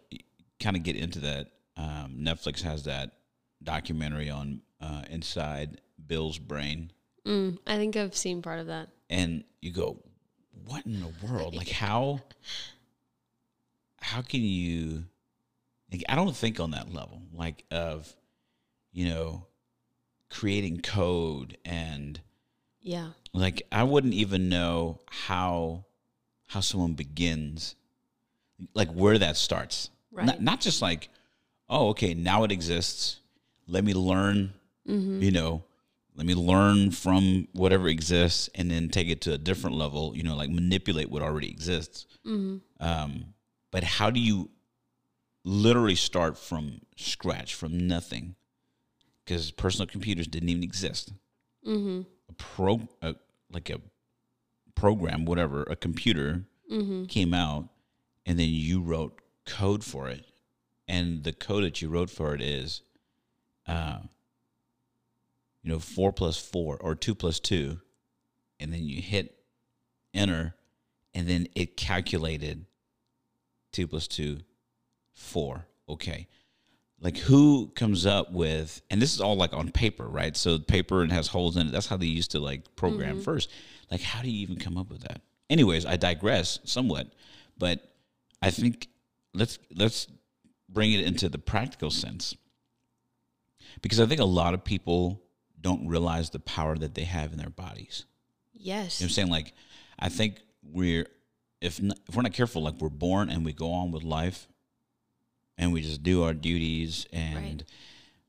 kind 0.60 0.75
of 0.75 0.84
get 0.84 0.95
into 0.95 1.19
that, 1.19 1.51
um, 1.77 2.17
Netflix 2.19 2.62
has 2.62 2.84
that 2.84 3.12
documentary 3.63 4.29
on 4.29 4.61
uh, 4.81 5.03
inside 5.09 5.81
Bill's 6.05 6.37
brain. 6.37 6.91
Mm, 7.25 7.57
I 7.65 7.77
think 7.77 7.95
I've 7.95 8.15
seen 8.15 8.41
part 8.41 8.59
of 8.59 8.67
that. 8.67 8.89
And 9.09 9.43
you 9.61 9.71
go, 9.71 9.97
what 10.65 10.85
in 10.85 10.99
the 11.01 11.27
world? 11.27 11.55
Like 11.55 11.69
how 11.69 12.21
how 13.99 14.21
can 14.21 14.41
you 14.41 15.05
like, 15.91 16.03
I 16.09 16.15
don't 16.15 16.35
think 16.35 16.59
on 16.59 16.71
that 16.71 16.93
level, 16.93 17.21
like 17.33 17.63
of, 17.71 18.11
you 18.91 19.09
know, 19.09 19.45
creating 20.29 20.81
code 20.81 21.57
and 21.63 22.19
Yeah. 22.81 23.09
like 23.33 23.63
I 23.71 23.83
wouldn't 23.83 24.13
even 24.13 24.49
know 24.49 24.99
how 25.07 25.85
how 26.47 26.59
someone 26.59 26.93
begins 26.93 27.75
like 28.73 28.89
where 28.91 29.17
that 29.17 29.37
starts. 29.37 29.89
Right. 30.11 30.25
Not, 30.25 30.41
not 30.41 30.61
just 30.61 30.81
like, 30.81 31.09
oh, 31.69 31.89
okay, 31.89 32.13
now 32.13 32.43
it 32.43 32.51
exists. 32.51 33.19
Let 33.67 33.84
me 33.84 33.93
learn, 33.93 34.54
you 35.21 35.32
know, 35.32 35.63
let 36.15 36.25
me 36.25 36.36
learn 36.36 36.91
from 36.91 37.47
whatever 37.54 37.88
exists 37.88 38.49
and 38.56 38.69
then 38.71 38.89
take 38.89 39.10
it 39.10 39.21
to 39.21 39.34
a 39.34 39.38
different 39.38 39.75
level, 39.75 40.15
you 40.15 40.23
know, 40.23 40.36
like 40.36 40.49
manipulate 40.49 41.10
what 41.10 41.21
already 41.21 41.49
exists. 41.49 42.06
Um, 42.80 43.34
but 43.71 43.84
how 43.84 44.10
do 44.12 44.19
you 44.19 44.49
literally 45.43 45.95
start 45.95 46.38
from 46.38 46.82
scratch, 46.95 47.54
from 47.56 47.88
nothing? 47.88 48.36
Because 49.23 49.51
personal 49.51 49.88
computers 49.88 50.28
didn't 50.28 50.49
even 50.49 50.63
exist 50.63 51.12
Mm-hmm. 51.65 52.01
a 52.30 52.34
pro 52.34 52.88
a, 53.01 53.15
like 53.51 53.71
a 53.71 53.82
program 54.75 55.25
whatever 55.25 55.63
a 55.63 55.75
computer 55.75 56.43
Mm-hmm. 56.71 57.06
came 57.06 57.34
out 57.34 57.69
and 58.25 58.39
then 58.39 58.49
you 58.49 58.82
wrote 58.82 59.19
code 59.45 59.84
for 59.84 60.08
it 60.10 60.25
and 60.88 61.23
the 61.23 61.32
code 61.34 61.63
that 61.63 61.80
you 61.82 61.89
wrote 61.89 62.10
for 62.12 62.34
it 62.36 62.41
is 62.41 62.82
uh 63.67 63.99
you 65.63 65.71
know 65.71 65.80
4 65.80 66.13
plus 66.13 66.39
4 66.39 66.78
or 66.78 66.95
2 66.95 67.15
plus 67.15 67.39
2 67.39 67.80
and 68.60 68.71
then 68.71 68.84
you 68.84 69.01
hit 69.01 69.36
enter 70.13 70.56
and 71.13 71.28
then 71.28 71.47
it 71.56 71.78
calculated 71.78 72.65
2 73.71 73.88
plus 73.88 74.08
2 74.08 74.39
4 75.13 75.65
okay. 75.88 76.28
Like 77.01 77.17
who 77.17 77.67
comes 77.75 78.06
up 78.06 78.32
with 78.32 78.82
and 78.89 79.01
this 79.01 79.13
is 79.13 79.21
all 79.21 79.36
like 79.36 79.54
on 79.54 79.71
paper 79.71 80.08
right? 80.08 80.36
So 80.36 80.60
paper 80.60 81.01
and 81.01 81.12
has 81.12 81.28
holes 81.28 81.58
in 81.58 81.67
it. 81.67 81.71
That's 81.71 81.88
how 81.88 81.97
they 81.97 82.06
used 82.06 82.32
to 82.32 82.39
like 82.39 82.75
program 82.75 83.21
first. 83.21 83.49
Like 83.91 84.01
how 84.01 84.21
do 84.21 84.30
you 84.30 84.39
even 84.41 84.58
come 84.58 84.78
up 84.78 84.89
with 84.89 85.01
that? 85.01 85.21
Anyways 85.49 85.86
i 85.86 85.95
digress 85.95 86.60
somewhat 86.63 87.08
but 87.58 87.80
i 88.41 88.49
think 88.49 88.88
let's 89.34 89.60
let's 89.75 90.08
bring 90.69 90.91
it 90.91 91.01
into 91.01 91.30
the 91.30 91.38
practical 91.38 91.91
sense 91.91 92.36
because 93.82 93.99
i 93.99 94.06
think 94.06 94.19
a 94.21 94.25
lot 94.25 94.54
of 94.54 94.63
people 94.63 95.21
don't 95.60 95.88
realize 95.88 96.30
the 96.30 96.39
power 96.39 96.78
that 96.78 96.93
they 96.95 97.04
have 97.06 97.32
in 97.32 97.38
their 97.38 97.49
bodies 97.49 98.06
Yes. 98.58 98.99
you 98.99 99.04
know 99.04 99.08
what 99.08 99.12
I'm 99.12 99.13
saying? 99.13 99.30
Like, 99.30 99.54
I 99.99 100.10
think 100.10 100.41
we're 100.63 101.06
if 101.62 101.80
n 101.80 101.91
if 102.08 102.15
we're 102.15 102.23
not 102.23 102.34
careful, 102.34 102.63
like 102.63 102.75
we're 102.80 102.89
born 102.89 103.30
and 103.30 103.45
we 103.45 103.54
go 103.54 103.71
on 103.71 103.91
with 103.91 104.01
life, 104.04 104.47
and 105.58 105.71
we 105.73 105.82
just 105.82 106.01
do 106.04 106.23
our 106.23 106.34
duties 106.34 107.06
and 107.13 107.36
Right. 107.36 107.63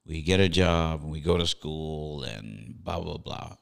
we 0.05 0.23
get 0.23 0.41
a 0.41 0.49
job 0.49 1.03
and 1.03 1.11
we 1.11 1.21
go 1.21 1.39
to 1.39 1.47
school 1.47 2.23
and 2.25 2.75
blah 2.85 3.01
blah 3.01 3.17
blah. 3.19 3.57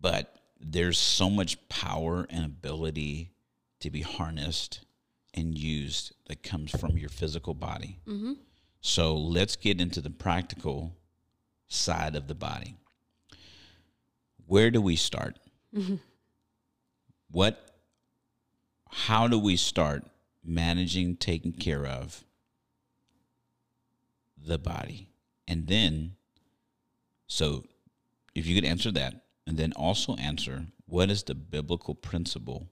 But 0.00 0.34
there's 0.60 0.98
so 0.98 1.30
much 1.30 1.56
power 1.68 2.26
and 2.30 2.44
ability 2.44 3.32
to 3.80 3.90
be 3.90 4.02
harnessed 4.02 4.80
and 5.34 5.56
used 5.56 6.14
that 6.26 6.42
comes 6.42 6.70
from 6.72 6.98
your 6.98 7.10
physical 7.10 7.54
body. 7.54 8.00
Mm-hmm. 8.08 8.32
So 8.80 9.14
let's 9.16 9.54
get 9.56 9.80
into 9.80 10.00
the 10.00 10.10
practical 10.10 10.96
side 11.68 12.16
of 12.16 12.26
the 12.26 12.34
body. 12.34 12.74
Where 14.46 14.70
do 14.70 14.80
we 14.80 14.96
start? 14.96 15.38
What, 17.30 17.74
how 18.88 19.28
do 19.28 19.38
we 19.38 19.56
start 19.56 20.04
managing, 20.42 21.16
taking 21.16 21.52
care 21.52 21.86
of 21.86 22.24
the 24.42 24.58
body? 24.58 25.10
And 25.46 25.66
then, 25.66 26.16
so 27.26 27.64
if 28.34 28.46
you 28.46 28.54
could 28.54 28.64
answer 28.64 28.90
that, 28.92 29.22
and 29.46 29.56
then 29.56 29.72
also 29.72 30.14
answer 30.16 30.66
what 30.86 31.10
is 31.10 31.22
the 31.22 31.34
biblical 31.34 31.94
principle 31.94 32.68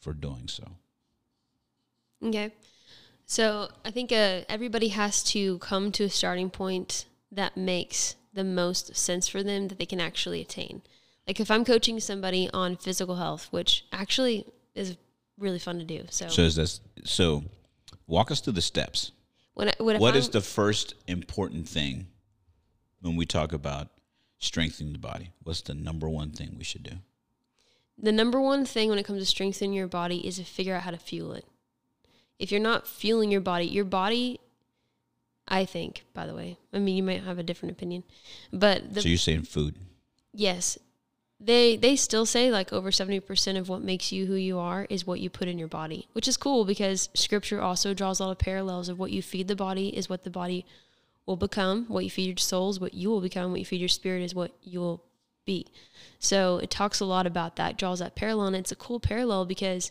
for 0.00 0.12
doing 0.12 0.48
so? 0.48 0.64
Okay. 2.22 2.52
So 3.26 3.70
I 3.84 3.90
think 3.90 4.12
uh, 4.12 4.42
everybody 4.48 4.88
has 4.88 5.22
to 5.24 5.58
come 5.58 5.92
to 5.92 6.04
a 6.04 6.10
starting 6.10 6.50
point 6.50 7.06
that 7.34 7.56
makes 7.56 8.16
the 8.32 8.44
most 8.44 8.96
sense 8.96 9.28
for 9.28 9.42
them 9.42 9.68
that 9.68 9.78
they 9.78 9.86
can 9.86 10.00
actually 10.00 10.40
attain. 10.40 10.82
Like 11.26 11.40
if 11.40 11.50
I'm 11.50 11.64
coaching 11.64 12.00
somebody 12.00 12.50
on 12.52 12.76
physical 12.76 13.16
health, 13.16 13.48
which 13.50 13.86
actually 13.92 14.46
is 14.74 14.96
really 15.38 15.58
fun 15.58 15.78
to 15.78 15.84
do. 15.84 16.04
So, 16.10 16.28
So 16.28 16.42
is 16.42 16.56
this 16.56 16.80
so? 17.04 17.44
Walk 18.06 18.30
us 18.30 18.40
through 18.40 18.52
the 18.52 18.62
steps. 18.62 19.12
when 19.54 19.68
I, 19.68 19.74
What 19.78 19.96
I'm, 20.02 20.16
is 20.16 20.28
the 20.28 20.40
first 20.42 20.94
important 21.06 21.68
thing 21.68 22.08
when 23.00 23.16
we 23.16 23.24
talk 23.24 23.52
about 23.52 23.88
strengthening 24.38 24.92
the 24.92 24.98
body? 24.98 25.32
What's 25.42 25.62
the 25.62 25.74
number 25.74 26.08
one 26.08 26.30
thing 26.30 26.54
we 26.58 26.64
should 26.64 26.82
do? 26.82 26.96
the 27.96 28.12
number 28.12 28.40
one 28.40 28.64
thing 28.64 28.88
when 28.88 28.98
it 28.98 29.04
comes 29.04 29.20
to 29.20 29.26
strengthening 29.26 29.72
your 29.72 29.86
body 29.86 30.26
is 30.26 30.36
to 30.36 30.44
figure 30.44 30.74
out 30.74 30.82
how 30.82 30.90
to 30.90 30.98
fuel 30.98 31.32
it. 31.32 31.44
If 32.38 32.50
you're 32.50 32.60
not 32.60 32.88
fueling 32.88 33.30
your 33.30 33.40
body, 33.40 33.66
your 33.66 33.84
body, 33.84 34.40
I 35.46 35.64
think, 35.64 36.04
by 36.14 36.26
the 36.26 36.34
way, 36.34 36.58
I 36.72 36.78
mean, 36.78 36.96
you 36.96 37.02
might 37.02 37.22
have 37.22 37.38
a 37.38 37.42
different 37.42 37.72
opinion, 37.72 38.04
but 38.52 38.94
the 38.94 39.02
so 39.02 39.08
you're 39.08 39.18
saying 39.18 39.42
food. 39.42 39.76
yes. 40.32 40.78
They 41.40 41.76
they 41.76 41.96
still 41.96 42.24
say 42.24 42.50
like 42.50 42.72
over 42.72 42.90
70% 42.90 43.58
of 43.58 43.68
what 43.68 43.82
makes 43.82 44.12
you 44.12 44.24
who 44.26 44.34
you 44.34 44.58
are 44.58 44.86
is 44.88 45.06
what 45.06 45.20
you 45.20 45.28
put 45.28 45.48
in 45.48 45.58
your 45.58 45.68
body 45.68 46.08
which 46.12 46.28
is 46.28 46.38
cool 46.38 46.64
because 46.64 47.10
scripture 47.12 47.60
also 47.60 47.92
draws 47.92 48.18
a 48.18 48.24
lot 48.24 48.30
of 48.30 48.38
parallels 48.38 48.88
of 48.88 48.98
what 48.98 49.10
you 49.10 49.20
feed 49.20 49.48
the 49.48 49.56
body 49.56 49.88
is 49.88 50.08
what 50.08 50.22
the 50.24 50.30
body 50.30 50.64
will 51.26 51.36
become. 51.36 51.86
What 51.88 52.04
you 52.04 52.10
feed 52.10 52.26
your 52.26 52.36
soul 52.36 52.70
is 52.70 52.80
what 52.80 52.94
you 52.94 53.10
will 53.10 53.20
become. 53.20 53.50
What 53.50 53.60
you 53.60 53.66
feed 53.66 53.80
your 53.80 53.88
spirit 53.88 54.22
is 54.22 54.34
what 54.34 54.52
you 54.62 54.80
will 54.80 55.02
be. 55.44 55.66
So 56.18 56.58
it 56.58 56.70
talks 56.70 57.00
a 57.00 57.04
lot 57.04 57.26
about 57.26 57.56
that 57.56 57.76
draws 57.78 57.98
that 57.98 58.14
parallel. 58.14 58.48
And 58.48 58.56
it's 58.56 58.72
a 58.72 58.76
cool 58.76 59.00
parallel 59.00 59.44
because 59.44 59.90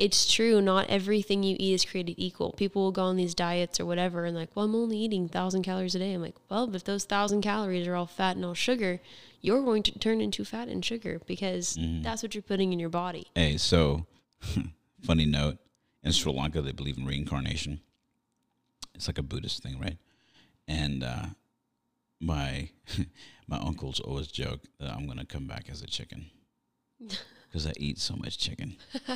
it's 0.00 0.32
true 0.32 0.60
not 0.62 0.88
everything 0.88 1.42
you 1.42 1.56
eat 1.60 1.74
is 1.74 1.84
created 1.84 2.14
equal. 2.16 2.52
People 2.52 2.82
will 2.82 2.92
go 2.92 3.04
on 3.04 3.16
these 3.16 3.34
diets 3.34 3.78
or 3.78 3.84
whatever 3.86 4.24
and 4.24 4.34
like 4.34 4.48
well 4.54 4.64
i'm 4.64 4.74
only 4.74 4.98
eating 4.98 5.22
1000 5.22 5.62
calories 5.62 5.94
a 5.94 5.98
day. 5.98 6.14
I'm 6.14 6.22
like 6.22 6.36
well 6.48 6.74
if 6.74 6.84
those 6.84 7.04
1000 7.04 7.42
calories 7.42 7.86
are 7.86 7.94
all 7.94 8.06
fat 8.06 8.36
and 8.36 8.44
all 8.44 8.54
sugar 8.54 9.00
you're 9.42 9.62
going 9.62 9.82
to 9.84 9.98
turn 9.98 10.20
into 10.20 10.44
fat 10.44 10.68
and 10.68 10.84
sugar 10.84 11.20
because 11.26 11.78
that's 12.02 12.22
what 12.22 12.34
you're 12.34 12.42
putting 12.42 12.72
in 12.72 12.80
your 12.80 12.90
body. 12.90 13.26
Hey, 13.34 13.56
so 13.56 14.06
funny 15.02 15.26
note 15.26 15.58
in 16.02 16.12
Sri 16.12 16.32
Lanka 16.32 16.60
they 16.62 16.72
believe 16.72 16.98
in 16.98 17.06
reincarnation. 17.06 17.80
It's 18.94 19.06
like 19.06 19.18
a 19.18 19.22
Buddhist 19.22 19.62
thing, 19.62 19.78
right? 19.78 19.96
And 20.68 21.02
uh, 21.02 21.26
my 22.20 22.70
my 23.48 23.58
uncles 23.58 24.00
always 24.00 24.28
joke 24.28 24.60
that 24.78 24.90
I'm 24.90 25.06
gonna 25.06 25.26
come 25.26 25.46
back 25.46 25.68
as 25.70 25.82
a 25.82 25.86
chicken 25.86 26.26
because 27.50 27.66
I 27.66 27.72
eat 27.76 27.98
so 27.98 28.14
much 28.16 28.38
chicken, 28.38 28.76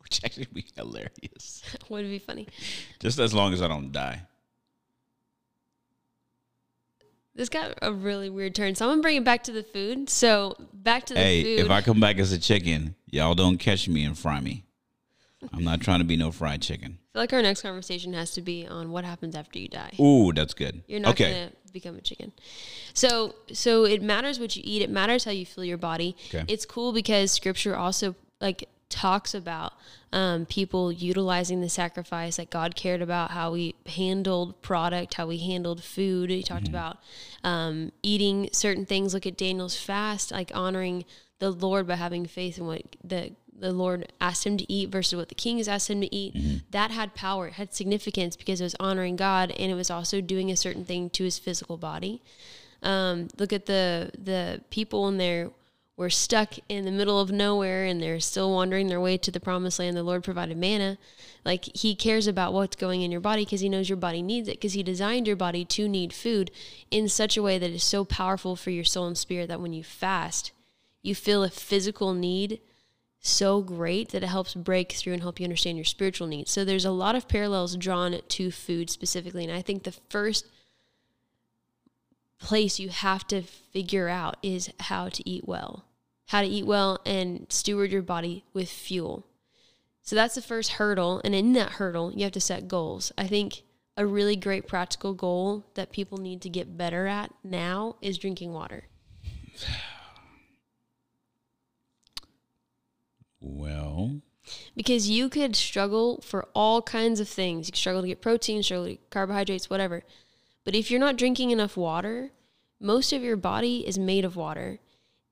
which 0.00 0.20
actually 0.24 0.48
be 0.52 0.64
hilarious. 0.74 1.62
would 1.88 2.04
be 2.04 2.18
funny 2.18 2.48
Just 2.98 3.18
as 3.18 3.32
long 3.32 3.52
as 3.52 3.62
I 3.62 3.68
don't 3.68 3.92
die. 3.92 4.22
this 7.34 7.48
got 7.50 7.74
a 7.82 7.92
really 7.92 8.30
weird 8.30 8.54
turn 8.54 8.74
so 8.74 8.86
i'm 8.86 8.92
gonna 8.92 9.02
bring 9.02 9.16
it 9.16 9.24
back 9.24 9.44
to 9.44 9.52
the 9.52 9.62
food 9.62 10.08
so 10.08 10.56
back 10.72 11.04
to 11.04 11.12
the 11.12 11.20
Hey, 11.20 11.42
food 11.44 11.66
if 11.66 11.70
I 11.70 11.82
come 11.82 12.00
back 12.00 12.18
as 12.18 12.32
a 12.32 12.38
chicken, 12.38 12.94
y'all 13.10 13.34
don't 13.34 13.58
catch 13.58 13.88
me 13.88 14.04
and 14.04 14.16
fry 14.18 14.40
me. 14.40 14.64
I'm 15.52 15.62
not 15.62 15.82
trying 15.82 15.98
to 15.98 16.04
be 16.06 16.16
no 16.16 16.32
fried 16.32 16.62
chicken. 16.62 16.96
I 16.98 17.12
feel 17.12 17.22
like 17.22 17.32
our 17.34 17.42
next 17.42 17.60
conversation 17.60 18.14
has 18.14 18.30
to 18.32 18.40
be 18.40 18.66
on 18.66 18.90
what 18.90 19.04
happens 19.04 19.36
after 19.36 19.58
you 19.58 19.68
die 19.68 19.92
Ooh, 20.00 20.32
that's 20.32 20.54
good. 20.54 20.82
You're 20.88 21.00
not 21.00 21.10
okay. 21.10 21.30
gonna 21.30 21.50
become 21.76 21.96
a 21.96 22.00
chicken. 22.00 22.32
So 22.94 23.34
so 23.52 23.84
it 23.84 24.02
matters 24.02 24.40
what 24.40 24.56
you 24.56 24.62
eat. 24.64 24.82
It 24.82 24.90
matters 24.90 25.24
how 25.24 25.30
you 25.30 25.46
feel 25.46 25.64
your 25.64 25.78
body. 25.78 26.16
Okay. 26.28 26.44
It's 26.48 26.64
cool 26.64 26.92
because 26.92 27.32
scripture 27.32 27.76
also 27.76 28.14
like 28.40 28.68
talks 28.88 29.34
about 29.34 29.72
um, 30.12 30.46
people 30.46 30.92
utilizing 30.92 31.60
the 31.60 31.68
sacrifice 31.68 32.36
that 32.36 32.50
God 32.50 32.76
cared 32.76 33.02
about, 33.02 33.32
how 33.32 33.52
we 33.52 33.74
handled 33.86 34.62
product, 34.62 35.14
how 35.14 35.26
we 35.26 35.38
handled 35.38 35.82
food. 35.82 36.30
He 36.30 36.42
talked 36.42 36.68
about 36.68 36.98
um, 37.42 37.92
eating 38.02 38.48
certain 38.52 38.86
things. 38.86 39.12
Look 39.12 39.26
at 39.26 39.36
Daniel's 39.36 39.76
fast, 39.76 40.30
like 40.30 40.52
honoring 40.54 41.04
the 41.38 41.50
Lord 41.50 41.86
by 41.86 41.96
having 41.96 42.26
faith 42.26 42.58
in 42.58 42.66
what 42.66 42.82
the 43.02 43.32
the 43.58 43.72
Lord 43.72 44.12
asked 44.20 44.46
him 44.46 44.56
to 44.56 44.72
eat 44.72 44.90
versus 44.90 45.16
what 45.16 45.28
the 45.28 45.34
kings 45.34 45.68
asked 45.68 45.90
him 45.90 46.00
to 46.00 46.14
eat. 46.14 46.34
That 46.70 46.90
had 46.90 47.14
power, 47.14 47.48
it 47.48 47.54
had 47.54 47.74
significance 47.74 48.36
because 48.36 48.60
it 48.60 48.64
was 48.64 48.76
honoring 48.78 49.16
God 49.16 49.50
and 49.52 49.70
it 49.70 49.74
was 49.74 49.90
also 49.90 50.20
doing 50.20 50.50
a 50.50 50.56
certain 50.56 50.84
thing 50.84 51.10
to 51.10 51.24
his 51.24 51.38
physical 51.38 51.76
body. 51.76 52.22
Um, 52.82 53.28
look 53.38 53.52
at 53.52 53.66
the 53.66 54.10
the 54.16 54.60
people 54.70 55.08
in 55.08 55.16
there 55.16 55.50
were 55.96 56.10
stuck 56.10 56.54
in 56.68 56.84
the 56.84 56.90
middle 56.90 57.18
of 57.18 57.30
nowhere 57.30 57.86
and 57.86 58.02
they're 58.02 58.20
still 58.20 58.52
wandering 58.52 58.88
their 58.88 59.00
way 59.00 59.16
to 59.16 59.30
the 59.30 59.40
promised 59.40 59.78
land. 59.78 59.96
The 59.96 60.02
Lord 60.02 60.22
provided 60.22 60.56
manna. 60.58 60.98
Like 61.44 61.64
he 61.74 61.94
cares 61.94 62.26
about 62.26 62.52
what's 62.52 62.76
going 62.76 63.00
in 63.00 63.10
your 63.10 63.20
body 63.20 63.44
because 63.44 63.60
he 63.60 63.68
knows 63.68 63.88
your 63.88 63.96
body 63.96 64.20
needs 64.20 64.46
it 64.48 64.56
because 64.58 64.74
he 64.74 64.82
designed 64.82 65.26
your 65.26 65.36
body 65.36 65.64
to 65.64 65.88
need 65.88 66.12
food 66.12 66.50
in 66.90 67.08
such 67.08 67.36
a 67.36 67.42
way 67.42 67.58
that 67.58 67.70
is 67.70 67.82
so 67.82 68.04
powerful 68.04 68.56
for 68.56 68.70
your 68.70 68.84
soul 68.84 69.06
and 69.06 69.16
spirit 69.16 69.48
that 69.48 69.60
when 69.60 69.72
you 69.72 69.82
fast, 69.82 70.52
you 71.02 71.14
feel 71.14 71.42
a 71.42 71.48
physical 71.48 72.12
need 72.12 72.60
so 73.20 73.60
great 73.60 74.10
that 74.10 74.22
it 74.22 74.28
helps 74.28 74.54
break 74.54 74.92
through 74.92 75.14
and 75.14 75.22
help 75.22 75.40
you 75.40 75.44
understand 75.44 75.76
your 75.76 75.84
spiritual 75.84 76.26
needs. 76.26 76.50
So 76.50 76.64
there's 76.64 76.84
a 76.84 76.90
lot 76.90 77.16
of 77.16 77.28
parallels 77.28 77.76
drawn 77.76 78.20
to 78.26 78.50
food 78.50 78.88
specifically. 78.90 79.44
And 79.44 79.52
I 79.52 79.62
think 79.62 79.82
the 79.82 79.96
first 80.08 80.48
place 82.38 82.78
you 82.78 82.88
have 82.90 83.26
to 83.28 83.42
figure 83.42 84.08
out 84.08 84.36
is 84.42 84.70
how 84.80 85.08
to 85.08 85.28
eat 85.28 85.46
well, 85.46 85.84
how 86.26 86.42
to 86.42 86.46
eat 86.46 86.66
well 86.66 87.00
and 87.04 87.46
steward 87.48 87.90
your 87.90 88.02
body 88.02 88.44
with 88.52 88.68
fuel. 88.68 89.26
So 90.02 90.14
that's 90.14 90.36
the 90.36 90.42
first 90.42 90.72
hurdle. 90.72 91.20
And 91.24 91.34
in 91.34 91.52
that 91.54 91.72
hurdle, 91.72 92.12
you 92.14 92.22
have 92.24 92.32
to 92.32 92.40
set 92.40 92.68
goals. 92.68 93.10
I 93.18 93.26
think 93.26 93.62
a 93.96 94.06
really 94.06 94.36
great 94.36 94.68
practical 94.68 95.14
goal 95.14 95.64
that 95.74 95.90
people 95.90 96.18
need 96.18 96.42
to 96.42 96.48
get 96.48 96.76
better 96.76 97.06
at 97.06 97.32
now 97.42 97.96
is 98.00 98.18
drinking 98.18 98.52
water. 98.52 98.84
Because 104.76 105.10
you 105.10 105.28
could 105.28 105.56
struggle 105.56 106.20
for 106.22 106.46
all 106.54 106.80
kinds 106.82 107.18
of 107.18 107.28
things. 107.28 107.66
You 107.66 107.72
could 107.72 107.78
struggle 107.78 108.02
to 108.02 108.08
get 108.08 108.22
protein, 108.22 108.62
struggle 108.62 108.86
to 108.86 108.92
get 108.92 109.10
carbohydrates, 109.10 109.68
whatever. 109.68 110.04
But 110.64 110.74
if 110.74 110.90
you're 110.90 111.00
not 111.00 111.16
drinking 111.16 111.50
enough 111.50 111.76
water, 111.76 112.30
most 112.80 113.12
of 113.12 113.22
your 113.22 113.36
body 113.36 113.86
is 113.86 113.98
made 113.98 114.24
of 114.24 114.36
water. 114.36 114.78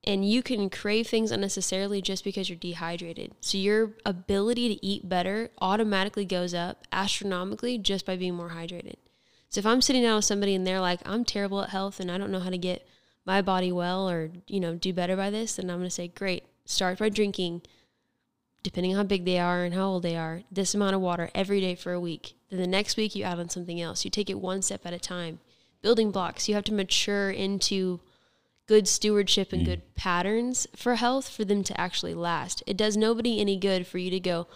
And 0.06 0.28
you 0.28 0.42
can 0.42 0.68
crave 0.68 1.06
things 1.06 1.30
unnecessarily 1.30 2.02
just 2.02 2.24
because 2.24 2.48
you're 2.48 2.58
dehydrated. 2.58 3.32
So 3.40 3.56
your 3.56 3.92
ability 4.04 4.68
to 4.74 4.84
eat 4.86 5.08
better 5.08 5.50
automatically 5.60 6.26
goes 6.26 6.52
up 6.52 6.86
astronomically 6.92 7.78
just 7.78 8.04
by 8.04 8.16
being 8.16 8.34
more 8.34 8.50
hydrated. 8.50 8.96
So 9.48 9.60
if 9.60 9.66
I'm 9.66 9.80
sitting 9.80 10.02
down 10.02 10.16
with 10.16 10.24
somebody 10.24 10.54
and 10.54 10.66
they're 10.66 10.80
like, 10.80 11.00
I'm 11.06 11.24
terrible 11.24 11.62
at 11.62 11.70
health 11.70 12.00
and 12.00 12.10
I 12.10 12.18
don't 12.18 12.32
know 12.32 12.40
how 12.40 12.50
to 12.50 12.58
get 12.58 12.86
my 13.24 13.40
body 13.40 13.72
well 13.72 14.10
or, 14.10 14.30
you 14.46 14.60
know, 14.60 14.74
do 14.74 14.92
better 14.92 15.16
by 15.16 15.30
this, 15.30 15.56
then 15.56 15.70
I'm 15.70 15.78
going 15.78 15.88
to 15.88 15.94
say, 15.94 16.08
great, 16.08 16.44
start 16.66 16.98
by 16.98 17.08
drinking 17.08 17.62
depending 18.64 18.92
on 18.92 18.96
how 18.96 19.04
big 19.04 19.24
they 19.24 19.38
are 19.38 19.62
and 19.62 19.74
how 19.74 19.84
old 19.84 20.02
they 20.02 20.16
are, 20.16 20.42
this 20.50 20.74
amount 20.74 20.96
of 20.96 21.00
water 21.00 21.30
every 21.34 21.60
day 21.60 21.76
for 21.76 21.92
a 21.92 22.00
week. 22.00 22.34
Then 22.50 22.58
the 22.58 22.66
next 22.66 22.96
week 22.96 23.14
you 23.14 23.22
add 23.22 23.38
on 23.38 23.50
something 23.50 23.80
else. 23.80 24.04
You 24.04 24.10
take 24.10 24.30
it 24.30 24.40
one 24.40 24.62
step 24.62 24.84
at 24.84 24.94
a 24.94 24.98
time. 24.98 25.38
Building 25.82 26.10
blocks, 26.10 26.48
you 26.48 26.54
have 26.54 26.64
to 26.64 26.72
mature 26.72 27.30
into 27.30 28.00
good 28.66 28.88
stewardship 28.88 29.52
and 29.52 29.62
mm. 29.62 29.66
good 29.66 29.94
patterns 29.94 30.66
for 30.74 30.94
health 30.94 31.28
for 31.28 31.44
them 31.44 31.62
to 31.62 31.78
actually 31.78 32.14
last. 32.14 32.62
It 32.66 32.78
does 32.78 32.96
nobody 32.96 33.38
any 33.38 33.58
good 33.58 33.86
for 33.86 33.98
you 33.98 34.10
to 34.10 34.18
go, 34.18 34.46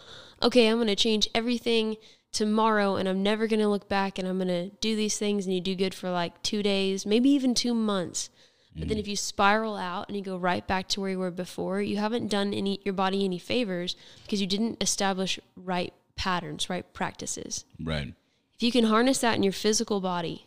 okay, 0.43 0.69
I'm 0.69 0.79
going 0.79 0.89
to 0.89 0.97
change 0.97 1.29
everything 1.35 1.99
tomorrow 2.33 2.97
and 2.97 3.07
I'm 3.07 3.23
never 3.23 3.47
going 3.47 3.61
to 3.61 3.69
look 3.69 3.89
back 3.89 4.19
and 4.19 4.27
I'm 4.27 4.39
going 4.39 4.49
to 4.49 4.71
do 4.77 4.97
these 4.97 5.19
things 5.19 5.45
and 5.45 5.55
you 5.55 5.61
do 5.61 5.75
good 5.75 5.95
for 5.95 6.11
like 6.11 6.43
two 6.43 6.63
days, 6.63 7.05
maybe 7.05 7.29
even 7.29 7.55
two 7.55 7.75
months. 7.75 8.31
But 8.79 8.89
then 8.89 8.99
if 8.99 9.09
you 9.09 9.17
spiral 9.17 9.77
out 9.77 10.09
and 10.09 10.17
you 10.17 10.23
go 10.23 10.37
right 10.37 10.67
back 10.67 10.89
to 10.89 11.01
where 11.01 11.11
you 11.11 11.19
were 11.19 11.31
before, 11.31 11.81
you 11.81 11.97
haven't 11.97 12.29
done 12.29 12.55
any 12.55 12.81
your 12.85 12.95
body 12.95 13.25
any 13.25 13.39
favors 13.39 13.97
because 14.23 14.41
you 14.41 14.47
didn't 14.47 14.83
establish 14.83 15.39
right 15.57 15.93
patterns, 16.17 16.69
right 16.71 16.91
practices. 16.93 17.65
right. 17.83 18.15
If 18.55 18.63
you 18.65 18.73
can 18.73 18.85
harness 18.85 19.21
that 19.21 19.37
in 19.37 19.45
your 19.45 19.53
physical 19.53 20.01
body, 20.01 20.47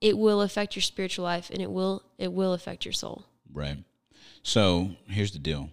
it 0.00 0.16
will 0.16 0.40
affect 0.40 0.74
your 0.74 0.82
spiritual 0.82 1.24
life 1.24 1.50
and 1.50 1.60
it 1.60 1.70
will 1.70 2.02
it 2.18 2.32
will 2.32 2.52
affect 2.54 2.84
your 2.84 2.92
soul. 2.92 3.26
Right. 3.52 3.78
So 4.42 4.90
here's 5.06 5.32
the 5.32 5.38
deal. 5.38 5.70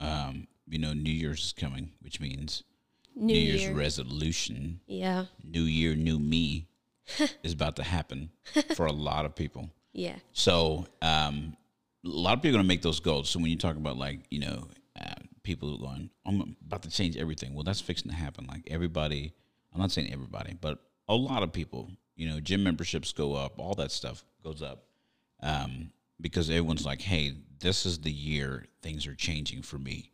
Um, 0.00 0.46
you 0.68 0.78
know, 0.78 0.92
New 0.92 1.12
Year's 1.12 1.46
is 1.46 1.52
coming, 1.52 1.92
which 2.00 2.20
means 2.20 2.62
New, 3.16 3.34
Year's 3.34 3.62
Year. 3.62 3.74
resolution, 3.74 4.80
yeah. 4.86 5.26
New 5.42 5.62
Year, 5.62 5.94
New 5.94 6.18
Me 6.18 6.68
is 7.42 7.52
about 7.52 7.76
to 7.76 7.82
happen 7.82 8.30
for 8.74 8.86
a 8.86 8.92
lot 8.92 9.24
of 9.24 9.34
people. 9.34 9.70
Yeah. 9.92 10.16
So 10.32 10.86
um, 11.02 11.56
a 12.04 12.08
lot 12.08 12.34
of 12.34 12.42
people 12.42 12.56
are 12.56 12.58
going 12.58 12.64
to 12.64 12.68
make 12.68 12.82
those 12.82 13.00
goals. 13.00 13.28
So 13.28 13.38
when 13.40 13.50
you 13.50 13.56
talk 13.56 13.76
about 13.76 13.96
like, 13.96 14.20
you 14.30 14.40
know, 14.40 14.68
uh, 15.00 15.14
people 15.42 15.76
going, 15.78 16.10
I'm 16.26 16.56
about 16.64 16.82
to 16.82 16.90
change 16.90 17.16
everything. 17.16 17.54
Well, 17.54 17.64
that's 17.64 17.80
fixing 17.80 18.10
to 18.10 18.16
happen. 18.16 18.46
Like 18.46 18.62
everybody, 18.70 19.32
I'm 19.74 19.80
not 19.80 19.90
saying 19.90 20.12
everybody, 20.12 20.56
but 20.60 20.78
a 21.08 21.14
lot 21.14 21.42
of 21.42 21.52
people, 21.52 21.90
you 22.16 22.28
know, 22.28 22.40
gym 22.40 22.62
memberships 22.62 23.12
go 23.12 23.34
up, 23.34 23.58
all 23.58 23.74
that 23.74 23.90
stuff 23.90 24.24
goes 24.42 24.62
up. 24.62 24.84
Um, 25.42 25.90
because 26.20 26.50
everyone's 26.50 26.84
like, 26.84 27.00
hey, 27.00 27.34
this 27.60 27.86
is 27.86 27.98
the 27.98 28.10
year 28.12 28.66
things 28.82 29.06
are 29.06 29.14
changing 29.14 29.62
for 29.62 29.78
me. 29.78 30.10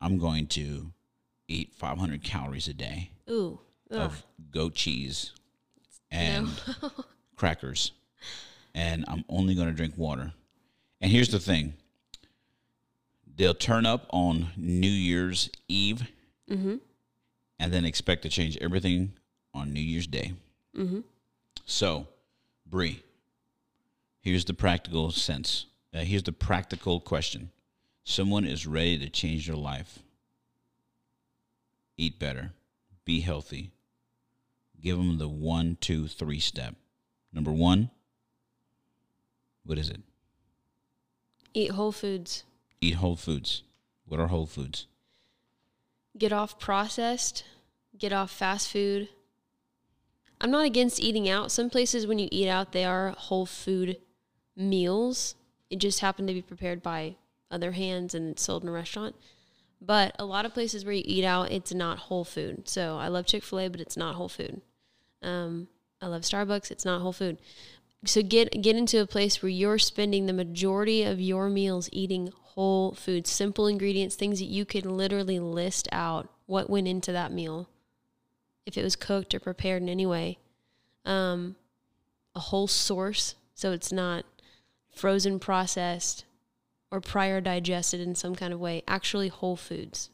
I'm 0.00 0.18
going 0.18 0.46
to 0.48 0.92
eat 1.48 1.74
500 1.74 2.22
calories 2.22 2.68
a 2.68 2.74
day 2.74 3.10
Ooh. 3.30 3.60
Ugh. 3.90 4.00
of 4.00 4.24
goat 4.50 4.74
cheese 4.74 5.32
and 6.10 6.48
crackers, 7.36 7.92
and 8.74 9.04
I'm 9.08 9.24
only 9.28 9.54
going 9.54 9.68
to 9.68 9.74
drink 9.74 9.94
water. 9.96 10.32
And 11.00 11.10
here's 11.10 11.28
the 11.30 11.38
thing: 11.38 11.74
they'll 13.36 13.54
turn 13.54 13.86
up 13.86 14.06
on 14.10 14.48
New 14.56 14.90
Year's 14.90 15.50
Eve, 15.68 16.02
and 17.58 17.72
then 17.72 17.84
expect 17.84 18.22
to 18.22 18.28
change 18.28 18.56
everything 18.60 19.12
on 19.54 19.72
New 19.72 19.80
Year's 19.80 20.06
Day. 20.06 20.34
So, 21.64 22.06
Bree, 22.66 23.02
here's 24.20 24.44
the 24.44 24.54
practical 24.54 25.10
sense. 25.12 25.66
Uh, 25.94 26.00
here's 26.00 26.22
the 26.22 26.32
practical 26.32 27.00
question: 27.00 27.50
Someone 28.04 28.44
is 28.44 28.66
ready 28.66 28.98
to 28.98 29.08
change 29.10 29.46
their 29.46 29.56
life. 29.56 29.98
Eat 31.96 32.18
better, 32.18 32.52
be 33.04 33.20
healthy, 33.20 33.70
give 34.80 34.96
them 34.96 35.18
the 35.18 35.28
one, 35.28 35.76
two, 35.80 36.08
three 36.08 36.40
step. 36.40 36.74
Number 37.32 37.52
one, 37.52 37.90
what 39.64 39.78
is 39.78 39.88
it? 39.88 40.00
Eat 41.54 41.72
whole 41.72 41.92
foods. 41.92 42.44
Eat 42.80 42.94
whole 42.94 43.16
foods. 43.16 43.62
What 44.06 44.20
are 44.20 44.28
whole 44.28 44.46
foods? 44.46 44.86
Get 46.18 46.32
off 46.32 46.58
processed. 46.58 47.44
Get 47.96 48.12
off 48.12 48.30
fast 48.30 48.70
food. 48.70 49.08
I'm 50.40 50.50
not 50.50 50.66
against 50.66 51.00
eating 51.00 51.28
out. 51.28 51.52
Some 51.52 51.70
places 51.70 52.06
when 52.06 52.18
you 52.18 52.28
eat 52.32 52.48
out, 52.48 52.72
they 52.72 52.84
are 52.84 53.10
whole 53.10 53.46
food 53.46 53.98
meals. 54.56 55.36
It 55.70 55.76
just 55.76 56.00
happened 56.00 56.28
to 56.28 56.34
be 56.34 56.42
prepared 56.42 56.82
by 56.82 57.16
other 57.50 57.72
hands 57.72 58.14
and 58.14 58.38
sold 58.38 58.62
in 58.62 58.68
a 58.68 58.72
restaurant. 58.72 59.14
But 59.80 60.14
a 60.18 60.24
lot 60.24 60.44
of 60.44 60.54
places 60.54 60.84
where 60.84 60.94
you 60.94 61.02
eat 61.04 61.24
out, 61.24 61.50
it's 61.52 61.72
not 61.72 61.98
whole 61.98 62.24
food. 62.24 62.68
So 62.68 62.98
I 62.98 63.08
love 63.08 63.26
Chick 63.26 63.44
fil 63.44 63.60
A, 63.60 63.68
but 63.68 63.80
it's 63.80 63.96
not 63.96 64.16
whole 64.16 64.28
food. 64.28 64.62
Um, 65.22 65.68
I 66.00 66.06
love 66.06 66.22
Starbucks, 66.22 66.70
it's 66.70 66.84
not 66.84 67.02
whole 67.02 67.12
food. 67.12 67.38
So 68.04 68.22
get 68.22 68.62
get 68.62 68.76
into 68.76 69.00
a 69.00 69.06
place 69.06 69.42
where 69.42 69.50
you're 69.50 69.78
spending 69.78 70.26
the 70.26 70.32
majority 70.32 71.04
of 71.04 71.20
your 71.20 71.48
meals 71.48 71.88
eating 71.92 72.32
whole 72.54 72.92
foods, 72.92 73.30
simple 73.30 73.66
ingredients, 73.66 74.16
things 74.16 74.40
that 74.40 74.46
you 74.46 74.64
could 74.64 74.84
literally 74.84 75.38
list 75.38 75.88
out 75.92 76.28
what 76.46 76.68
went 76.68 76.88
into 76.88 77.12
that 77.12 77.32
meal, 77.32 77.68
if 78.66 78.76
it 78.76 78.82
was 78.82 78.96
cooked 78.96 79.34
or 79.34 79.40
prepared 79.40 79.82
in 79.82 79.88
any 79.88 80.04
way. 80.04 80.38
Um, 81.04 81.56
a 82.34 82.40
whole 82.40 82.66
source, 82.66 83.36
so 83.54 83.72
it's 83.72 83.92
not 83.92 84.24
frozen, 84.94 85.38
processed, 85.38 86.24
or 86.90 87.00
prior 87.00 87.40
digested 87.40 88.00
in 88.00 88.14
some 88.14 88.34
kind 88.34 88.52
of 88.52 88.60
way. 88.60 88.82
Actually, 88.86 89.28
whole 89.28 89.56
foods. 89.56 90.10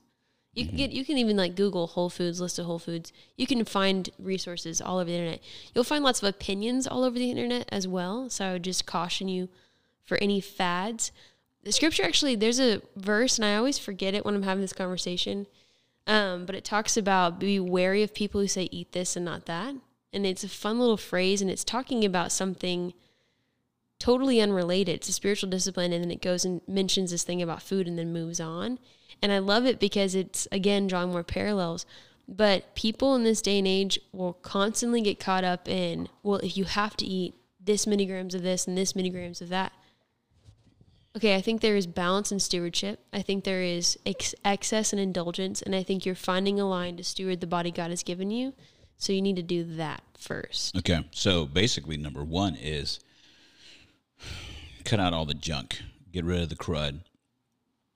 You 0.58 0.66
can 0.66 0.76
get 0.76 0.90
you 0.90 1.04
can 1.04 1.18
even 1.18 1.36
like 1.36 1.54
Google 1.54 1.86
Whole 1.86 2.10
Foods 2.10 2.40
list 2.40 2.58
of 2.58 2.66
Whole 2.66 2.80
Foods. 2.80 3.12
You 3.36 3.46
can 3.46 3.64
find 3.64 4.10
resources 4.18 4.80
all 4.80 4.98
over 4.98 5.08
the 5.08 5.14
internet. 5.14 5.40
You'll 5.72 5.84
find 5.84 6.02
lots 6.02 6.20
of 6.20 6.28
opinions 6.28 6.84
all 6.84 7.04
over 7.04 7.16
the 7.16 7.30
internet 7.30 7.68
as 7.68 7.86
well. 7.86 8.28
So 8.28 8.44
I 8.44 8.52
would 8.54 8.64
just 8.64 8.84
caution 8.84 9.28
you 9.28 9.48
for 10.02 10.18
any 10.18 10.40
fads. 10.40 11.12
The 11.62 11.70
scripture 11.70 12.02
actually 12.02 12.34
there's 12.34 12.58
a 12.58 12.82
verse 12.96 13.38
and 13.38 13.44
I 13.44 13.54
always 13.54 13.78
forget 13.78 14.14
it 14.14 14.24
when 14.24 14.34
I'm 14.34 14.42
having 14.42 14.62
this 14.62 14.72
conversation. 14.72 15.46
Um, 16.08 16.44
but 16.44 16.56
it 16.56 16.64
talks 16.64 16.96
about 16.96 17.38
be 17.38 17.60
wary 17.60 18.02
of 18.02 18.12
people 18.12 18.40
who 18.40 18.48
say 18.48 18.68
eat 18.72 18.90
this 18.90 19.14
and 19.14 19.24
not 19.24 19.46
that. 19.46 19.76
And 20.12 20.26
it's 20.26 20.42
a 20.42 20.48
fun 20.48 20.80
little 20.80 20.96
phrase 20.96 21.40
and 21.40 21.48
it's 21.48 21.62
talking 21.62 22.04
about 22.04 22.32
something 22.32 22.94
totally 24.00 24.40
unrelated 24.40 25.02
to 25.02 25.12
spiritual 25.12 25.50
discipline 25.50 25.92
and 25.92 26.02
then 26.02 26.10
it 26.10 26.20
goes 26.20 26.44
and 26.44 26.62
mentions 26.66 27.12
this 27.12 27.22
thing 27.22 27.40
about 27.40 27.62
food 27.62 27.86
and 27.86 27.96
then 27.96 28.12
moves 28.12 28.40
on 28.40 28.80
and 29.22 29.32
i 29.32 29.38
love 29.38 29.66
it 29.66 29.78
because 29.78 30.14
it's 30.14 30.48
again 30.52 30.86
drawing 30.86 31.10
more 31.10 31.24
parallels. 31.24 31.86
But 32.30 32.74
people 32.74 33.14
in 33.14 33.24
this 33.24 33.40
day 33.40 33.58
and 33.58 33.66
age 33.66 33.98
will 34.12 34.34
constantly 34.34 35.00
get 35.00 35.18
caught 35.18 35.44
up 35.44 35.68
in 35.68 36.08
well 36.22 36.40
if 36.40 36.56
you 36.56 36.64
have 36.64 36.96
to 36.98 37.06
eat 37.06 37.34
this 37.60 37.86
many 37.86 38.06
grams 38.06 38.34
of 38.34 38.42
this 38.42 38.66
and 38.66 38.76
this 38.76 38.94
many 38.94 39.10
grams 39.10 39.40
of 39.40 39.48
that. 39.48 39.72
Okay 41.16 41.34
i 41.34 41.40
think 41.40 41.60
there 41.60 41.76
is 41.76 41.86
balance 41.86 42.30
and 42.30 42.42
stewardship. 42.42 43.00
I 43.12 43.22
think 43.22 43.44
there 43.44 43.62
is 43.62 43.98
ex- 44.04 44.34
excess 44.44 44.92
and 44.92 45.00
indulgence. 45.00 45.62
And 45.62 45.74
i 45.74 45.82
think 45.82 46.04
you're 46.04 46.14
finding 46.14 46.60
a 46.60 46.68
line 46.68 46.96
to 46.98 47.04
steward 47.04 47.40
the 47.40 47.46
body 47.46 47.70
god 47.70 47.90
has 47.90 48.02
given 48.02 48.30
you. 48.30 48.52
So 48.98 49.12
you 49.12 49.22
need 49.22 49.36
to 49.36 49.42
do 49.42 49.64
that 49.76 50.02
first. 50.18 50.76
Okay. 50.76 51.04
So 51.12 51.46
basically, 51.46 51.96
number 51.96 52.24
one 52.24 52.56
is 52.56 52.98
cut 54.84 55.00
out 55.00 55.14
all 55.14 55.24
the 55.24 55.34
junk, 55.34 55.80
get 56.12 56.24
rid 56.24 56.42
of 56.42 56.48
the 56.48 56.56
crud 56.56 57.00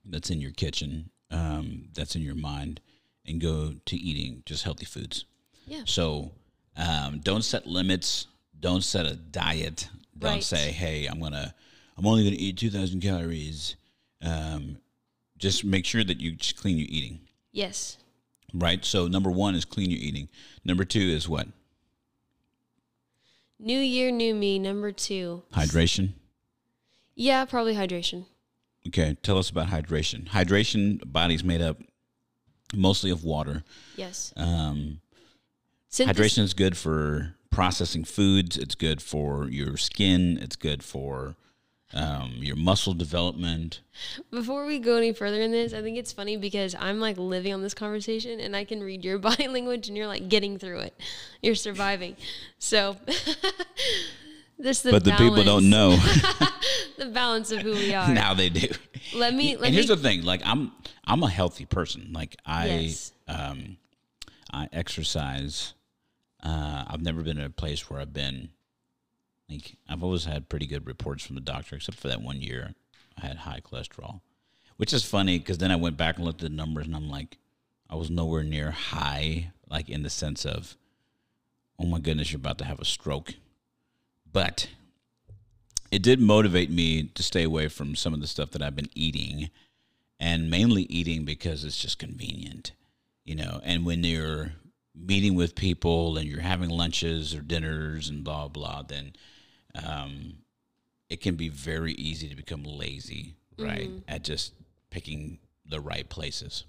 that's 0.05 0.29
in 0.29 0.41
your 0.41 0.51
kitchen, 0.51 1.09
um, 1.31 1.85
that's 1.93 2.15
in 2.15 2.21
your 2.21 2.35
mind, 2.35 2.79
and 3.25 3.39
go 3.41 3.73
to 3.85 3.95
eating 3.95 4.43
just 4.45 4.63
healthy 4.63 4.85
foods. 4.85 5.25
yeah 5.67 5.83
So 5.85 6.31
um, 6.75 7.19
don't 7.19 7.43
set 7.43 7.67
limits. 7.67 8.27
Don't 8.59 8.83
set 8.83 9.05
a 9.05 9.15
diet. 9.15 9.89
Don't 10.17 10.33
Right. 10.35 10.43
say, 10.43 10.71
"Hey, 10.71 11.05
I'm 11.05 11.19
gonna, 11.19 11.53
I'm 11.97 12.05
only 12.07 12.23
gonna 12.23 12.35
eat 12.39 12.57
2,000 12.57 13.01
calories." 13.01 13.75
Um, 14.21 14.77
just 15.37 15.65
make 15.65 15.85
sure 15.85 16.03
that 16.03 16.21
you 16.21 16.31
just 16.33 16.55
clean 16.57 16.77
your 16.77 16.87
eating. 16.89 17.19
Yes. 17.51 17.97
Right. 18.53 18.83
So 18.85 19.07
number 19.07 19.29
one 19.31 19.55
is 19.55 19.65
clean 19.65 19.89
your 19.91 19.99
eating. 19.99 20.29
Number 20.63 20.85
two 20.85 21.01
is 21.01 21.27
what? 21.27 21.47
New 23.59 23.79
year, 23.79 24.11
new 24.11 24.33
me. 24.33 24.59
Number 24.59 24.91
two. 24.91 25.43
Hydration. 25.53 26.13
Yeah, 27.15 27.45
probably 27.45 27.75
hydration. 27.75 28.25
Okay. 28.87 29.15
Tell 29.21 29.37
us 29.37 29.49
about 29.49 29.67
hydration. 29.67 30.29
Hydration, 30.29 31.01
body's 31.05 31.43
made 31.43 31.61
up 31.61 31.77
mostly 32.73 33.11
of 33.11 33.23
water. 33.23 33.63
Yes. 33.95 34.33
Um, 34.35 34.99
hydration 35.91 36.39
is 36.39 36.53
good 36.53 36.75
for 36.75 37.35
processing 37.51 38.03
foods. 38.03 38.57
It's 38.57 38.75
good 38.75 39.01
for 39.01 39.47
your 39.47 39.77
skin. 39.77 40.39
It's 40.41 40.55
good 40.55 40.83
for 40.83 41.35
um, 41.93 42.37
your 42.39 42.55
muscle 42.55 42.93
development. 42.93 43.81
Before 44.31 44.65
we 44.65 44.79
go 44.79 44.97
any 44.97 45.13
further 45.13 45.41
in 45.41 45.51
this, 45.51 45.73
I 45.73 45.81
think 45.81 45.97
it's 45.97 46.11
funny 46.11 46.37
because 46.37 46.75
I'm 46.79 46.99
like 46.99 47.17
living 47.17 47.53
on 47.53 47.61
this 47.61 47.75
conversation 47.75 48.39
and 48.39 48.55
I 48.55 48.65
can 48.65 48.81
read 48.81 49.05
your 49.05 49.17
body 49.19 49.47
language 49.47 49.87
and 49.87 49.95
you're 49.95 50.07
like 50.07 50.27
getting 50.29 50.57
through 50.57 50.79
it. 50.79 50.99
You're 51.41 51.55
surviving. 51.55 52.15
So 52.57 52.97
this 54.59 54.81
the 54.81 54.91
But 54.91 55.03
the 55.03 55.11
people 55.11 55.43
don't 55.43 55.69
know. 55.69 55.91
the 56.97 57.07
balance 57.07 57.51
of 57.51 57.59
who 57.61 57.71
we 57.73 57.93
are. 57.95 58.07
now 58.13 58.33
they 58.33 58.49
do. 58.49 58.67
Let 59.15 59.33
me 59.33 59.55
let 59.57 59.65
and 59.67 59.73
here's 59.75 59.87
the 59.87 59.97
thing: 59.97 60.23
like 60.23 60.41
I'm, 60.45 60.71
I'm 61.05 61.23
a 61.23 61.29
healthy 61.29 61.65
person. 61.65 62.09
Like 62.13 62.35
I, 62.45 62.67
Yes. 62.67 63.11
um, 63.27 63.77
I 64.51 64.69
exercise. 64.71 65.73
Uh, 66.41 66.83
I've 66.87 67.01
never 67.01 67.21
been 67.21 67.37
in 67.37 67.45
a 67.45 67.49
place 67.49 67.89
where 67.89 67.99
I've 67.99 68.13
been. 68.13 68.49
Like 69.49 69.75
I've 69.89 70.03
always 70.03 70.25
had 70.25 70.49
pretty 70.49 70.65
good 70.65 70.87
reports 70.87 71.25
from 71.25 71.35
the 71.35 71.41
doctor, 71.41 71.75
except 71.75 71.99
for 71.99 72.07
that 72.07 72.21
one 72.21 72.41
year 72.41 72.73
I 73.21 73.27
had 73.27 73.37
high 73.37 73.59
cholesterol, 73.59 74.21
which 74.77 74.93
is 74.93 75.03
funny 75.03 75.37
because 75.37 75.57
then 75.57 75.69
I 75.71 75.75
went 75.75 75.97
back 75.97 76.15
and 76.17 76.25
looked 76.25 76.41
at 76.43 76.49
the 76.49 76.55
numbers, 76.55 76.85
and 76.87 76.95
I'm 76.95 77.09
like, 77.09 77.37
I 77.89 77.95
was 77.95 78.09
nowhere 78.09 78.43
near 78.43 78.71
high, 78.71 79.51
like 79.69 79.89
in 79.89 80.01
the 80.03 80.09
sense 80.09 80.45
of, 80.45 80.75
oh 81.77 81.85
my 81.85 81.99
goodness, 81.99 82.31
you're 82.31 82.37
about 82.39 82.57
to 82.59 82.65
have 82.65 82.79
a 82.79 82.85
stroke. 82.85 83.33
But 84.33 84.67
it 85.91 86.01
did 86.01 86.19
motivate 86.19 86.71
me 86.71 87.03
to 87.03 87.23
stay 87.23 87.43
away 87.43 87.67
from 87.67 87.95
some 87.95 88.13
of 88.13 88.19
the 88.19 88.27
stuff 88.27 88.49
that 88.51 88.61
I've 88.63 88.75
been 88.75 88.89
eating 88.95 89.51
and 90.19 90.49
mainly 90.49 90.83
eating 90.83 91.23
because 91.23 91.63
it's 91.63 91.79
just 91.79 91.99
convenient, 91.99 92.71
you 93.23 93.35
know. 93.35 93.61
And 93.63 93.85
when 93.85 94.03
you're 94.03 94.53
meeting 94.95 95.35
with 95.35 95.55
people 95.55 96.17
and 96.17 96.27
you're 96.27 96.41
having 96.41 96.69
lunches 96.69 97.35
or 97.35 97.41
dinners 97.41 98.09
and 98.09 98.23
blah, 98.23 98.47
blah, 98.47 98.81
then 98.81 99.13
um, 99.75 100.33
it 101.09 101.21
can 101.21 101.35
be 101.35 101.49
very 101.49 101.93
easy 101.93 102.27
to 102.27 102.35
become 102.35 102.63
lazy, 102.63 103.35
right? 103.59 103.89
At 104.07 104.23
just 104.23 104.53
picking 104.89 105.39
the 105.65 105.79
right 105.79 106.07
places. 106.09 106.63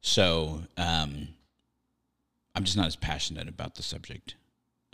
So 0.00 0.62
um, 0.76 1.28
I'm 2.54 2.64
just 2.64 2.76
not 2.76 2.86
as 2.86 2.96
passionate 2.96 3.48
about 3.48 3.76
the 3.76 3.82
subject. 3.82 4.34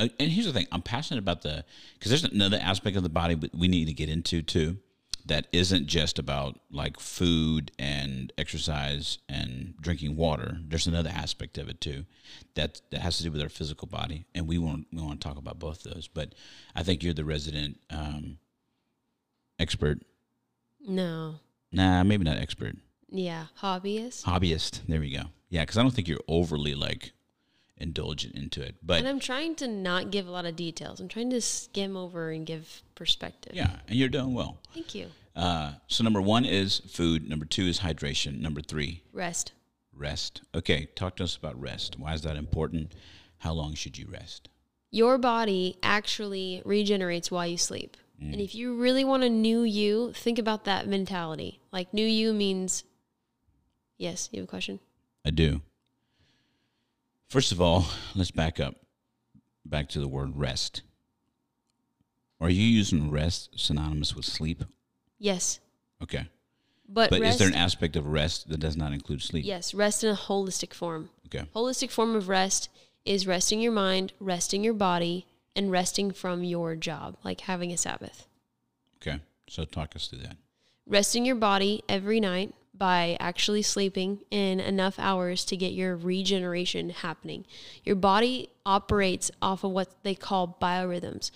Uh, 0.01 0.09
And 0.19 0.31
here's 0.33 0.47
the 0.47 0.53
thing: 0.53 0.67
I'm 0.73 0.83
passionate 0.83 1.19
about 1.19 1.43
the 1.43 1.65
because 1.95 2.11
there's 2.11 2.25
another 2.25 2.59
aspect 2.61 2.97
of 2.97 3.03
the 3.05 3.09
body 3.09 3.39
we 3.53 3.69
need 3.69 3.87
to 3.87 3.93
get 3.93 4.09
into 4.09 4.43
too, 4.43 4.79
that 5.27 5.47
isn't 5.53 5.87
just 5.87 6.19
about 6.19 6.59
like 6.71 6.99
food 6.99 7.71
and 7.79 8.33
exercise 8.39 9.19
and 9.29 9.75
drinking 9.81 10.17
water. 10.17 10.59
There's 10.67 10.87
another 10.87 11.11
aspect 11.11 11.59
of 11.59 11.69
it 11.69 11.81
too, 11.81 12.07
that 12.55 12.81
that 12.91 13.01
has 13.03 13.19
to 13.19 13.25
do 13.25 13.31
with 13.31 13.43
our 13.43 13.49
physical 13.49 13.87
body, 13.87 14.25
and 14.35 14.49
we 14.49 14.59
want 14.59 14.87
we 14.93 15.03
want 15.03 15.21
to 15.21 15.29
talk 15.29 15.37
about 15.37 15.59
both 15.59 15.83
those. 15.83 16.09
But 16.09 16.35
I 16.75 16.83
think 16.83 17.03
you're 17.03 17.15
the 17.15 17.25
resident 17.25 17.79
um, 17.91 18.39
expert. 19.59 19.99
No. 20.81 21.37
Nah, 21.73 22.03
maybe 22.03 22.25
not 22.25 22.39
expert. 22.39 22.75
Yeah. 23.11 23.47
Hobbyist. 23.61 24.25
Hobbyist. 24.25 24.81
There 24.89 25.01
we 25.01 25.11
go. 25.13 25.25
Yeah, 25.51 25.63
because 25.63 25.77
I 25.77 25.83
don't 25.83 25.91
think 25.93 26.09
you're 26.09 26.19
overly 26.27 26.75
like 26.75 27.13
indulgent 27.81 28.35
into 28.35 28.63
it, 28.63 28.77
but 28.83 28.99
And 28.99 29.09
I'm 29.09 29.21
trying 29.21 29.55
to 29.57 29.69
not 29.69 30.11
give 30.11 30.27
a 30.29 30.31
lot 30.31 30.45
of 30.47 30.57
details. 30.57 31.01
I'm 31.01 31.09
trying 31.09 31.31
to 31.31 31.41
skim 31.41 31.97
over 31.97 32.31
and 32.31 32.47
give 32.47 32.83
perspective. 32.95 33.53
yeah, 33.55 33.77
and 33.89 33.97
you're 33.99 34.09
doing 34.09 34.35
well. 34.35 34.59
Thank 34.75 34.95
you. 34.95 35.09
Uh, 35.35 35.73
so 35.87 36.05
number 36.05 36.21
one 36.21 36.45
is 36.45 36.81
food. 36.81 37.29
Number 37.29 37.45
two 37.45 37.65
is 37.65 37.81
hydration. 37.81 38.41
Number 38.41 38.61
three, 38.61 39.03
Rest. 39.13 39.53
rest. 39.95 40.43
Okay, 40.55 40.89
talk 40.95 41.17
to 41.17 41.25
us 41.25 41.37
about 41.37 41.61
rest. 41.61 41.99
Why 41.99 42.15
is 42.15 42.23
that 42.23 42.37
important? 42.37 42.93
How 43.39 43.53
long 43.53 43.75
should 43.75 43.97
you 43.97 44.07
rest? 44.11 44.49
Your 44.91 45.19
body 45.19 45.77
actually 45.83 46.63
regenerates 46.65 47.31
while 47.31 47.47
you 47.47 47.57
sleep. 47.57 47.97
And 48.23 48.39
if 48.39 48.55
you 48.55 48.77
really 48.77 49.03
want 49.03 49.23
a 49.23 49.31
new 49.31 49.63
you, 49.63 50.13
think 50.13 50.39
about 50.39 50.67
that 50.67 50.87
mentality. 50.87 51.61
Like 51.73 51.95
new 51.95 52.05
you 52.05 52.35
means 52.35 52.85
Yes, 53.97 54.29
you 54.33 54.41
have 54.41 54.49
a 54.49 54.51
question? 54.51 54.81
I 55.27 55.31
do. 55.31 55.61
First 57.31 57.53
of 57.53 57.61
all, 57.61 57.87
let's 58.17 58.33
back 58.33 58.59
up. 58.59 58.75
Back 59.65 59.89
to 59.91 60.01
the 60.01 60.09
word 60.09 60.37
rest. 60.37 60.83
Are 62.41 62.51
you 62.51 62.65
using 62.65 63.09
rest 63.09 63.51
synonymous 63.55 64.17
with 64.17 64.25
sleep? 64.25 64.65
Yes. 65.17 65.61
Okay. 66.03 66.27
But, 66.89 67.09
But 67.09 67.21
rest, 67.21 67.35
is 67.35 67.39
there 67.39 67.49
an 67.49 67.55
aspect 67.55 67.95
of 67.95 68.09
rest 68.09 68.49
that 68.49 68.59
does 68.59 68.77
not 68.77 68.93
include 68.93 69.23
sleep? 69.23 69.45
Yes, 69.45 69.73
rest 69.73 70.03
in 70.03 70.11
a 70.11 70.17
holistic 70.17 70.75
form. 70.75 71.11
Okay. 71.27 71.47
Holistic 71.55 71.93
form 71.93 72.17
of 72.17 72.29
rest 72.29 72.69
is 73.05 73.29
resting 73.29 73.61
your 73.61 73.71
mind, 73.71 74.13
resting 74.19 74.65
your 74.65 74.75
body, 74.75 75.25
and 75.55 75.71
resting 75.71 76.11
from 76.11 76.43
your 76.43 76.75
job, 76.75 77.17
like 77.23 77.43
having 77.43 77.71
a 77.71 77.77
Sabbath. 77.77 78.27
Okay. 79.01 79.21
So 79.49 79.65
talk 79.65 79.95
us 79.95 80.09
through 80.09 80.23
that. 80.23 80.37
Resting 80.85 81.25
your 81.25 81.37
body 81.37 81.85
every 81.89 82.19
night 82.19 82.53
by 82.81 83.15
actually 83.21 83.61
sleeping 83.61 84.21
in 84.31 84.59
enough 84.59 84.99
hours 84.99 85.45
to 85.45 85.57
get 85.57 85.75
your 85.75 85.95
regeneration 85.95 86.89
happening. 86.89 87.45
Your 87.85 87.95
body 87.95 88.49
operates 88.65 89.31
off 89.43 89.63
of 89.63 89.73
what 89.73 90.03
they 90.03 90.15
call 90.15 90.57
biorhythms. 90.63 91.31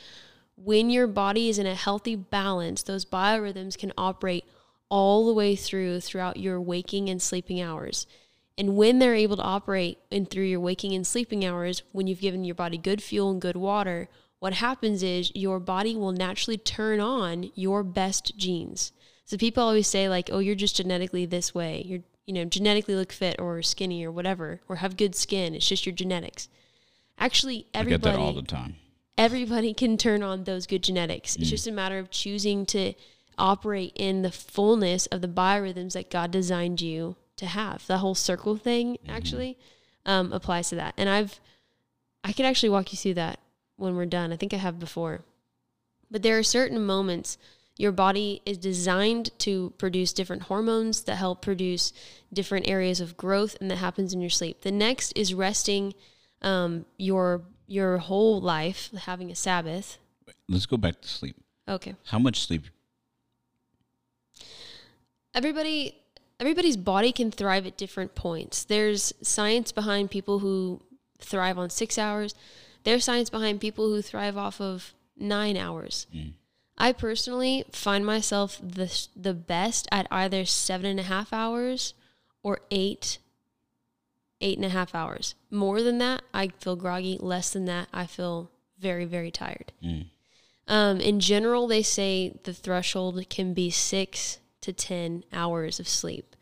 When 0.57 0.89
your 0.89 1.07
body 1.07 1.51
is 1.51 1.59
in 1.59 1.67
a 1.67 1.75
healthy 1.75 2.17
balance, 2.17 2.83
those 2.83 3.05
biorhythms 3.05 3.77
can 3.77 3.93
operate 3.99 4.47
all 4.89 5.27
the 5.27 5.35
way 5.35 5.55
through 5.55 6.01
throughout 6.01 6.39
your 6.39 6.59
waking 6.59 7.11
and 7.11 7.21
sleeping 7.21 7.61
hours. 7.61 8.07
And 8.57 8.75
when 8.75 8.99
they're 8.99 9.15
able 9.15 9.37
to 9.37 9.43
operate 9.43 9.99
in 10.11 10.25
through 10.25 10.45
your 10.45 10.61
waking 10.61 10.95
and 10.95 11.07
sleeping 11.07 11.45
hours, 11.45 11.83
when 11.93 12.07
you've 12.07 12.21
given 12.21 12.45
your 12.45 12.55
body 12.55 12.79
good 12.79 13.03
fuel 13.03 13.31
and 13.31 13.41
good 13.43 13.57
water, 13.57 14.09
what 14.39 14.55
happens 14.55 15.03
is 15.03 15.31
your 15.35 15.61
body 15.61 15.95
will 15.95 16.13
naturally 16.13 16.57
turn 16.57 17.01
on 17.01 17.51
your 17.55 17.83
best 17.83 18.39
genes. 18.39 18.93
So 19.25 19.37
people 19.37 19.63
always 19.63 19.87
say 19.89 20.09
like, 20.09 20.29
"Oh, 20.33 20.39
you're 20.39 20.55
just 20.55 20.77
genetically 20.77 21.27
this 21.27 21.55
way. 21.55 21.83
You're, 21.87 22.01
you 22.27 22.35
know, 22.35 22.45
genetically 22.45 22.95
look 22.95 23.13
fit 23.13 23.41
or 23.41 23.63
skinny 23.63 24.05
or 24.05 24.11
whatever, 24.13 24.61
or 24.69 24.77
have 24.77 24.97
good 24.97 25.15
skin. 25.15 25.55
It's 25.55 25.69
just 25.69 25.87
your 25.87 25.95
genetics." 25.95 26.49
Actually, 27.19 27.67
everybody 27.73 28.09
I 28.09 28.13
get 28.13 28.19
that 28.19 28.23
all 28.23 28.33
the 28.35 28.43
time. 28.43 28.77
everybody 29.17 29.73
can 29.73 29.97
turn 29.97 30.23
on 30.23 30.45
those 30.45 30.67
good 30.67 30.83
genetics. 30.83 31.37
It's 31.37 31.49
just 31.51 31.67
a 31.67 31.73
matter 31.73 31.99
of 31.99 32.11
choosing 32.11 32.67
to 32.67 32.95
operate 33.39 33.93
in 33.95 34.23
the 34.23 34.31
fullness 34.33 35.07
of 35.07 35.21
the 35.21 35.29
biorhythms 35.29 35.93
that 35.93 36.11
God 36.11 36.31
designed 36.31 36.81
you 36.81 37.17
to 37.37 37.47
have. 37.47 37.87
The 37.87 37.99
whole 37.99 38.15
circle 38.17 38.57
thing 38.57 38.99
actually 39.09 39.57
um, 40.05 40.33
applies 40.33 40.69
to 40.71 40.77
that. 40.77 40.95
And 40.97 41.09
I've, 41.09 41.41
I 42.25 42.33
could 42.33 42.47
actually 42.47 42.71
walk 42.71 42.93
you 42.93 42.99
through 42.99 43.15
that 43.15 43.39
when 43.77 43.95
we're 43.97 44.07
done. 44.07 44.33
I 44.33 44.37
think 44.37 44.53
I 44.53 44.59
have 44.59 44.79
before. 44.81 45.23
But 46.11 46.23
there 46.23 46.39
are 46.39 46.43
certain 46.43 46.85
moments 46.85 47.39
your 47.77 47.93
body 47.93 48.41
is 48.47 48.59
designed 48.59 49.37
to 49.41 49.73
produce 49.79 50.13
different 50.13 50.43
hormones 50.43 51.03
that 51.05 51.17
help 51.17 51.43
produce 51.43 51.93
different 52.33 52.69
areas 52.69 53.01
of 53.01 53.17
growth, 53.17 53.57
and 53.61 53.71
that 53.71 53.77
happens 53.77 54.13
in 54.13 54.21
your 54.21 54.31
sleep. 54.31 54.63
The 54.63 54.73
next 54.73 55.13
is 55.17 55.35
resting 55.35 55.95
um, 56.43 56.85
your 56.97 57.43
your 57.67 57.99
whole 57.99 58.41
life, 58.41 58.91
having 59.05 59.31
a 59.31 59.35
Sabbath. 59.35 59.99
Let's 60.49 60.67
go 60.67 60.77
back 60.77 61.01
to 61.01 61.09
sleep. 61.09 61.37
Okay. 61.67 61.95
How 62.05 62.19
much 62.19 62.47
sleep? 62.47 62.65
everybody 65.35 65.97
everybody's 66.41 66.77
body 66.77 67.13
can 67.13 67.31
thrive 67.31 67.67
at 67.67 67.77
different 67.77 68.15
points. 68.15 68.65
There's 68.65 69.13
science 69.23 69.73
behind 69.73 70.11
people 70.11 70.39
who 70.39 70.83
thrive 71.19 71.59
on 71.59 71.71
six 71.71 71.99
hours. 71.99 72.35
There's 72.85 73.05
science 73.05 73.31
behind 73.31 73.61
people 73.61 73.89
who 73.89 74.03
thrive 74.03 74.37
off 74.37 74.61
of 74.61 74.95
nine 75.17 75.57
hours. 75.57 76.07
I 76.77 76.93
personally 76.93 77.65
find 77.71 78.05
myself 78.05 78.61
the 78.63 78.91
the 79.15 79.35
best 79.35 79.89
at 79.93 80.07
either 80.11 80.45
seven 80.45 80.87
and 80.87 81.01
a 81.01 81.05
half 81.05 81.33
hours 81.33 81.95
or 82.43 82.61
eight 82.71 83.19
eight 84.41 84.59
and 84.59 84.65
a 84.65 84.71
half 84.71 84.95
hours. 84.95 85.35
More 85.51 85.83
than 85.83 85.99
that, 85.99 86.23
I 86.33 86.49
feel 86.49 86.77
groggy. 86.77 87.19
Less 87.21 87.53
than 87.53 87.65
that, 87.67 87.89
I 87.93 88.07
feel 88.07 88.51
very 88.79 89.05
very 89.05 89.31
tired. 89.31 89.73
Mm. 89.83 90.07
Um, 90.67 91.01
in 91.01 91.21
general, 91.21 91.67
they 91.67 91.83
say 91.83 92.39
the 92.45 92.55
threshold 92.55 93.29
can 93.29 93.55
be 93.55 93.71
six 93.71 94.39
to 94.63 94.73
10 94.73 95.25
hours 95.33 95.79
of 95.79 95.87
sleep. 95.87 96.35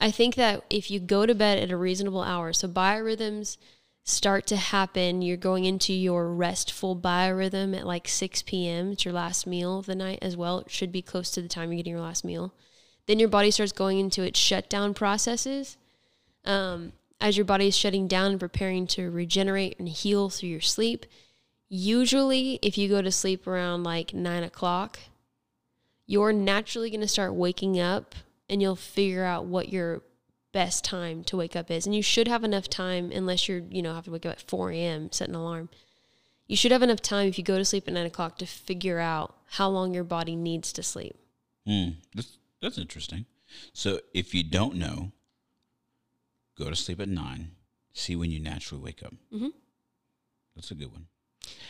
I 0.00 0.10
think 0.10 0.34
that 0.34 0.64
if 0.68 0.90
you 0.90 0.98
go 0.98 1.24
to 1.24 1.34
bed 1.34 1.58
at 1.58 1.70
a 1.70 1.76
reasonable 1.76 2.22
hour, 2.22 2.52
so 2.52 2.66
biorhythms 2.66 3.56
start 4.04 4.46
to 4.46 4.56
happen, 4.56 5.22
you're 5.22 5.36
going 5.38 5.64
into 5.64 5.92
your 5.92 6.32
restful 6.32 6.94
biorhythm 6.94 7.76
at 7.76 7.86
like 7.86 8.06
6 8.06 8.42
p.m. 8.42 8.92
It's 8.92 9.04
your 9.04 9.14
last 9.14 9.46
meal 9.46 9.78
of 9.78 9.86
the 9.86 9.94
night 9.94 10.18
as 10.20 10.36
well. 10.36 10.58
It 10.58 10.70
should 10.70 10.92
be 10.92 11.02
close 11.02 11.30
to 11.32 11.42
the 11.42 11.48
time 11.48 11.70
you're 11.72 11.78
getting 11.78 11.94
your 11.94 12.02
last 12.02 12.24
meal. 12.24 12.52
Then 13.06 13.18
your 13.18 13.30
body 13.30 13.50
starts 13.50 13.72
going 13.72 13.98
into 13.98 14.22
its 14.22 14.38
shutdown 14.38 14.92
processes. 14.92 15.78
Um, 16.44 16.92
as 17.20 17.38
your 17.38 17.46
body 17.46 17.68
is 17.68 17.76
shutting 17.76 18.06
down 18.06 18.32
and 18.32 18.40
preparing 18.40 18.86
to 18.88 19.10
regenerate 19.10 19.78
and 19.78 19.88
heal 19.88 20.28
through 20.28 20.50
your 20.50 20.60
sleep, 20.60 21.06
usually 21.70 22.58
if 22.60 22.76
you 22.76 22.90
go 22.90 23.00
to 23.00 23.10
sleep 23.10 23.46
around 23.46 23.84
like 23.84 24.12
nine 24.12 24.42
o'clock, 24.42 24.98
you're 26.06 26.32
naturally 26.32 26.90
going 26.90 27.00
to 27.00 27.08
start 27.08 27.34
waking 27.34 27.80
up 27.80 28.14
and 28.50 28.60
you'll 28.60 28.76
figure 28.76 29.24
out 29.24 29.46
what 29.46 29.70
your 29.70 30.02
best 30.54 30.84
time 30.84 31.24
to 31.24 31.36
wake 31.36 31.56
up 31.56 31.68
is. 31.68 31.84
And 31.84 31.94
you 31.94 32.00
should 32.00 32.28
have 32.28 32.44
enough 32.44 32.70
time, 32.70 33.10
unless 33.10 33.48
you're, 33.48 33.62
you 33.70 33.82
know, 33.82 33.92
have 33.92 34.04
to 34.04 34.12
wake 34.12 34.24
up 34.24 34.32
at 34.34 34.40
4 34.40 34.70
a.m., 34.70 35.10
set 35.12 35.28
an 35.28 35.34
alarm. 35.34 35.68
You 36.46 36.56
should 36.56 36.70
have 36.70 36.82
enough 36.82 37.02
time 37.02 37.26
if 37.26 37.36
you 37.36 37.44
go 37.44 37.58
to 37.58 37.64
sleep 37.64 37.88
at 37.88 37.94
nine 37.94 38.06
o'clock 38.06 38.38
to 38.38 38.46
figure 38.46 39.00
out 39.00 39.34
how 39.50 39.68
long 39.68 39.92
your 39.92 40.04
body 40.04 40.36
needs 40.36 40.72
to 40.74 40.82
sleep. 40.82 41.16
Mm, 41.68 41.96
that's, 42.14 42.38
that's 42.62 42.78
interesting. 42.78 43.26
So 43.72 43.98
if 44.14 44.32
you 44.32 44.44
don't 44.44 44.76
know, 44.76 45.10
go 46.56 46.70
to 46.70 46.76
sleep 46.76 47.00
at 47.00 47.08
nine, 47.08 47.50
see 47.92 48.14
when 48.14 48.30
you 48.30 48.38
naturally 48.38 48.82
wake 48.82 49.02
up. 49.02 49.12
Mm-hmm. 49.34 49.48
That's 50.54 50.70
a 50.70 50.74
good 50.76 50.92
one. 50.92 51.06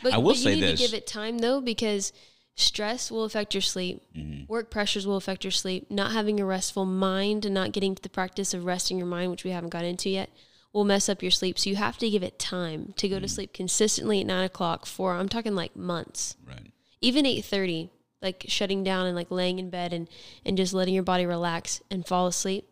But, 0.02 0.12
I 0.12 0.18
will 0.18 0.30
but 0.30 0.36
you 0.36 0.42
say 0.42 0.54
need 0.56 0.62
this. 0.62 0.80
to 0.80 0.86
give 0.86 0.94
it 0.94 1.06
time 1.06 1.38
though, 1.38 1.62
because 1.62 2.12
stress 2.54 3.10
will 3.10 3.24
affect 3.24 3.54
your 3.54 3.60
sleep. 3.60 4.02
Mhm. 4.16 4.48
Work 4.48 4.70
pressures 4.70 5.06
will 5.06 5.16
affect 5.16 5.44
your 5.44 5.50
sleep. 5.50 5.90
Not 5.90 6.12
having 6.12 6.38
a 6.40 6.44
restful 6.44 6.84
mind 6.84 7.44
and 7.44 7.54
not 7.54 7.72
getting 7.72 7.94
to 7.94 8.02
the 8.02 8.08
practice 8.08 8.54
of 8.54 8.64
resting 8.64 8.98
your 8.98 9.06
mind, 9.06 9.30
which 9.30 9.44
we 9.44 9.50
haven't 9.50 9.70
got 9.70 9.84
into 9.84 10.08
yet, 10.10 10.30
will 10.72 10.84
mess 10.84 11.08
up 11.08 11.22
your 11.22 11.30
sleep. 11.30 11.58
So 11.58 11.70
you 11.70 11.76
have 11.76 11.98
to 11.98 12.10
give 12.10 12.22
it 12.22 12.38
time 12.38 12.94
to 12.96 13.08
go 13.08 13.18
to 13.20 13.28
sleep 13.28 13.52
consistently 13.52 14.20
at 14.20 14.26
nine 14.26 14.44
o'clock 14.44 14.86
for 14.86 15.14
I'm 15.14 15.28
talking 15.28 15.54
like 15.54 15.74
months. 15.76 16.36
Right. 16.46 16.72
Even 17.00 17.26
eight 17.26 17.44
thirty, 17.44 17.90
like 18.22 18.44
shutting 18.48 18.82
down 18.82 19.06
and 19.06 19.16
like 19.16 19.30
laying 19.30 19.58
in 19.58 19.70
bed 19.70 19.92
and, 19.92 20.08
and 20.44 20.56
just 20.56 20.72
letting 20.72 20.94
your 20.94 21.02
body 21.02 21.26
relax 21.26 21.80
and 21.90 22.06
fall 22.06 22.26
asleep. 22.26 22.70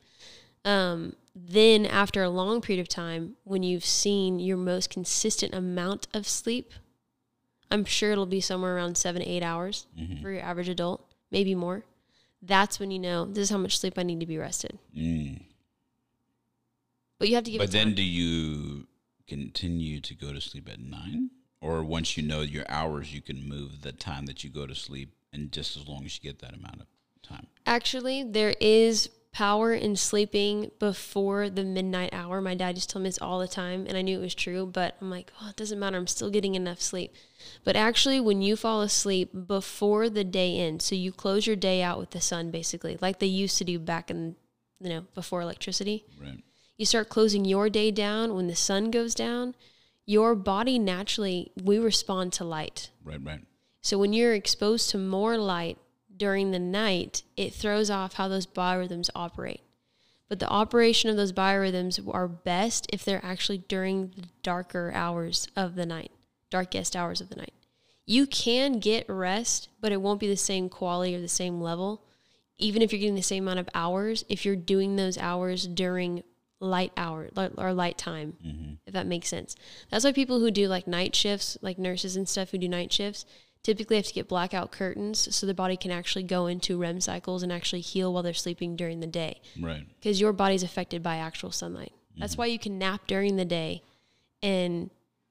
Um, 0.64 1.16
then 1.34 1.86
after 1.86 2.22
a 2.22 2.28
long 2.28 2.60
period 2.60 2.80
of 2.80 2.88
time, 2.88 3.36
when 3.44 3.62
you've 3.62 3.84
seen 3.84 4.38
your 4.38 4.56
most 4.56 4.90
consistent 4.90 5.54
amount 5.54 6.06
of 6.12 6.26
sleep, 6.28 6.72
I'm 7.72 7.84
sure 7.84 8.12
it'll 8.12 8.26
be 8.26 8.40
somewhere 8.40 8.76
around 8.76 8.96
seven 8.96 9.22
eight 9.22 9.42
hours 9.42 9.86
Mhm. 9.98 10.20
for 10.22 10.30
your 10.30 10.42
average 10.42 10.68
adult, 10.68 11.04
maybe 11.30 11.54
more. 11.54 11.84
That's 12.42 12.78
when 12.78 12.90
you 12.90 12.98
know 12.98 13.24
this 13.24 13.44
is 13.44 13.50
how 13.50 13.58
much 13.58 13.78
sleep 13.78 13.98
I 13.98 14.02
need 14.02 14.20
to 14.20 14.26
be 14.26 14.36
rested. 14.38 14.78
Mm. 14.96 15.42
But 17.18 17.28
you 17.28 17.34
have 17.36 17.44
to 17.44 17.50
give 17.50 17.58
But 17.60 17.70
then 17.70 17.88
time. 17.88 17.94
do 17.94 18.02
you 18.02 18.86
continue 19.26 20.00
to 20.00 20.14
go 20.14 20.32
to 20.32 20.40
sleep 20.40 20.68
at 20.68 20.80
nine? 20.80 21.30
Or 21.60 21.84
once 21.84 22.16
you 22.16 22.22
know 22.24 22.40
your 22.40 22.68
hours, 22.68 23.14
you 23.14 23.22
can 23.22 23.48
move 23.48 23.82
the 23.82 23.92
time 23.92 24.26
that 24.26 24.42
you 24.42 24.50
go 24.50 24.66
to 24.66 24.74
sleep 24.74 25.14
and 25.32 25.52
just 25.52 25.76
as 25.76 25.86
long 25.86 26.04
as 26.04 26.16
you 26.16 26.22
get 26.22 26.40
that 26.40 26.54
amount 26.54 26.80
of 26.80 26.86
time. 27.22 27.46
Actually, 27.66 28.24
there 28.24 28.54
is 28.60 29.08
power 29.32 29.72
in 29.72 29.96
sleeping 29.96 30.70
before 30.78 31.48
the 31.48 31.64
midnight 31.64 32.10
hour. 32.12 32.40
My 32.40 32.54
dad 32.54 32.76
used 32.76 32.90
to 32.90 32.92
tell 32.94 33.02
me 33.02 33.08
this 33.08 33.18
all 33.20 33.38
the 33.38 33.48
time, 33.48 33.86
and 33.88 33.96
I 33.96 34.02
knew 34.02 34.18
it 34.18 34.22
was 34.22 34.34
true, 34.34 34.66
but 34.66 34.96
I'm 35.00 35.10
like, 35.10 35.32
oh, 35.40 35.48
it 35.48 35.56
doesn't 35.56 35.78
matter. 35.78 35.96
I'm 35.96 36.06
still 36.06 36.30
getting 36.30 36.54
enough 36.54 36.80
sleep. 36.80 37.14
But 37.64 37.74
actually, 37.74 38.20
when 38.20 38.42
you 38.42 38.56
fall 38.56 38.82
asleep 38.82 39.30
before 39.46 40.10
the 40.10 40.24
day 40.24 40.58
ends, 40.58 40.84
so 40.84 40.94
you 40.94 41.12
close 41.12 41.46
your 41.46 41.56
day 41.56 41.82
out 41.82 41.98
with 41.98 42.10
the 42.10 42.20
sun, 42.20 42.50
basically, 42.50 42.98
like 43.00 43.18
they 43.18 43.26
used 43.26 43.56
to 43.58 43.64
do 43.64 43.78
back 43.78 44.10
in, 44.10 44.36
you 44.80 44.90
know, 44.90 45.04
before 45.14 45.40
electricity. 45.40 46.04
Right. 46.20 46.42
you 46.76 46.84
start 46.84 47.08
closing 47.08 47.44
your 47.44 47.70
day 47.70 47.90
down 47.90 48.34
when 48.34 48.48
the 48.48 48.56
sun 48.56 48.90
goes 48.90 49.14
down, 49.14 49.54
your 50.04 50.34
body 50.34 50.78
naturally 50.78 51.52
we 51.62 51.78
respond 51.78 52.32
to 52.34 52.44
light. 52.44 52.90
Right, 53.02 53.20
right. 53.22 53.40
So 53.80 53.98
when 53.98 54.12
you're 54.12 54.34
exposed 54.34 54.90
to 54.90 54.98
more 54.98 55.38
light 55.38 55.78
during 56.22 56.52
the 56.52 56.58
night, 56.60 57.24
it 57.36 57.52
throws 57.52 57.90
off 57.90 58.12
how 58.14 58.28
those 58.28 58.46
biorhythms 58.46 59.10
operate. 59.12 59.60
But 60.28 60.38
the 60.38 60.48
operation 60.48 61.10
of 61.10 61.16
those 61.16 61.32
biorhythms 61.32 61.98
are 62.14 62.28
best 62.28 62.86
if 62.92 63.04
they're 63.04 63.24
actually 63.24 63.58
during 63.58 64.12
the 64.16 64.28
darker 64.44 64.92
hours 64.94 65.48
of 65.56 65.74
the 65.74 65.84
night, 65.84 66.12
darkest 66.48 66.94
hours 66.94 67.20
of 67.20 67.28
the 67.28 67.34
night. 67.34 67.52
You 68.06 68.28
can 68.28 68.78
get 68.78 69.08
rest, 69.08 69.68
but 69.80 69.90
it 69.90 70.00
won't 70.00 70.20
be 70.20 70.28
the 70.28 70.36
same 70.36 70.68
quality 70.68 71.16
or 71.16 71.20
the 71.20 71.26
same 71.26 71.60
level, 71.60 72.04
even 72.56 72.82
if 72.82 72.92
you're 72.92 73.00
getting 73.00 73.16
the 73.16 73.22
same 73.22 73.42
amount 73.42 73.58
of 73.58 73.68
hours, 73.74 74.24
if 74.28 74.44
you're 74.46 74.54
doing 74.54 74.94
those 74.94 75.18
hours 75.18 75.66
during 75.66 76.22
light 76.60 76.92
hour 76.96 77.28
or 77.56 77.72
light 77.72 77.98
time, 77.98 78.36
Mm-hmm. 78.46 78.74
if 78.86 78.92
that 78.94 79.08
makes 79.08 79.26
sense. 79.26 79.56
That's 79.90 80.04
why 80.04 80.12
people 80.12 80.38
who 80.38 80.52
do 80.52 80.68
like 80.68 80.86
night 80.86 81.16
shifts, 81.16 81.58
like 81.62 81.78
nurses 81.80 82.14
and 82.14 82.28
stuff 82.28 82.52
who 82.52 82.58
do 82.58 82.68
night 82.68 82.92
shifts, 82.92 83.24
typically 83.62 83.96
have 83.96 84.06
to 84.06 84.12
get 84.14 84.28
blackout 84.28 84.72
curtains 84.72 85.34
so 85.34 85.46
the 85.46 85.54
body 85.54 85.76
can 85.76 85.90
actually 85.90 86.24
go 86.24 86.46
into 86.46 86.76
REM 86.78 87.00
cycles 87.00 87.42
and 87.42 87.52
actually 87.52 87.80
heal 87.80 88.12
while 88.12 88.22
they're 88.22 88.34
sleeping 88.34 88.74
during 88.76 89.00
the 89.00 89.06
day 89.06 89.40
Right. 89.58 89.86
because 90.00 90.20
your 90.20 90.32
body's 90.32 90.62
affected 90.64 91.02
by 91.02 91.16
actual 91.16 91.52
sunlight. 91.52 91.92
That's 92.16 92.36
why 92.36 92.46
you 92.46 92.58
can 92.58 92.78
nap 92.78 93.06
during 93.06 93.36
the 93.36 93.44
day 93.44 93.82
and 94.42 94.90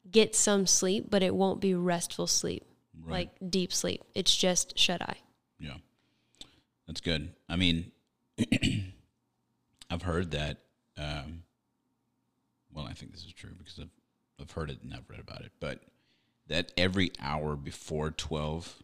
get 0.10 0.36
some 0.36 0.66
sleep, 0.66 1.08
but 1.10 1.22
it 1.22 1.36
won't 1.36 1.60
be 1.62 1.76
restful 1.76 2.26
sleep, 2.28 2.64
Right. 3.04 3.30
like 3.42 3.52
deep 3.52 3.72
sleep. 3.74 4.02
It's 4.16 4.36
just 4.36 4.78
shut 4.80 5.02
eye. 5.02 5.18
Yeah. 5.60 5.78
That's 6.88 7.02
good. 7.02 7.34
I 7.50 7.56
mean, 7.58 7.92
I've 9.90 10.02
heard 10.04 10.32
that. 10.32 10.58
Um, 10.98 11.44
well, 12.74 12.86
I 12.86 12.94
think 12.94 13.12
this 13.12 13.26
is 13.26 13.34
true 13.34 13.52
because 13.58 13.78
I've, 13.80 13.90
I've 14.40 14.52
heard 14.52 14.70
it 14.70 14.80
and 14.82 14.94
I've 14.94 15.10
read 15.10 15.20
about 15.20 15.42
it, 15.42 15.52
but 15.60 15.80
that 16.52 16.74
every 16.76 17.14
hour 17.22 17.56
before 17.56 18.12
12, 18.12 18.84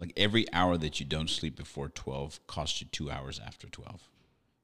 like 0.00 0.10
every 0.16 0.50
hour 0.54 0.78
that 0.78 0.98
you 0.98 1.04
don't 1.04 1.28
sleep 1.28 1.54
before 1.54 1.90
12 1.90 2.46
costs 2.46 2.80
you 2.80 2.86
two 2.90 3.10
hours 3.10 3.38
after 3.46 3.68
12 3.68 4.08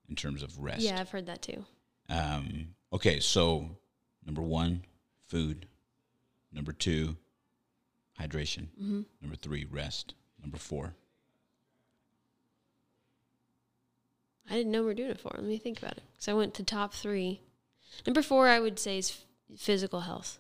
in 0.09 0.17
terms 0.17 0.43
of 0.43 0.59
rest. 0.59 0.81
Yeah, 0.81 0.99
I've 0.99 1.11
heard 1.11 1.27
that 1.27 1.43
too. 1.43 1.67
Um, 2.09 2.69
okay, 2.95 3.21
so 3.21 3.77
number 4.25 4.41
one, 4.41 4.85
food. 5.27 5.67
Number 6.51 6.73
two, 6.73 7.17
hydration. 8.19 8.69
Mm-hmm. 8.81 9.03
Number 9.21 9.37
three, 9.37 9.67
rest. 9.71 10.15
Number 10.41 10.57
four, 10.57 10.95
I 14.49 14.55
didn't 14.55 14.73
know 14.73 14.83
we 14.83 14.93
are 14.93 14.95
doing 14.95 15.11
it 15.11 15.21
for. 15.21 15.33
Let 15.35 15.45
me 15.45 15.59
think 15.59 15.79
about 15.79 15.99
it. 15.99 16.05
So 16.19 16.33
I 16.33 16.37
went 16.37 16.55
to 16.55 16.63
top 16.63 16.95
three. 16.95 17.43
Number 18.07 18.23
four, 18.23 18.49
I 18.49 18.61
would 18.61 18.79
say, 18.79 18.97
is 18.97 19.25
physical 19.59 20.01
health. 20.01 20.39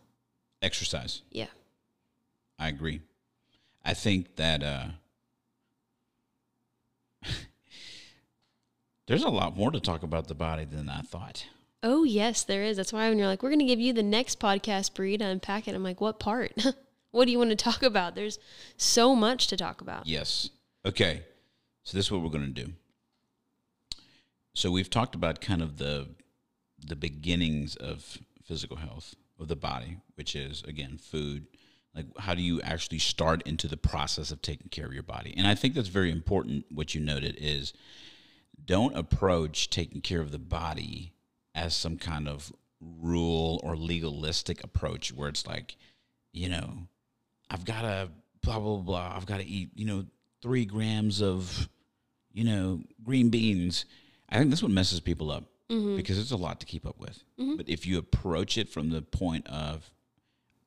Exercise. 0.62 1.22
Yeah. 1.30 1.46
I 2.58 2.68
agree. 2.68 3.00
I 3.84 3.94
think 3.94 4.36
that 4.36 4.62
uh, 4.62 4.86
there's 9.06 9.22
a 9.22 9.28
lot 9.28 9.56
more 9.56 9.70
to 9.70 9.80
talk 9.80 10.02
about 10.02 10.28
the 10.28 10.34
body 10.34 10.64
than 10.64 10.88
I 10.88 11.02
thought. 11.02 11.46
Oh, 11.82 12.04
yes, 12.04 12.42
there 12.42 12.64
is. 12.64 12.76
That's 12.76 12.92
why 12.92 13.08
when 13.08 13.18
you're 13.18 13.28
like, 13.28 13.42
we're 13.42 13.50
going 13.50 13.60
to 13.60 13.64
give 13.64 13.78
you 13.78 13.92
the 13.92 14.02
next 14.02 14.40
podcast, 14.40 14.94
Bree, 14.94 15.16
to 15.18 15.24
unpack 15.24 15.68
it, 15.68 15.74
I'm 15.74 15.84
like, 15.84 16.00
what 16.00 16.18
part? 16.18 16.52
what 17.12 17.26
do 17.26 17.32
you 17.32 17.38
want 17.38 17.50
to 17.50 17.56
talk 17.56 17.82
about? 17.82 18.14
There's 18.14 18.38
so 18.76 19.14
much 19.14 19.46
to 19.48 19.56
talk 19.56 19.80
about. 19.80 20.06
Yes. 20.06 20.50
Okay. 20.84 21.22
So 21.84 21.96
this 21.96 22.06
is 22.06 22.12
what 22.12 22.22
we're 22.22 22.30
going 22.30 22.52
to 22.52 22.64
do. 22.64 22.72
So 24.54 24.70
we've 24.70 24.90
talked 24.90 25.14
about 25.14 25.40
kind 25.40 25.62
of 25.62 25.76
the 25.76 26.08
the 26.84 26.96
beginnings 26.96 27.74
of 27.76 28.18
physical 28.44 28.76
health 28.76 29.14
of 29.38 29.48
the 29.48 29.56
body, 29.56 29.98
which 30.14 30.34
is 30.34 30.62
again 30.66 30.98
food. 30.98 31.46
Like 31.94 32.06
how 32.18 32.34
do 32.34 32.42
you 32.42 32.60
actually 32.60 32.98
start 32.98 33.42
into 33.46 33.68
the 33.68 33.76
process 33.76 34.30
of 34.30 34.42
taking 34.42 34.68
care 34.68 34.86
of 34.86 34.92
your 34.92 35.02
body? 35.02 35.34
And 35.36 35.46
I 35.46 35.54
think 35.54 35.74
that's 35.74 35.88
very 35.88 36.10
important. 36.10 36.66
What 36.70 36.94
you 36.94 37.00
noted 37.00 37.36
is 37.40 37.72
don't 38.62 38.96
approach 38.96 39.70
taking 39.70 40.00
care 40.00 40.20
of 40.20 40.30
the 40.30 40.38
body 40.38 41.12
as 41.54 41.74
some 41.74 41.96
kind 41.96 42.28
of 42.28 42.52
rule 42.80 43.60
or 43.62 43.76
legalistic 43.76 44.62
approach 44.62 45.12
where 45.12 45.28
it's 45.28 45.46
like, 45.46 45.76
you 46.32 46.48
know, 46.48 46.86
I've 47.48 47.64
got 47.64 47.82
to 47.82 48.10
blah 48.42 48.58
blah 48.58 48.76
blah. 48.76 49.14
I've 49.16 49.26
got 49.26 49.38
to 49.38 49.46
eat, 49.46 49.70
you 49.74 49.86
know, 49.86 50.04
three 50.42 50.66
grams 50.66 51.22
of, 51.22 51.68
you 52.32 52.44
know, 52.44 52.82
green 53.02 53.30
beans. 53.30 53.86
I 54.28 54.38
think 54.38 54.50
that's 54.50 54.62
what 54.62 54.72
messes 54.72 55.00
people 55.00 55.30
up 55.30 55.44
because 55.68 56.18
it's 56.18 56.30
a 56.30 56.36
lot 56.36 56.60
to 56.60 56.66
keep 56.66 56.86
up 56.86 56.98
with. 56.98 57.22
But 57.56 57.68
if 57.68 57.86
you 57.86 57.98
approach 57.98 58.56
it 58.58 58.68
from 58.68 58.90
the 58.90 59.02
point 59.02 59.46
of 59.48 59.90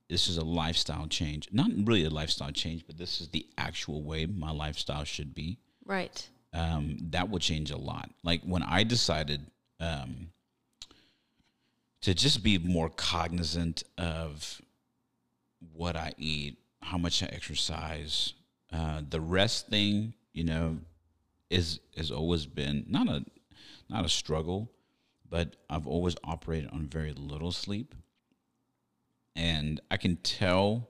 this 0.10 0.28
is 0.28 0.38
a 0.38 0.44
lifestyle 0.44 1.08
change, 1.08 1.48
not 1.52 1.70
really 1.86 2.04
a 2.06 2.10
lifestyle 2.10 2.52
change, 2.52 2.86
but 2.88 2.98
this 2.98 3.22
is 3.22 3.30
the 3.30 3.46
actual 3.58 4.02
way 4.04 4.26
my 4.26 4.52
lifestyle 4.52 5.04
should 5.04 5.34
be, 5.36 5.58
Right. 5.86 6.28
um, 6.54 6.98
that 7.12 7.30
will 7.30 7.40
change 7.40 7.72
a 7.72 7.78
lot. 7.78 8.10
Like 8.24 8.42
when 8.44 8.64
I 8.64 8.84
decided 8.84 9.42
um, 9.80 10.32
to 12.02 12.14
just 12.14 12.44
be 12.44 12.58
more 12.58 12.90
cognizant 12.90 13.84
of 13.98 14.62
what 15.74 15.96
I 15.96 16.14
eat, 16.18 16.58
how 16.82 16.98
much 16.98 17.22
I 17.22 17.28
exercise, 17.28 18.34
uh, 18.74 19.02
the 19.10 19.22
rest 19.22 19.68
thing, 19.68 20.14
you 20.34 20.44
know, 20.44 20.78
is 21.50 21.80
has 21.98 22.12
always 22.12 22.46
been 22.46 22.86
not 22.88 23.08
a 23.08 23.24
not 23.90 24.06
a 24.06 24.10
struggle, 24.10 24.72
but 25.30 25.56
I've 25.70 25.88
always 25.88 26.16
operated 26.24 26.70
on 26.72 26.88
very 26.88 27.14
little 27.14 27.52
sleep, 27.52 27.94
and 29.36 29.80
I 29.92 29.98
can 29.98 30.18
tell 30.18 30.90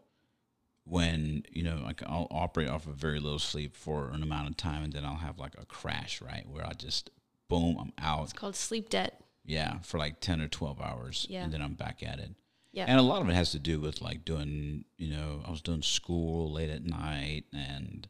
when 0.86 1.44
you 1.52 1.64
know 1.64 1.82
like 1.84 2.02
I'll 2.06 2.28
operate 2.32 2.70
off 2.70 2.88
of 2.88 2.96
very 2.96 3.20
little 3.20 3.40
sleep 3.40 3.76
for 3.76 4.10
an 4.10 4.24
amount 4.24 4.50
of 4.50 4.58
time, 4.58 4.84
and 4.84 4.94
then 4.94 5.06
I'll 5.06 5.16
have 5.18 5.38
like 5.40 5.54
a 5.62 5.66
crash, 5.66 6.22
right, 6.22 6.48
where 6.48 6.66
I 6.66 6.74
just 6.74 7.10
boom, 7.48 7.78
I'm 7.80 7.94
out. 8.04 8.24
It's 8.26 8.34
called 8.34 8.56
sleep 8.56 8.90
debt. 8.90 9.22
Yeah, 9.46 9.80
for 9.80 9.98
like 9.98 10.20
ten 10.20 10.42
or 10.42 10.48
twelve 10.48 10.80
hours, 10.82 11.26
Yeah. 11.30 11.44
and 11.44 11.54
then 11.54 11.62
I'm 11.62 11.74
back 11.74 12.04
at 12.04 12.20
it. 12.20 12.32
Yeah. 12.72 12.86
And 12.88 13.00
a 13.00 13.04
lot 13.04 13.22
of 13.24 13.30
it 13.30 13.34
has 13.34 13.52
to 13.54 13.60
do 13.60 13.80
with 13.80 14.00
like 14.00 14.24
doing, 14.24 14.86
you 14.98 15.10
know, 15.10 15.42
I 15.46 15.50
was 15.50 15.62
doing 15.62 15.82
school 15.82 16.52
late 16.52 16.70
at 16.70 16.86
night 16.86 17.46
and 17.52 18.08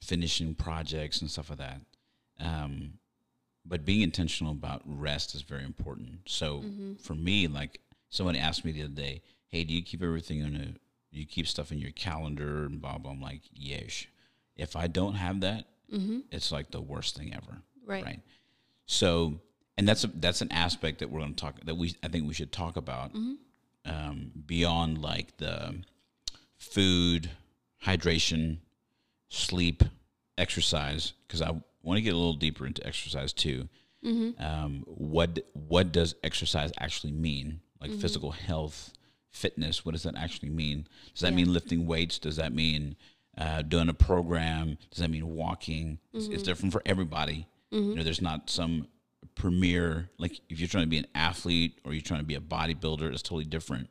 finishing 0.00 0.54
projects 0.54 1.20
and 1.20 1.28
stuff 1.28 1.50
like 1.50 1.58
that. 1.58 1.80
Um, 2.38 2.94
but 3.64 3.84
being 3.84 4.00
intentional 4.00 4.52
about 4.52 4.82
rest 4.84 5.34
is 5.34 5.42
very 5.42 5.64
important. 5.64 6.20
So 6.26 6.58
mm-hmm. 6.60 6.94
for 6.94 7.14
me, 7.14 7.46
like 7.46 7.80
somebody 8.08 8.38
asked 8.38 8.64
me 8.64 8.72
the 8.72 8.84
other 8.84 8.92
day, 8.92 9.22
"Hey, 9.48 9.64
do 9.64 9.74
you 9.74 9.82
keep 9.82 10.02
everything 10.02 10.40
in 10.40 10.56
a? 10.56 10.66
Do 11.12 11.18
you 11.18 11.26
keep 11.26 11.46
stuff 11.46 11.72
in 11.72 11.78
your 11.78 11.92
calendar 11.92 12.64
and 12.64 12.80
blah 12.80 12.98
blah?" 12.98 13.12
I'm 13.12 13.20
like, 13.20 13.42
"Yes." 13.52 14.06
If 14.56 14.76
I 14.76 14.88
don't 14.88 15.14
have 15.14 15.40
that, 15.40 15.64
mm-hmm. 15.92 16.20
it's 16.30 16.52
like 16.52 16.70
the 16.70 16.80
worst 16.80 17.16
thing 17.16 17.32
ever. 17.34 17.62
Right. 17.86 18.04
Right. 18.04 18.20
So, 18.86 19.40
and 19.78 19.88
that's 19.88 20.04
a, 20.04 20.08
that's 20.08 20.42
an 20.42 20.52
aspect 20.52 20.98
that 20.98 21.10
we're 21.10 21.20
going 21.20 21.34
to 21.34 21.40
talk 21.40 21.60
that 21.64 21.76
we 21.76 21.94
I 22.02 22.08
think 22.08 22.26
we 22.26 22.34
should 22.34 22.52
talk 22.52 22.76
about 22.76 23.14
mm-hmm. 23.14 23.34
um, 23.90 24.32
beyond 24.46 24.98
like 24.98 25.36
the 25.38 25.82
food, 26.58 27.30
hydration, 27.84 28.58
sleep, 29.28 29.82
exercise. 30.36 31.12
Because 31.26 31.40
I 31.40 31.54
want 31.82 31.98
to 31.98 32.02
get 32.02 32.14
a 32.14 32.16
little 32.16 32.34
deeper 32.34 32.66
into 32.66 32.86
exercise 32.86 33.32
too. 33.32 33.68
Mm-hmm. 34.04 34.42
Um, 34.42 34.84
what 34.86 35.40
what 35.52 35.92
does 35.92 36.14
exercise 36.22 36.72
actually 36.78 37.12
mean? 37.12 37.60
Like 37.80 37.90
mm-hmm. 37.90 38.00
physical 38.00 38.30
health, 38.30 38.92
fitness. 39.30 39.84
What 39.84 39.92
does 39.92 40.04
that 40.04 40.16
actually 40.16 40.50
mean? 40.50 40.86
Does 41.12 41.20
that 41.22 41.30
Yeah. 41.30 41.36
mean 41.36 41.52
lifting 41.52 41.86
weights? 41.86 42.18
Does 42.18 42.36
that 42.36 42.52
mean 42.52 42.96
uh, 43.38 43.62
doing 43.62 43.88
a 43.88 43.94
program? 43.94 44.78
Does 44.90 45.00
that 45.00 45.10
mean 45.10 45.26
walking? 45.28 45.98
It's, 46.12 46.26
it's 46.26 46.34
mm-hmm. 46.36 46.44
different 46.44 46.72
for 46.72 46.82
everybody. 46.86 47.46
You 47.70 47.94
know, 47.94 48.02
there's 48.02 48.20
not 48.20 48.50
some 48.50 48.88
premier 49.36 50.10
like 50.18 50.40
if 50.48 50.58
you're 50.58 50.68
trying 50.68 50.82
to 50.84 50.88
be 50.90 50.96
an 50.98 51.06
athlete 51.14 51.78
or 51.84 51.92
you're 51.92 52.02
trying 52.02 52.20
to 52.20 52.26
be 52.26 52.34
a 52.34 52.40
bodybuilder, 52.40 53.12
it's 53.12 53.22
totally 53.22 53.44
different. 53.44 53.88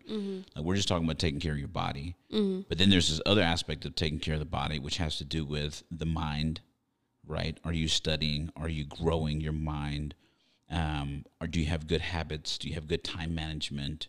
Like 0.55 0.65
we're 0.65 0.75
just 0.75 0.87
talking 0.87 1.05
about 1.05 1.17
taking 1.19 1.39
care 1.39 1.53
of 1.53 1.59
your 1.59 1.67
body. 1.69 2.15
But 2.67 2.77
then 2.77 2.89
there's 2.89 3.09
this 3.09 3.21
other 3.25 3.41
aspect 3.41 3.85
of 3.85 3.95
taking 3.95 4.19
care 4.19 4.33
of 4.33 4.39
the 4.39 4.45
body, 4.45 4.79
which 4.79 4.97
has 4.97 5.17
to 5.19 5.23
do 5.23 5.45
with 5.45 5.83
the 5.91 6.05
mind, 6.05 6.61
right? 7.29 7.57
Are 7.63 7.71
you 7.71 7.87
studying? 7.87 8.51
Are 8.57 8.67
you 8.67 8.85
growing 8.85 9.39
your 9.39 9.53
mind? 9.53 10.15
Um, 10.69 11.25
or 11.39 11.47
do 11.47 11.59
you 11.59 11.67
have 11.67 11.87
good 11.87 12.01
habits? 12.01 12.57
Do 12.57 12.67
you 12.67 12.75
have 12.75 12.87
good 12.87 13.03
time 13.03 13.33
management? 13.33 14.07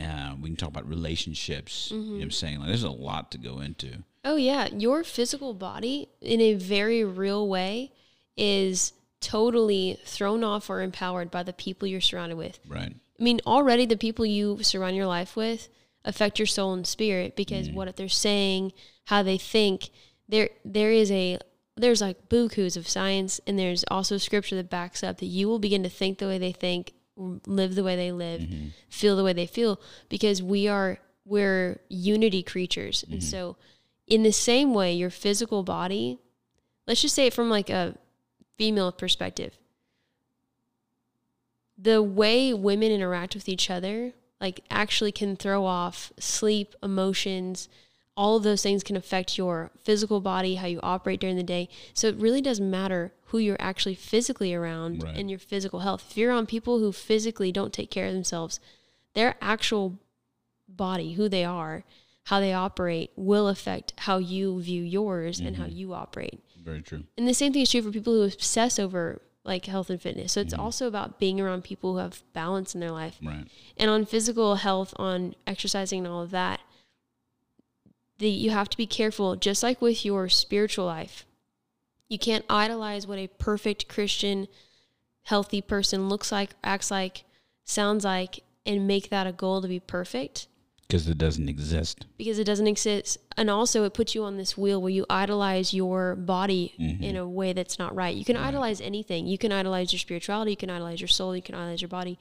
Uh, 0.00 0.34
we 0.40 0.48
can 0.50 0.56
talk 0.56 0.68
about 0.68 0.88
relationships. 0.88 1.90
You 1.90 1.98
know 1.98 2.12
what 2.14 2.22
I'm 2.22 2.30
saying? 2.30 2.58
Like, 2.60 2.68
there's 2.68 2.84
a 2.84 2.90
lot 2.90 3.30
to 3.32 3.38
go 3.38 3.60
into. 3.60 4.04
Oh 4.24 4.36
yeah, 4.36 4.68
your 4.68 5.02
physical 5.02 5.54
body 5.54 6.08
in 6.20 6.40
a 6.40 6.54
very 6.54 7.04
real 7.04 7.48
way 7.48 7.92
is 8.36 8.92
totally 9.20 9.98
thrown 10.04 10.44
off 10.44 10.70
or 10.70 10.80
empowered 10.80 11.30
by 11.30 11.42
the 11.42 11.52
people 11.52 11.88
you're 11.88 12.00
surrounded 12.00 12.36
with. 12.36 12.58
Right. 12.66 12.94
I 13.18 13.22
mean, 13.22 13.40
already 13.46 13.84
the 13.86 13.96
people 13.96 14.24
you 14.24 14.62
surround 14.62 14.96
your 14.96 15.06
life 15.06 15.36
with 15.36 15.68
affect 16.04 16.38
your 16.38 16.46
soul 16.46 16.72
and 16.72 16.86
spirit 16.86 17.36
because 17.36 17.68
what 17.68 17.94
they're 17.96 18.08
saying, 18.08 18.72
how 19.06 19.22
they 19.22 19.36
think, 19.36 19.90
there 20.28 20.50
there 20.64 20.92
is 20.92 21.10
a 21.10 21.38
there's 21.80 22.00
like 22.00 22.28
bukus 22.28 22.76
of 22.76 22.88
science 22.88 23.40
and 23.46 23.58
there's 23.58 23.84
also 23.90 24.16
scripture 24.18 24.56
that 24.56 24.70
backs 24.70 25.02
up 25.02 25.18
that 25.18 25.26
you 25.26 25.48
will 25.48 25.58
begin 25.58 25.82
to 25.82 25.88
think 25.88 26.18
the 26.18 26.26
way 26.26 26.38
they 26.38 26.52
think, 26.52 26.92
live 27.16 27.74
the 27.74 27.84
way 27.84 27.96
they 27.96 28.12
live, 28.12 28.42
mm-hmm. 28.42 28.68
feel 28.88 29.16
the 29.16 29.24
way 29.24 29.32
they 29.32 29.46
feel 29.46 29.80
because 30.08 30.42
we 30.42 30.68
are 30.68 30.98
we're 31.24 31.80
unity 31.88 32.42
creatures. 32.42 33.04
And 33.04 33.20
mm-hmm. 33.20 33.28
so 33.28 33.56
in 34.06 34.22
the 34.22 34.32
same 34.32 34.74
way 34.74 34.92
your 34.94 35.10
physical 35.10 35.62
body, 35.62 36.18
let's 36.86 37.02
just 37.02 37.14
say 37.14 37.26
it 37.26 37.34
from 37.34 37.50
like 37.50 37.70
a 37.70 37.96
female 38.56 38.92
perspective. 38.92 39.58
The 41.78 42.02
way 42.02 42.52
women 42.52 42.90
interact 42.90 43.34
with 43.34 43.48
each 43.48 43.70
other 43.70 44.12
like 44.40 44.60
actually 44.70 45.12
can 45.12 45.36
throw 45.36 45.64
off 45.64 46.12
sleep 46.18 46.74
emotions 46.82 47.68
all 48.20 48.36
of 48.36 48.42
those 48.42 48.62
things 48.62 48.84
can 48.84 48.96
affect 48.96 49.38
your 49.38 49.70
physical 49.82 50.20
body 50.20 50.56
how 50.56 50.66
you 50.66 50.78
operate 50.82 51.18
during 51.18 51.36
the 51.36 51.42
day 51.42 51.66
so 51.94 52.06
it 52.06 52.16
really 52.16 52.42
doesn't 52.42 52.70
matter 52.70 53.14
who 53.28 53.38
you're 53.38 53.56
actually 53.58 53.94
physically 53.94 54.52
around 54.52 55.02
Right. 55.02 55.16
and 55.16 55.30
your 55.30 55.38
physical 55.38 55.80
health 55.80 56.04
if 56.10 56.18
you're 56.18 56.30
on 56.30 56.44
people 56.44 56.80
who 56.80 56.92
physically 56.92 57.50
don't 57.50 57.72
take 57.72 57.90
care 57.90 58.06
of 58.06 58.12
themselves 58.12 58.60
their 59.14 59.36
actual 59.40 59.98
body 60.68 61.14
who 61.14 61.30
they 61.30 61.44
are 61.46 61.82
how 62.24 62.40
they 62.40 62.52
operate 62.52 63.10
will 63.16 63.48
affect 63.48 63.94
how 64.00 64.18
you 64.18 64.60
view 64.60 64.82
yours 64.82 65.40
and 65.40 65.56
how 65.56 65.64
mm-hmm. 65.64 65.76
you 65.76 65.94
operate 65.94 66.40
Very 66.62 66.82
true. 66.82 67.04
and 67.16 67.26
the 67.26 67.32
same 67.32 67.54
thing 67.54 67.62
is 67.62 67.70
true 67.70 67.80
for 67.80 67.90
people 67.90 68.12
who 68.12 68.22
obsess 68.24 68.78
over 68.78 69.22
like 69.42 69.64
health 69.64 69.88
and 69.88 70.00
fitness. 70.00 70.32
So 70.32 70.42
it's 70.42 70.52
mm-hmm. 70.52 70.62
also 70.62 70.86
about 70.86 71.18
being 71.18 71.40
around 71.40 71.64
people 71.64 71.92
who 71.94 71.98
have 71.98 72.22
balance 72.34 72.74
in 72.74 72.80
their 72.80 72.90
life. 72.90 73.18
Right. 73.22 73.46
And 73.78 73.90
on 73.90 74.04
physical 74.04 74.56
health, 74.56 74.92
on 74.96 75.34
exercising 75.46 76.00
and 76.00 76.08
all 76.12 76.20
of 76.20 76.30
that, 76.32 76.60
the, 78.20 78.28
you 78.28 78.50
have 78.50 78.68
to 78.70 78.76
be 78.76 78.86
careful, 78.86 79.34
just 79.34 79.62
like 79.62 79.82
with 79.82 80.04
your 80.04 80.28
spiritual 80.28 80.86
life. 80.86 81.26
You 82.08 82.18
can't 82.18 82.44
idolize 82.48 83.06
what 83.06 83.18
a 83.18 83.26
perfect 83.26 83.88
Christian, 83.88 84.46
healthy 85.22 85.60
person 85.60 86.08
looks 86.08 86.30
like, 86.30 86.50
acts 86.62 86.90
like, 86.90 87.24
sounds 87.64 88.04
like, 88.04 88.40
and 88.64 88.86
make 88.86 89.10
that 89.10 89.26
a 89.26 89.32
goal 89.32 89.62
to 89.62 89.68
be 89.68 89.80
perfect 89.80 90.46
Because 90.86 91.08
it 91.08 91.18
doesn't 91.18 91.48
exist. 91.48 92.04
because 92.18 92.38
it 92.38 92.44
doesn't 92.44 92.66
exist. 92.66 93.18
And 93.36 93.48
also, 93.48 93.84
it 93.84 93.94
puts 93.94 94.14
you 94.14 94.24
on 94.24 94.36
this 94.36 94.56
wheel 94.58 94.82
where 94.82 94.90
you 94.90 95.06
idolize 95.08 95.72
your 95.72 96.14
body 96.16 96.74
mm-hmm. 96.78 97.02
in 97.02 97.16
a 97.16 97.26
way 97.26 97.52
that's 97.52 97.78
not 97.78 97.94
right. 97.94 98.14
You 98.14 98.24
can 98.24 98.36
idolize 98.36 98.80
anything. 98.80 99.26
You 99.26 99.38
can 99.38 99.50
idolize 99.50 99.92
your 99.92 100.00
spirituality. 100.00 100.50
You 100.50 100.56
can 100.56 100.70
idolize 100.70 101.00
your 101.00 101.08
soul. 101.08 101.34
You 101.34 101.42
can 101.42 101.54
idolize 101.54 101.80
your 101.80 101.88
body. 101.88 102.18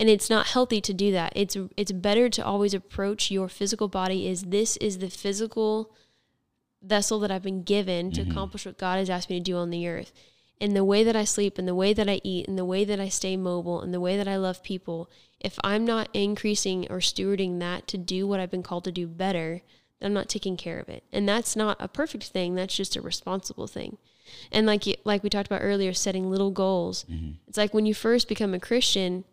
And 0.00 0.08
it's 0.08 0.30
not 0.30 0.46
healthy 0.46 0.80
to 0.80 0.94
do 0.94 1.12
that. 1.12 1.34
It's 1.36 1.58
it's 1.76 1.92
better 1.92 2.30
to 2.30 2.42
always 2.42 2.72
approach 2.72 3.30
your 3.30 3.48
physical 3.48 3.86
body 3.86 4.26
as 4.30 4.44
this 4.44 4.78
is 4.78 4.98
the 4.98 5.10
physical 5.10 5.94
vessel 6.82 7.20
that 7.20 7.30
I've 7.30 7.42
been 7.42 7.62
given 7.62 8.10
to 8.12 8.22
mm-hmm. 8.22 8.30
accomplish 8.30 8.64
what 8.64 8.78
God 8.78 8.96
has 8.96 9.10
asked 9.10 9.28
me 9.28 9.38
to 9.38 9.44
do 9.44 9.58
on 9.58 9.68
the 9.68 9.86
earth. 9.86 10.12
And 10.58 10.74
the 10.74 10.84
way 10.84 11.04
that 11.04 11.16
I 11.16 11.24
sleep 11.24 11.58
and 11.58 11.68
the 11.68 11.74
way 11.74 11.92
that 11.92 12.08
I 12.08 12.22
eat 12.24 12.48
and 12.48 12.56
the 12.56 12.64
way 12.64 12.82
that 12.84 12.98
I 12.98 13.10
stay 13.10 13.36
mobile 13.36 13.82
and 13.82 13.92
the 13.92 14.00
way 14.00 14.16
that 14.16 14.26
I 14.26 14.36
love 14.36 14.62
people, 14.62 15.10
if 15.38 15.58
I'm 15.62 15.84
not 15.84 16.08
increasing 16.14 16.86
or 16.90 16.98
stewarding 16.98 17.58
that 17.60 17.86
to 17.88 17.98
do 17.98 18.26
what 18.26 18.40
I've 18.40 18.50
been 18.50 18.62
called 18.62 18.84
to 18.84 18.92
do 18.92 19.06
better, 19.06 19.60
then 19.98 20.06
I'm 20.06 20.14
not 20.14 20.30
taking 20.30 20.56
care 20.56 20.80
of 20.80 20.88
it. 20.88 21.04
And 21.12 21.28
that's 21.28 21.56
not 21.56 21.76
a 21.78 21.88
perfect 21.88 22.24
thing, 22.24 22.54
that's 22.54 22.76
just 22.76 22.96
a 22.96 23.02
responsible 23.02 23.66
thing. 23.66 23.98
And 24.50 24.66
like 24.66 24.86
you- 24.86 24.96
like 25.04 25.22
we 25.22 25.28
talked 25.28 25.48
about 25.48 25.62
earlier, 25.62 25.92
setting 25.92 26.30
little 26.30 26.50
goals. 26.50 27.04
Mm-hmm. 27.10 27.32
It's 27.48 27.58
like 27.58 27.74
when 27.74 27.84
you 27.84 27.94
first 27.94 28.28
become 28.28 28.54
a 28.54 28.60
Christian, 28.60 29.24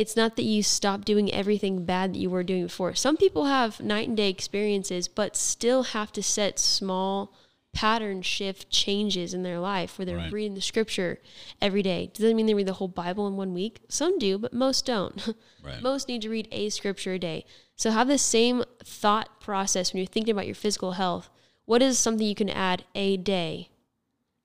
it's 0.00 0.16
not 0.16 0.36
that 0.36 0.42
you 0.44 0.62
stop 0.62 1.04
doing 1.04 1.32
everything 1.32 1.84
bad 1.84 2.14
that 2.14 2.18
you 2.18 2.30
were 2.30 2.42
doing 2.42 2.64
before. 2.64 2.94
Some 2.94 3.16
people 3.16 3.44
have 3.44 3.80
night 3.80 4.08
and 4.08 4.16
day 4.16 4.30
experiences, 4.30 5.08
but 5.08 5.36
still 5.36 5.82
have 5.96 6.10
to 6.12 6.22
set 6.22 6.58
small 6.58 7.32
pattern 7.72 8.20
shift 8.22 8.68
changes 8.70 9.32
in 9.32 9.42
their 9.44 9.60
life 9.60 9.96
where 9.96 10.04
they're 10.06 10.16
Right. 10.16 10.32
reading 10.32 10.54
the 10.54 10.60
scripture 10.60 11.20
every 11.62 11.82
day. 11.82 12.10
Does 12.12 12.22
that 12.24 12.34
mean 12.34 12.46
they 12.46 12.54
read 12.54 12.66
the 12.66 12.72
whole 12.80 12.88
Bible 12.88 13.26
in 13.28 13.36
one 13.36 13.52
week? 13.54 13.78
Some 13.88 14.18
do, 14.18 14.38
but 14.38 14.52
most 14.52 14.84
don't. 14.86 15.16
Right. 15.62 15.80
most 15.82 16.08
need 16.08 16.22
to 16.22 16.30
read 16.30 16.48
a 16.50 16.70
scripture 16.70 17.12
a 17.14 17.18
day. 17.18 17.44
So 17.76 17.90
have 17.90 18.08
the 18.08 18.18
same 18.18 18.64
thought 18.82 19.40
process 19.40 19.92
when 19.92 19.98
you're 19.98 20.06
thinking 20.14 20.32
about 20.32 20.46
your 20.46 20.54
physical 20.64 20.92
health. 20.92 21.28
What 21.66 21.82
is 21.82 21.98
something 21.98 22.26
you 22.26 22.34
can 22.34 22.48
add 22.50 22.84
a 22.94 23.16
day 23.18 23.68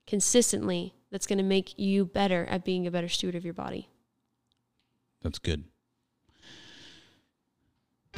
consistently 0.06 0.94
that's 1.12 1.26
going 1.28 1.38
to 1.38 1.44
make 1.44 1.78
you 1.80 2.06
better 2.06 2.46
at 2.46 2.64
being 2.66 2.86
a 2.86 2.92
better 2.92 3.10
steward 3.10 3.36
of 3.36 3.46
your 3.46 3.54
body? 3.54 3.90
That's 5.26 5.40
good. 5.40 5.64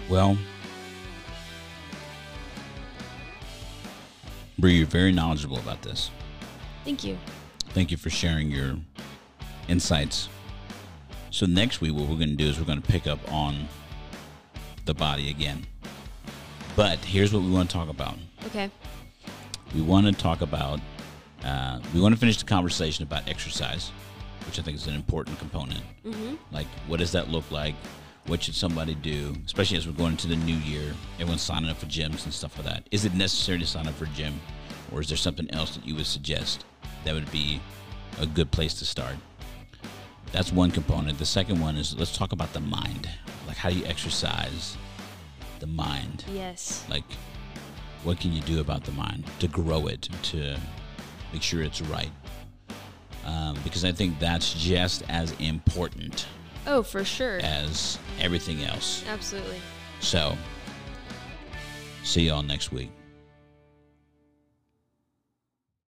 Well, 0.09 0.37
Bree, 4.59 4.73
you're 4.73 4.87
very 4.87 5.13
knowledgeable 5.13 5.57
about 5.57 5.81
this. 5.81 6.11
Thank 6.83 7.05
you. 7.05 7.17
Thank 7.69 7.91
you 7.91 7.97
for 7.97 8.09
sharing 8.09 8.51
your 8.51 8.75
insights. 9.69 10.27
So 11.31 11.45
next 11.45 11.79
week, 11.79 11.93
what 11.93 12.09
we're 12.09 12.17
going 12.17 12.31
to 12.31 12.35
do 12.35 12.47
is 12.47 12.59
we're 12.59 12.65
going 12.65 12.81
to 12.81 12.87
pick 12.91 13.07
up 13.07 13.19
on 13.31 13.69
the 14.83 14.93
body 14.93 15.29
again. 15.29 15.65
But 16.75 16.99
here's 16.99 17.31
what 17.31 17.41
we 17.41 17.49
want 17.51 17.69
to 17.69 17.73
talk 17.73 17.87
about. 17.87 18.17
Okay. 18.47 18.69
We 19.73 19.81
want 19.81 20.07
to 20.07 20.11
talk 20.11 20.41
about. 20.41 20.81
Uh, 21.41 21.79
we 21.93 22.01
want 22.01 22.13
to 22.15 22.19
finish 22.19 22.35
the 22.35 22.45
conversation 22.45 23.03
about 23.03 23.29
exercise, 23.29 23.93
which 24.47 24.57
I 24.59 24.63
think 24.63 24.77
is 24.77 24.87
an 24.87 24.95
important 24.95 25.37
component. 25.37 25.81
Mm-hmm. 26.05 26.35
Like, 26.51 26.67
what 26.87 26.99
does 26.99 27.11
that 27.11 27.29
look 27.29 27.49
like? 27.51 27.75
What 28.25 28.41
should 28.43 28.55
somebody 28.55 28.95
do, 28.95 29.35
especially 29.45 29.77
as 29.77 29.87
we're 29.87 29.93
going 29.93 30.13
into 30.13 30.27
the 30.27 30.35
new 30.35 30.55
year? 30.55 30.93
Everyone's 31.15 31.41
signing 31.41 31.69
up 31.69 31.77
for 31.77 31.85
gyms 31.85 32.25
and 32.25 32.33
stuff 32.33 32.57
like 32.57 32.65
that. 32.65 32.83
Is 32.91 33.05
it 33.05 33.13
necessary 33.13 33.59
to 33.59 33.65
sign 33.65 33.87
up 33.87 33.93
for 33.93 34.05
a 34.05 34.09
gym, 34.09 34.39
or 34.91 34.99
is 34.99 35.07
there 35.07 35.17
something 35.17 35.49
else 35.53 35.75
that 35.75 35.85
you 35.85 35.95
would 35.95 36.05
suggest 36.05 36.65
that 37.05 37.13
would 37.13 37.31
be 37.31 37.61
a 38.19 38.25
good 38.25 38.51
place 38.51 38.73
to 38.75 38.85
start? 38.85 39.15
That's 40.33 40.51
one 40.51 40.71
component. 40.71 41.17
The 41.19 41.25
second 41.25 41.61
one 41.61 41.77
is 41.77 41.97
let's 41.97 42.17
talk 42.17 42.33
about 42.33 42.51
the 42.51 42.59
mind. 42.59 43.09
Like, 43.47 43.55
how 43.55 43.69
do 43.69 43.77
you 43.77 43.85
exercise 43.85 44.75
the 45.59 45.67
mind? 45.67 46.25
Yes. 46.33 46.85
Like, 46.89 47.05
what 48.03 48.19
can 48.19 48.33
you 48.33 48.41
do 48.41 48.59
about 48.59 48.83
the 48.83 48.91
mind 48.91 49.23
to 49.39 49.47
grow 49.47 49.87
it, 49.87 50.09
to 50.23 50.57
make 51.31 51.41
sure 51.41 51.61
it's 51.61 51.81
right? 51.81 52.11
Um, 53.27 53.57
because 53.63 53.83
I 53.85 53.91
think 53.91 54.17
that's 54.19 54.53
just 54.53 55.03
as 55.09 55.31
important 55.39 56.25
Oh, 56.65 56.81
for 56.81 57.03
sure. 57.03 57.39
as 57.43 57.99
everything 58.21 58.63
else. 58.63 59.03
Absolutely. 59.07 59.59
So, 59.99 60.35
see 62.03 62.23
y'all 62.27 62.41
next 62.41 62.71
week. 62.71 62.89